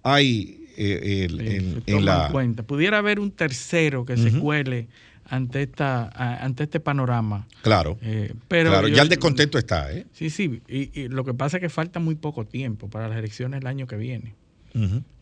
[0.04, 2.26] hay eh, el- Sí, en, se en toma la...
[2.28, 2.64] en cuenta.
[2.64, 4.88] Pudiera haber un tercero que se cuele
[5.26, 6.08] ante esta
[6.44, 7.48] ante este panorama.
[7.62, 10.06] Claro, Eh, pero claro, yo- ya el descontento está, ¿eh?
[10.14, 10.62] Sí, sí.
[10.68, 13.68] Y, y lo que pasa es que falta muy poco tiempo para las elecciones el
[13.68, 14.36] año que viene.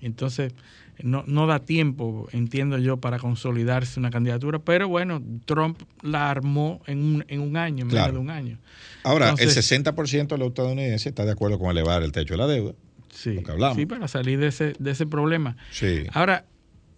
[0.02, 0.54] Entonces,
[1.04, 4.60] no, no da tiempo, entiendo yo, para consolidarse una candidatura.
[4.60, 8.14] Pero bueno, Trump la armó en un, en un año, en Claro.
[8.14, 8.60] menos de un año.
[9.04, 12.38] Ahora, Entonces- el 60% de los estadounidenses está de acuerdo con elevar el techo de
[12.40, 12.74] la deuda.
[13.10, 13.78] Sí, que hablamos.
[13.78, 15.56] sí, para salir de ese, de ese problema.
[15.72, 16.04] Sí.
[16.14, 16.46] Ahora,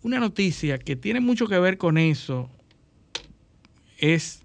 [0.02, 2.50] una noticia que tiene mucho que ver con eso
[3.98, 4.44] es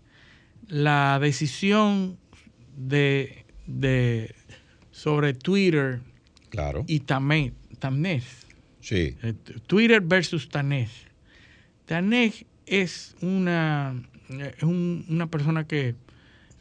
[0.69, 2.17] la decisión
[2.77, 4.35] de, de
[4.91, 6.01] sobre Twitter
[6.51, 6.85] Claro.
[6.87, 7.53] y Tamé-
[7.89, 8.25] Tamnés.
[8.81, 9.15] Sí.
[9.23, 9.35] Eh,
[9.67, 10.89] Twitter versus Tanej.
[11.85, 13.95] Tanej es una,
[14.31, 15.95] eh, es un- una persona que,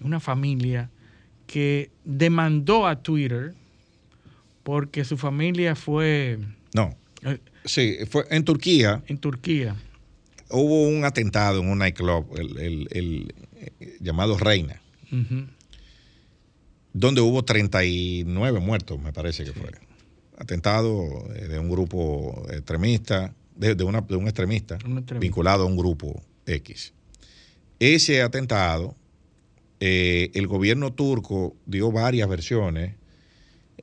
[0.02, 0.90] una familia
[1.48, 3.54] que demandó a Twitter
[4.64, 6.40] porque su familia fue
[6.76, 6.94] No.
[7.22, 9.78] eh, Sí, fue en Turquía en Turquía.
[10.50, 13.34] hubo un atentado en un nightclub, el, el- el,
[14.02, 15.46] llamado Reina, Ujú.
[16.92, 19.70] donde hubo 39 muertos, me parece que fue.
[20.44, 21.04] Atentado
[21.36, 25.20] eh, de un grupo extremista, de, de una- de un extremista, Un extremista.
[25.20, 26.94] vinculado a un grupo X.
[27.80, 28.96] Ese atentado,
[29.80, 32.96] eh, el gobierno turco dio varias versiones.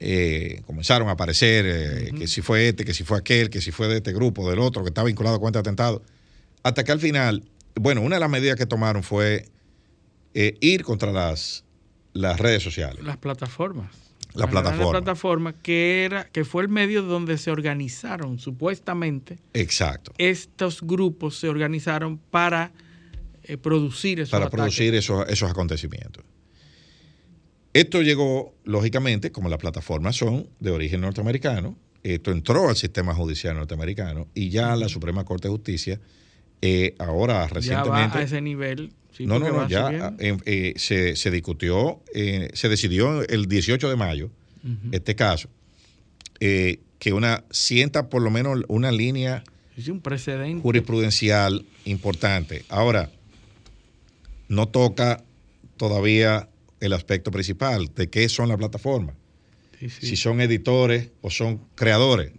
[0.03, 3.70] eh, comenzaron a aparecer eh, que si fue este, que si fue aquel, que si
[3.70, 6.03] fue de este grupo, del otro, que estaba vinculado con este atentado.
[6.62, 9.45] Hasta que al final, bueno, una de las medidas que tomaron fue
[10.32, 11.65] ir contra las,
[12.15, 13.05] las redes sociales.
[13.05, 13.91] Las plataformas.
[14.35, 14.77] La plataforma.
[14.77, 20.12] grandes plataformas que era que fue el medio donde se organizaron supuestamente Exacto.
[20.19, 22.73] estos grupos se organizaron para
[23.43, 24.61] eh, producir esos para ataques.
[24.61, 26.24] producir esos, esos acontecimientos.
[27.73, 33.55] Esto llegó, lógicamente, como las plataformas son de origen norteamericano, esto entró al sistema judicial
[33.55, 36.01] norteamericano y ya la Suprema Corte de Justicia,
[36.62, 38.19] eh, ahora ya va recientemente...
[38.19, 38.93] a ese nivel.
[39.16, 40.43] Sí, no, no, no, ya subiendo.
[40.47, 44.31] eh, se, se discutió, eh, se decidió el 18 de mayo,
[44.93, 45.49] este caso,
[46.41, 49.43] eh, que una sienta por lo menos una línea
[49.77, 50.61] Es un precedente.
[50.62, 52.65] jurisprudencial importante.
[52.69, 53.11] Ahora,
[54.49, 55.23] no toca
[55.77, 56.49] todavía
[56.81, 59.15] el aspecto principal de qué son las plataformas.
[59.78, 62.32] Sí, sí, Si son editores o son creadores.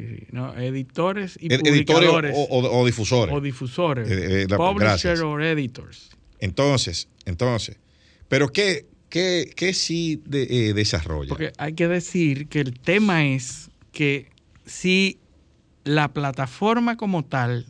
[0.00, 0.26] Sí, sí.
[0.32, 2.34] No, editores y Ed- editores o, publicadores.
[2.36, 3.34] o- o difusores.
[3.34, 4.10] o difusores.
[4.10, 5.20] Eh, eh, la- Publisher gracias.
[5.20, 6.10] or editors.
[6.40, 7.78] Entonces, entonces,
[8.28, 11.28] pero ¿qué, qué, qué sí de- eh, desarrolla?
[11.28, 14.28] Porque hay que decir que el tema es que
[14.66, 15.18] si
[15.84, 17.66] la plataforma como tal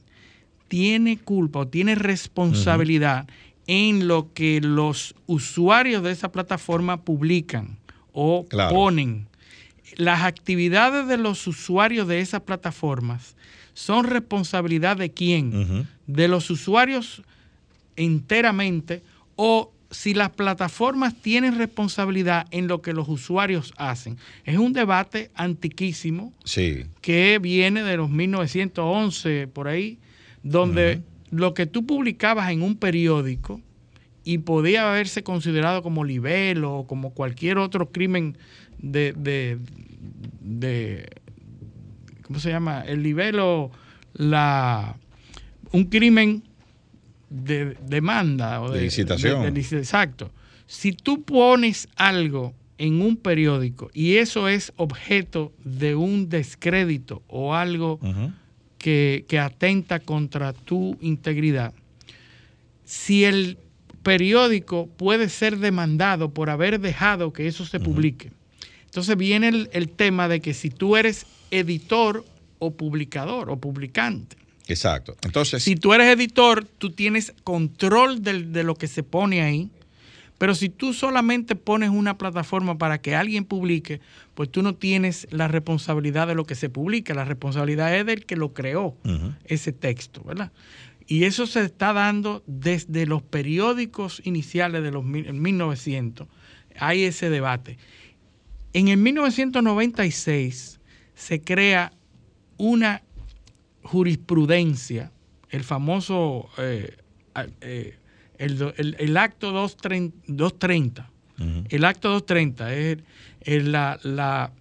[0.69, 3.27] tiene culpa o tiene responsabilidad
[3.67, 7.79] en lo que los usuarios de esa plataforma publican
[8.13, 8.75] o Claro.
[8.75, 9.27] ponen,
[9.97, 13.37] las actividades de los usuarios de esas plataformas
[13.75, 15.89] son responsabilidad de quién?
[16.07, 17.23] De los usuarios
[17.97, 19.03] enteramente
[19.37, 24.19] o si las plataformas tienen responsabilidad en lo que los usuarios hacen.
[24.45, 29.99] Es un debate antiquísimo Sí, que viene de los 1911 por ahí,
[30.43, 33.61] donde lo que tú publicabas en un periódico
[34.25, 38.37] y podía haberse considerado como libelo o como cualquier otro crimen
[38.79, 39.59] de, de,
[40.41, 41.09] de-
[42.23, 42.83] ¿cómo se llama?
[42.83, 43.71] El libelo,
[44.15, 44.97] la,
[45.73, 46.43] un crimen
[47.31, 49.43] de demanda o de, De licitación.
[49.43, 50.31] de- de lic- exacto.
[50.67, 57.55] Si tú pones algo en un periódico y eso es objeto de un descrédito o
[57.55, 57.99] algo
[58.79, 61.73] que, que atenta contra tu integridad,
[62.85, 63.59] si el
[64.03, 68.31] periódico puede ser demandado por haber dejado que eso se publique,
[68.95, 72.25] entonces viene el, el tema de que si tú eres editor
[72.61, 74.37] o publicador o publicante,
[74.69, 75.17] exacto.
[75.25, 79.69] Entonces, si tú eres editor, tú tienes control de lo que se pone ahí.
[80.39, 84.01] Pero si tú solamente pones una plataforma para que alguien publique,
[84.35, 87.15] pues tú no tienes la responsabilidad de lo que se publica.
[87.15, 88.97] La responsabilidad es del que lo creó,
[89.45, 90.51] ese texto, ¿verdad?
[91.07, 96.27] Y eso se está dando desde los periódicos iniciales de los mil- en 1900.
[96.79, 97.79] Hay ese debate.
[98.75, 100.81] En el 1996
[101.15, 101.93] se crea
[102.57, 103.03] una
[103.83, 105.13] jurisprudencia,
[105.51, 106.97] el famoso, eh,
[107.61, 107.97] eh,
[108.39, 111.11] el, do- el- el acto 230, 230.
[111.39, 111.65] Ujú.
[111.69, 112.99] El acto 230 es,
[113.41, 114.53] es la, la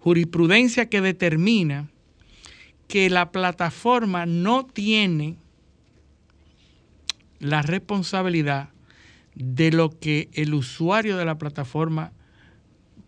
[0.00, 1.88] jurisprudencia que determina
[2.88, 5.36] que la plataforma no tiene
[7.38, 8.68] la responsabilidad
[9.34, 12.12] de lo que el usuario de la plataforma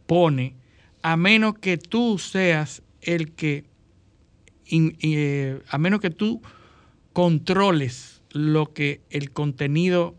[0.06, 0.55] pone,
[1.02, 3.64] a menos que tú seas el que,
[4.66, 6.40] in- eh, a menos que tú
[7.12, 10.16] controles lo que el contenido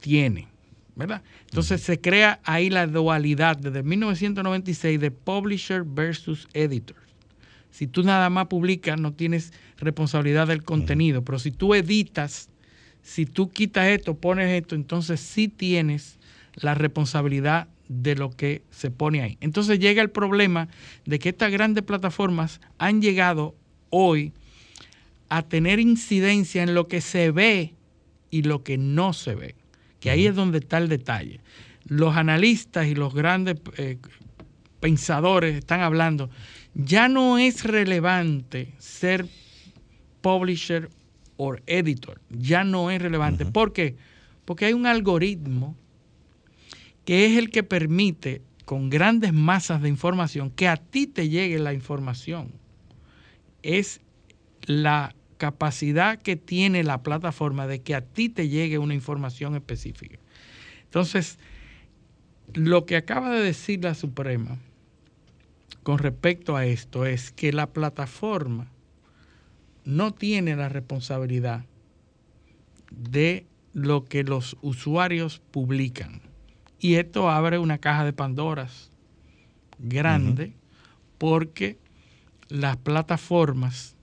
[0.00, 0.48] tiene,
[0.96, 1.22] ¿verdad?
[1.44, 6.96] Entonces se crea ahí la dualidad desde 1996 de publisher versus editor.
[7.70, 12.50] Si tú nada más publicas, no tienes responsabilidad del contenido, pero si tú editas,
[13.02, 16.18] si tú quitas esto, pones esto, entonces sí tienes
[16.54, 19.36] la responsabilidad de lo que se pone ahí.
[19.40, 20.68] Entonces llega el problema
[21.06, 23.56] de que estas grandes plataformas han llegado
[23.90, 24.32] hoy
[25.28, 27.74] a tener incidencia en lo que se ve
[28.30, 29.56] y lo que no se ve,
[29.98, 31.40] que ahí es donde está el detalle.
[31.84, 33.98] Los analistas y los grandes eh,
[34.78, 36.30] pensadores están hablando,
[36.74, 39.26] ya no es relevante ser
[40.20, 40.90] publisher
[41.36, 43.46] o editor, ya no es relevante.
[43.46, 43.96] ¿Por qué?
[44.44, 45.76] Porque hay un algoritmo
[47.04, 51.58] que es el que permite con grandes masas de información que a ti te llegue
[51.58, 52.52] la información.
[53.62, 54.00] Es
[54.62, 60.18] la capacidad que tiene la plataforma de que a ti te llegue una información específica.
[60.84, 61.38] Entonces,
[62.54, 64.58] lo que acaba de decir la Suprema
[65.82, 68.70] con respecto a esto es que la plataforma
[69.84, 71.64] no tiene la responsabilidad
[72.90, 76.29] de lo que los usuarios publican.
[76.80, 78.90] Y esto abre una caja de Pandoras
[79.78, 80.54] grande
[81.18, 81.78] porque
[82.48, 83.94] las plataformas,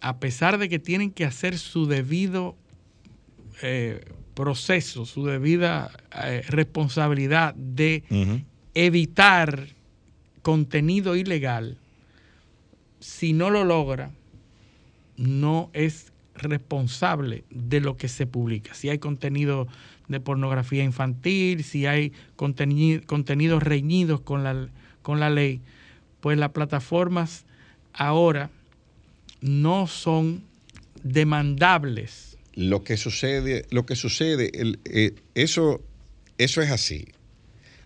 [0.00, 2.54] a pesar de que tienen que hacer su debido
[3.62, 4.04] eh,
[4.34, 5.90] proceso, su debida
[6.22, 8.44] eh, responsabilidad de
[8.74, 9.68] evitar
[10.42, 11.78] contenido ilegal,
[13.00, 14.10] si no lo logra,
[15.16, 18.74] no es responsable de lo que se publica.
[18.74, 19.68] Si hay contenido
[20.08, 24.68] de pornografía infantil, si hay conteni- contenidos reñidos con la,
[25.02, 25.60] con la ley,
[26.20, 27.44] pues las plataformas
[27.92, 28.50] ahora
[29.40, 30.42] no son
[31.02, 32.36] demandables.
[32.54, 34.50] Lo que sucede, lo que sucede,
[34.84, 35.82] eh, eso,
[36.38, 37.08] eso es así.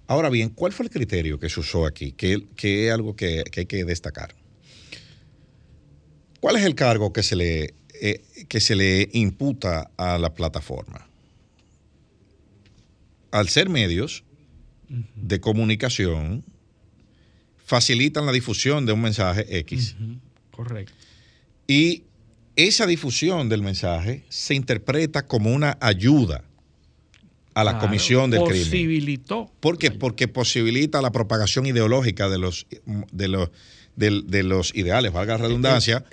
[0.06, 2.12] Ahora bien, ¿cuál fue el criterio que se usó aquí?
[2.12, 4.34] Que, que es algo que, que hay que destacar.
[6.40, 11.07] ¿Cuál es el cargo que se le, eh, que se le imputa a la plataforma?
[13.30, 14.24] Al ser medios
[15.16, 16.44] de comunicación,
[17.64, 19.96] facilitan la difusión de un mensaje X.
[20.50, 20.92] Correcto.
[21.66, 22.04] Y
[22.56, 26.44] esa difusión del mensaje se interpreta como una ayuda
[27.54, 28.64] a la Claro, comisión del crimen.
[28.64, 29.52] Posibilitó.
[29.60, 29.90] ¿Por qué?
[29.90, 32.66] Porque posibilita la propagación ideológica de los,
[33.12, 33.50] de los,
[33.96, 36.04] de, los ideales, valga la redundancia.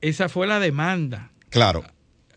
[0.00, 1.32] Esa fue la demanda.
[1.50, 1.84] Claro.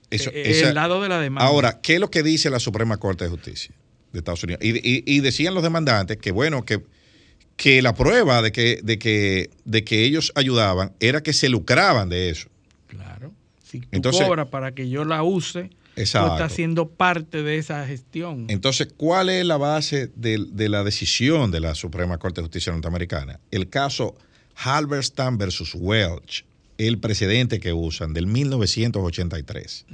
[0.10, 1.48] Eso, Eh, esa- el lado de la demanda.
[1.48, 3.76] Ahora, ¿qué es lo que dice la Suprema Corte de Justicia
[4.12, 4.64] de Estados Unidos?
[4.64, 6.82] Y, y- y decían los demandantes que, bueno, que,
[7.56, 12.10] que la prueba de que, de, que, de que ellos ayudaban era que se lucraban
[12.10, 12.50] de eso.
[12.88, 13.32] Claro.
[13.64, 16.30] Si tú Entonces- cobras para que yo la use, Exacto.
[16.30, 18.46] tú estás siendo parte de esa gestión.
[18.50, 22.72] Entonces, ¿cuál es la base de, de la decisión de la Suprema Corte de Justicia
[22.72, 23.40] norteamericana?
[23.52, 24.16] El caso
[24.56, 26.46] Halberstam versus Welch,
[26.78, 29.86] el precedente que usan del 1983,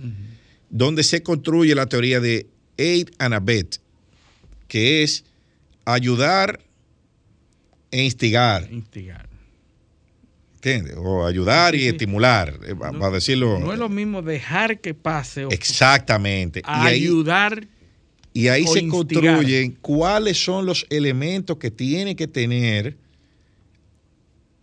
[0.69, 2.47] donde se construye la teoría de
[2.77, 3.79] aid and abet,
[4.67, 5.23] que es
[5.85, 6.59] ayudar
[7.91, 8.67] e instigar.
[8.71, 9.29] Instigar.
[10.55, 10.95] ¿Entiendes?
[10.97, 13.59] O ayudar y Sí, estimular, eh, va- va a decirlo.
[13.59, 16.61] No es lo mismo dejar que pase o Exactamente.
[16.65, 17.67] a ayudar.
[18.33, 18.91] Y ahí o se instigar.
[18.91, 22.97] construyen cuáles son los elementos que tiene que tener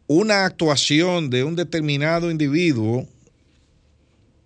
[0.08, 3.06] una actuación de un determinado individuo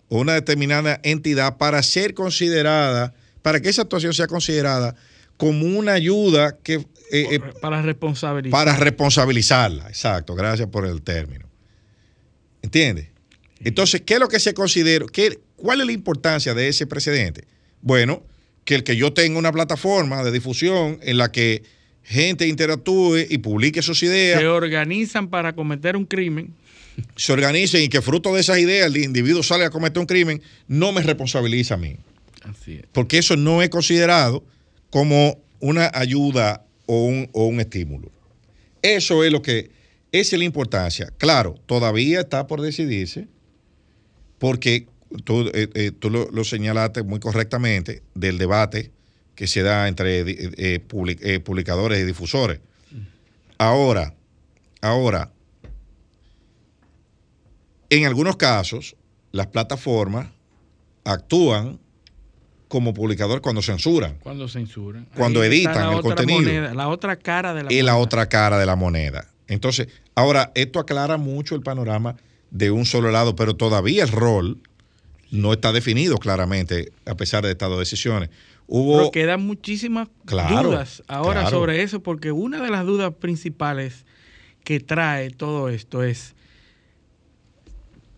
[0.08, 4.94] o una determinada entidad para ser considerada, para que esa actuación sea considerada
[5.36, 6.74] como una ayuda que
[7.12, 8.50] eh, eh, para responsabilizar.
[8.50, 9.88] para responsabilizarla.
[9.88, 11.46] Exacto, gracias por el término.
[12.62, 13.08] ¿Entiendes?
[13.60, 15.06] Entonces, ¿qué es lo que se considera?
[15.12, 17.44] ¿Qué, ¿Cuál es la importancia de ese precedente?
[17.80, 18.22] Bueno,
[18.64, 21.62] que el que yo tenga una plataforma de difusión en la que
[22.02, 26.54] gente interactúe y publique sus ideas, se organizan para cometer un crimen.
[27.14, 30.42] se organicen y que fruto de esas ideas el individuo sale a cometer un crimen,
[30.66, 31.96] no me responsabiliza a mí.
[32.42, 32.84] Así es.
[32.92, 34.44] Porque eso no es considerado
[34.90, 38.10] como una ayuda o un, estímulo.
[38.82, 39.70] Eso es lo que,
[40.12, 41.12] esa es la importancia.
[41.18, 43.26] Claro, todavía está por decidirse,
[44.38, 44.86] porque
[45.24, 48.92] tú, eh, eh, lo, señalaste muy correctamente del debate
[49.34, 52.60] que se da entre eh, publicadores y difusores.
[53.58, 54.14] Ahora,
[54.80, 55.32] ahora,
[57.90, 58.96] en algunos casos,
[59.32, 60.28] las plataformas
[61.04, 61.78] actúan
[62.68, 65.06] como publicador cuando censuran Cuando censuran.
[65.16, 66.40] Cuando Ahí editan la el contenido.
[66.40, 67.96] moneda, la otra cara de la y la moneda.
[68.04, 69.26] otra cara de la moneda.
[69.46, 72.16] Entonces, ahora, esto aclara mucho el panorama
[72.50, 74.58] de un solo lado, pero todavía el rol
[75.30, 78.30] no está definido claramente, a pesar de estas dos decisiones.
[78.68, 78.96] Hubo.
[78.98, 81.56] Pero quedan muchísimas Claro, dudas ahora claro.
[81.56, 84.04] sobre eso, porque una de las dudas principales
[84.64, 86.34] que trae todo esto es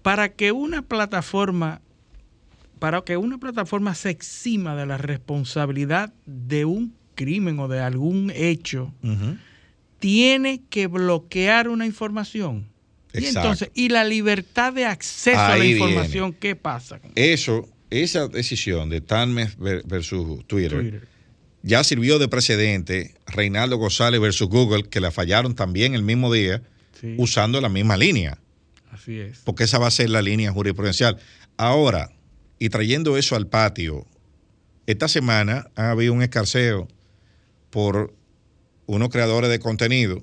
[0.02, 1.82] para que una plataforma
[2.78, 8.30] para que una plataforma se exima de la responsabilidad de un crimen o de algún
[8.34, 8.92] hecho,
[9.98, 12.68] tiene que bloquear una información.
[13.12, 13.40] Y Exacto.
[13.40, 17.00] entonces, ¿y la libertad de acceso a la información qué pasa?
[17.14, 21.08] Eso, esa decisión de Tanmes ver- versus Twitter, Twitter?
[21.62, 26.62] ya sirvió de precedente Reinaldo González versus Google, que la fallaron también el mismo día,
[27.00, 27.14] Sí.
[27.16, 28.38] usando la misma línea.
[28.90, 29.38] Así es.
[29.44, 31.18] porque esa va a ser la línea jurisprudencial.
[31.56, 32.10] Ahora,
[32.58, 34.06] y trayendo eso al patio,
[34.86, 36.88] esta semana ha habido un escarceo
[37.70, 38.14] por
[38.86, 40.22] unos creadores de contenido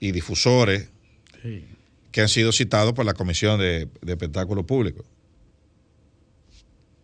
[0.00, 0.88] y difusores
[1.42, 1.64] Sí.
[2.12, 5.06] que han sido citados por la Comisión de, de Espectáculos Públicos.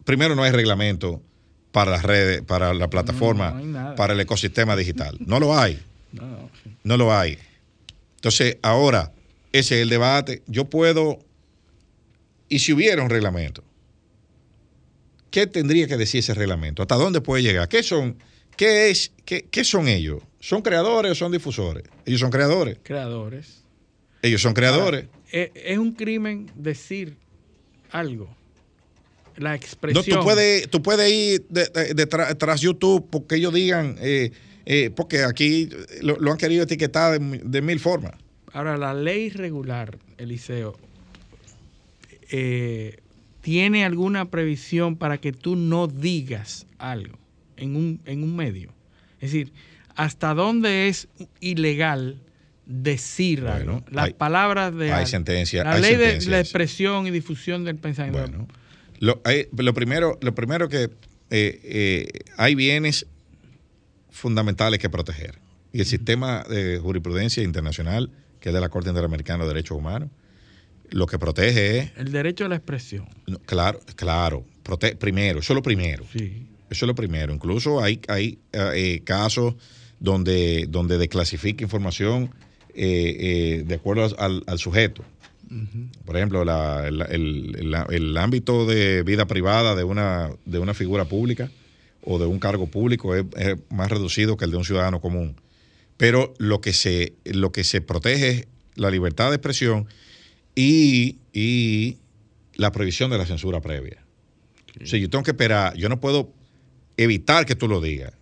[0.04, 1.22] Primero, no hay reglamento
[1.72, 5.16] para las redes, para la plataforma, no para el ecosistema digital.
[5.20, 5.82] No lo hay.
[6.12, 6.50] No.
[6.84, 7.38] No lo hay.
[8.16, 9.12] Entonces, ahora,
[9.52, 10.42] ese es el debate.
[10.46, 11.18] Yo puedo,
[12.48, 13.62] y si hubiera un reglamento,
[15.36, 16.80] ¿qué tendría que decir ese reglamento?
[16.80, 17.68] ¿Hasta dónde puede llegar?
[17.68, 18.16] ¿Qué son,
[18.56, 20.22] qué es, qué, qué son ellos?
[20.40, 21.84] ¿Son creadores o son difusores?
[22.06, 22.78] Ellos son creadores.
[22.82, 23.62] Creadores.
[24.22, 25.04] Ellos son creadores.
[25.30, 27.18] Es, es un crimen decir
[27.90, 28.34] algo.
[29.36, 30.18] La No, expresión.
[30.20, 34.32] tú puedes, tú puedes ir de- de- tras YouTube porque ellos digan, eh,
[34.64, 35.68] eh, porque aquí
[36.00, 38.14] lo, lo han querido etiquetar de, de mil formas.
[38.54, 40.78] Ahora, la ley regular, Eliseo,
[42.30, 42.96] eh,
[43.46, 47.16] ¿tiene alguna previsión para que tú no digas algo
[47.56, 48.72] en un, en un medio?
[49.20, 49.52] Es decir,
[49.94, 51.06] ¿hasta dónde es
[51.38, 52.18] ilegal
[52.66, 53.84] decir Bueno, algo?
[53.92, 54.86] Las hay- palabras de...
[54.86, 55.06] hay algo.
[55.06, 58.18] sentencia- La hay ley de la expresión y difusión del pensamiento.
[58.20, 58.48] Bueno,
[58.98, 60.90] lo, hay- lo primero, lo primero que
[61.30, 63.06] eh, eh, hay bienes
[64.10, 65.38] fundamentales que proteger.
[65.72, 68.10] Y el sistema de jurisprudencia internacional,
[68.40, 70.10] que es de la Corte Interamericana de Derechos Humanos,
[70.90, 73.06] lo que protege es, El derecho a la expresión.
[73.26, 76.04] no, claro, claro, prote- primero, eso es lo primero.
[76.12, 76.46] Sí.
[76.70, 77.32] Eso es lo primero.
[77.32, 79.54] Incluso hay, hay eh, eh, casos
[80.00, 82.30] donde, donde desclasifica información
[82.74, 85.04] eh, eh, de acuerdo al, al sujeto.
[86.04, 90.74] Por ejemplo, la- el, el- el- el ámbito de vida privada de una, de una
[90.74, 91.50] figura pública
[92.02, 95.36] o de un cargo público es, es más reducido que el de un ciudadano común.
[95.96, 99.86] Pero lo que se, lo que se protege es la libertad de expresión
[100.56, 101.98] y, y
[102.54, 104.02] la prohibición de la censura previa.
[104.82, 106.32] O sea, yo tengo que esperar, yo no puedo
[106.96, 108.12] evitar que tú lo digas.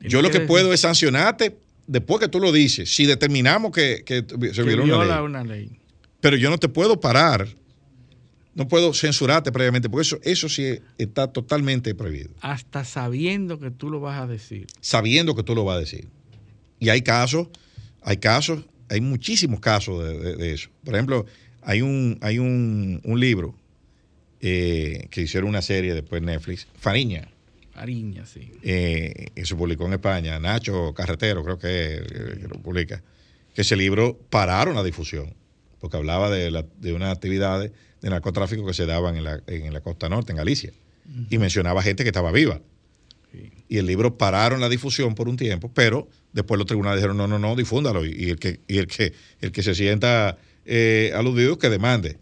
[0.00, 4.02] Yo lo que decir- puedo es sancionarte después que tú lo dices, si determinamos que,
[4.04, 5.24] que se violó una viola ley.
[5.24, 5.70] una ley.
[6.20, 7.48] Pero yo no te puedo parar,
[8.54, 13.90] no puedo censurarte previamente, porque eso, eso sí está totalmente prohibido, Hasta sabiendo que tú
[13.90, 14.66] lo vas a decir.
[14.80, 16.08] sabiendo que tú lo vas a decir.
[16.80, 17.48] Y hay casos,
[18.02, 18.64] hay casos,
[18.94, 20.70] hay muchísimos casos de, de- de eso.
[20.84, 21.26] Por ejemplo,
[21.62, 23.54] hay un, hay un, un libro
[24.40, 27.28] eh, que hicieron una serie después Netflix, Fariña,
[27.74, 28.52] Ariña, sí.
[28.62, 33.02] eh, que se publicó en España, Nacho Carretero creo que, eh, que lo publica,
[33.54, 35.34] que ese libro pararon la difusión,
[35.80, 39.72] porque hablaba de, la- de unas actividades de narcotráfico que se daban en la, en
[39.72, 40.72] la costa norte, en Galicia,
[41.30, 42.60] y mencionaba gente que estaba viva.
[43.68, 47.26] Y el libro pararon la difusión por un tiempo, pero después los tribunales dijeron, no,
[47.26, 51.58] no, no, difúndalo, y, el, que, y el, que, el que se sienta eh, aludido
[51.58, 52.18] que demande.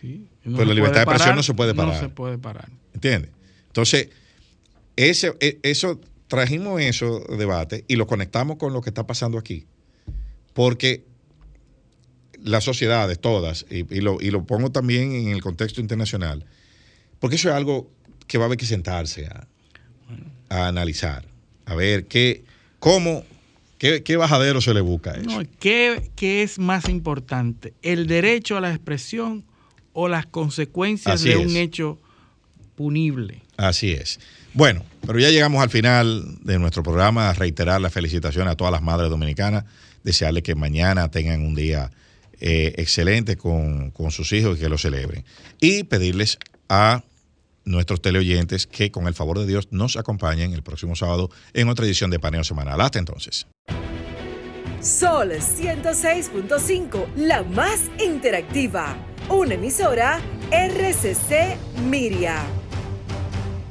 [0.00, 0.26] Sí.
[0.42, 1.94] Pero la libertad de expresión no se puede parar.
[1.94, 2.68] No se puede parar.
[2.94, 3.30] ¿Entiendes?
[3.66, 4.08] Entonces,
[4.96, 9.66] ese, e- eso, trajimos eso debate y lo conectamos con lo que está pasando aquí.
[10.54, 11.04] Porque
[12.42, 16.44] las sociedades, todas, y, y lo, y lo pongo también en el contexto internacional,
[17.18, 17.90] porque eso es algo
[18.26, 19.46] que va a haber que sentarse a,
[20.50, 21.24] a analizar,
[21.64, 22.44] a ver qué,
[22.78, 23.24] cómo,
[23.78, 25.30] qué, qué bajadero se le busca a eso.
[25.30, 27.72] No, ¿qué, qué es más importante?
[27.80, 29.44] ¿El derecho a la expresión
[29.92, 31.46] o las consecuencias Así de es.
[31.46, 31.98] un hecho
[32.76, 33.42] punible?
[33.56, 34.20] Así es.
[34.52, 37.30] Bueno, pero ya llegamos al final de nuestro programa.
[37.30, 39.64] A reiterar las felicitaciones a todas las madres dominicanas.
[40.02, 41.90] Desearles que mañana tengan un día
[42.40, 45.24] eh, excelente con, con sus hijos y que lo celebren.
[45.60, 47.04] Y pedirles a
[47.70, 51.86] nuestros teleoyentes que con el favor de Dios nos acompañen el próximo sábado en otra
[51.86, 52.80] edición de Paneo Semanal.
[52.80, 53.46] Hasta entonces.
[54.80, 58.96] Sol 106.5, la más interactiva.
[59.28, 60.20] Una emisora
[60.50, 62.59] RCC Miria.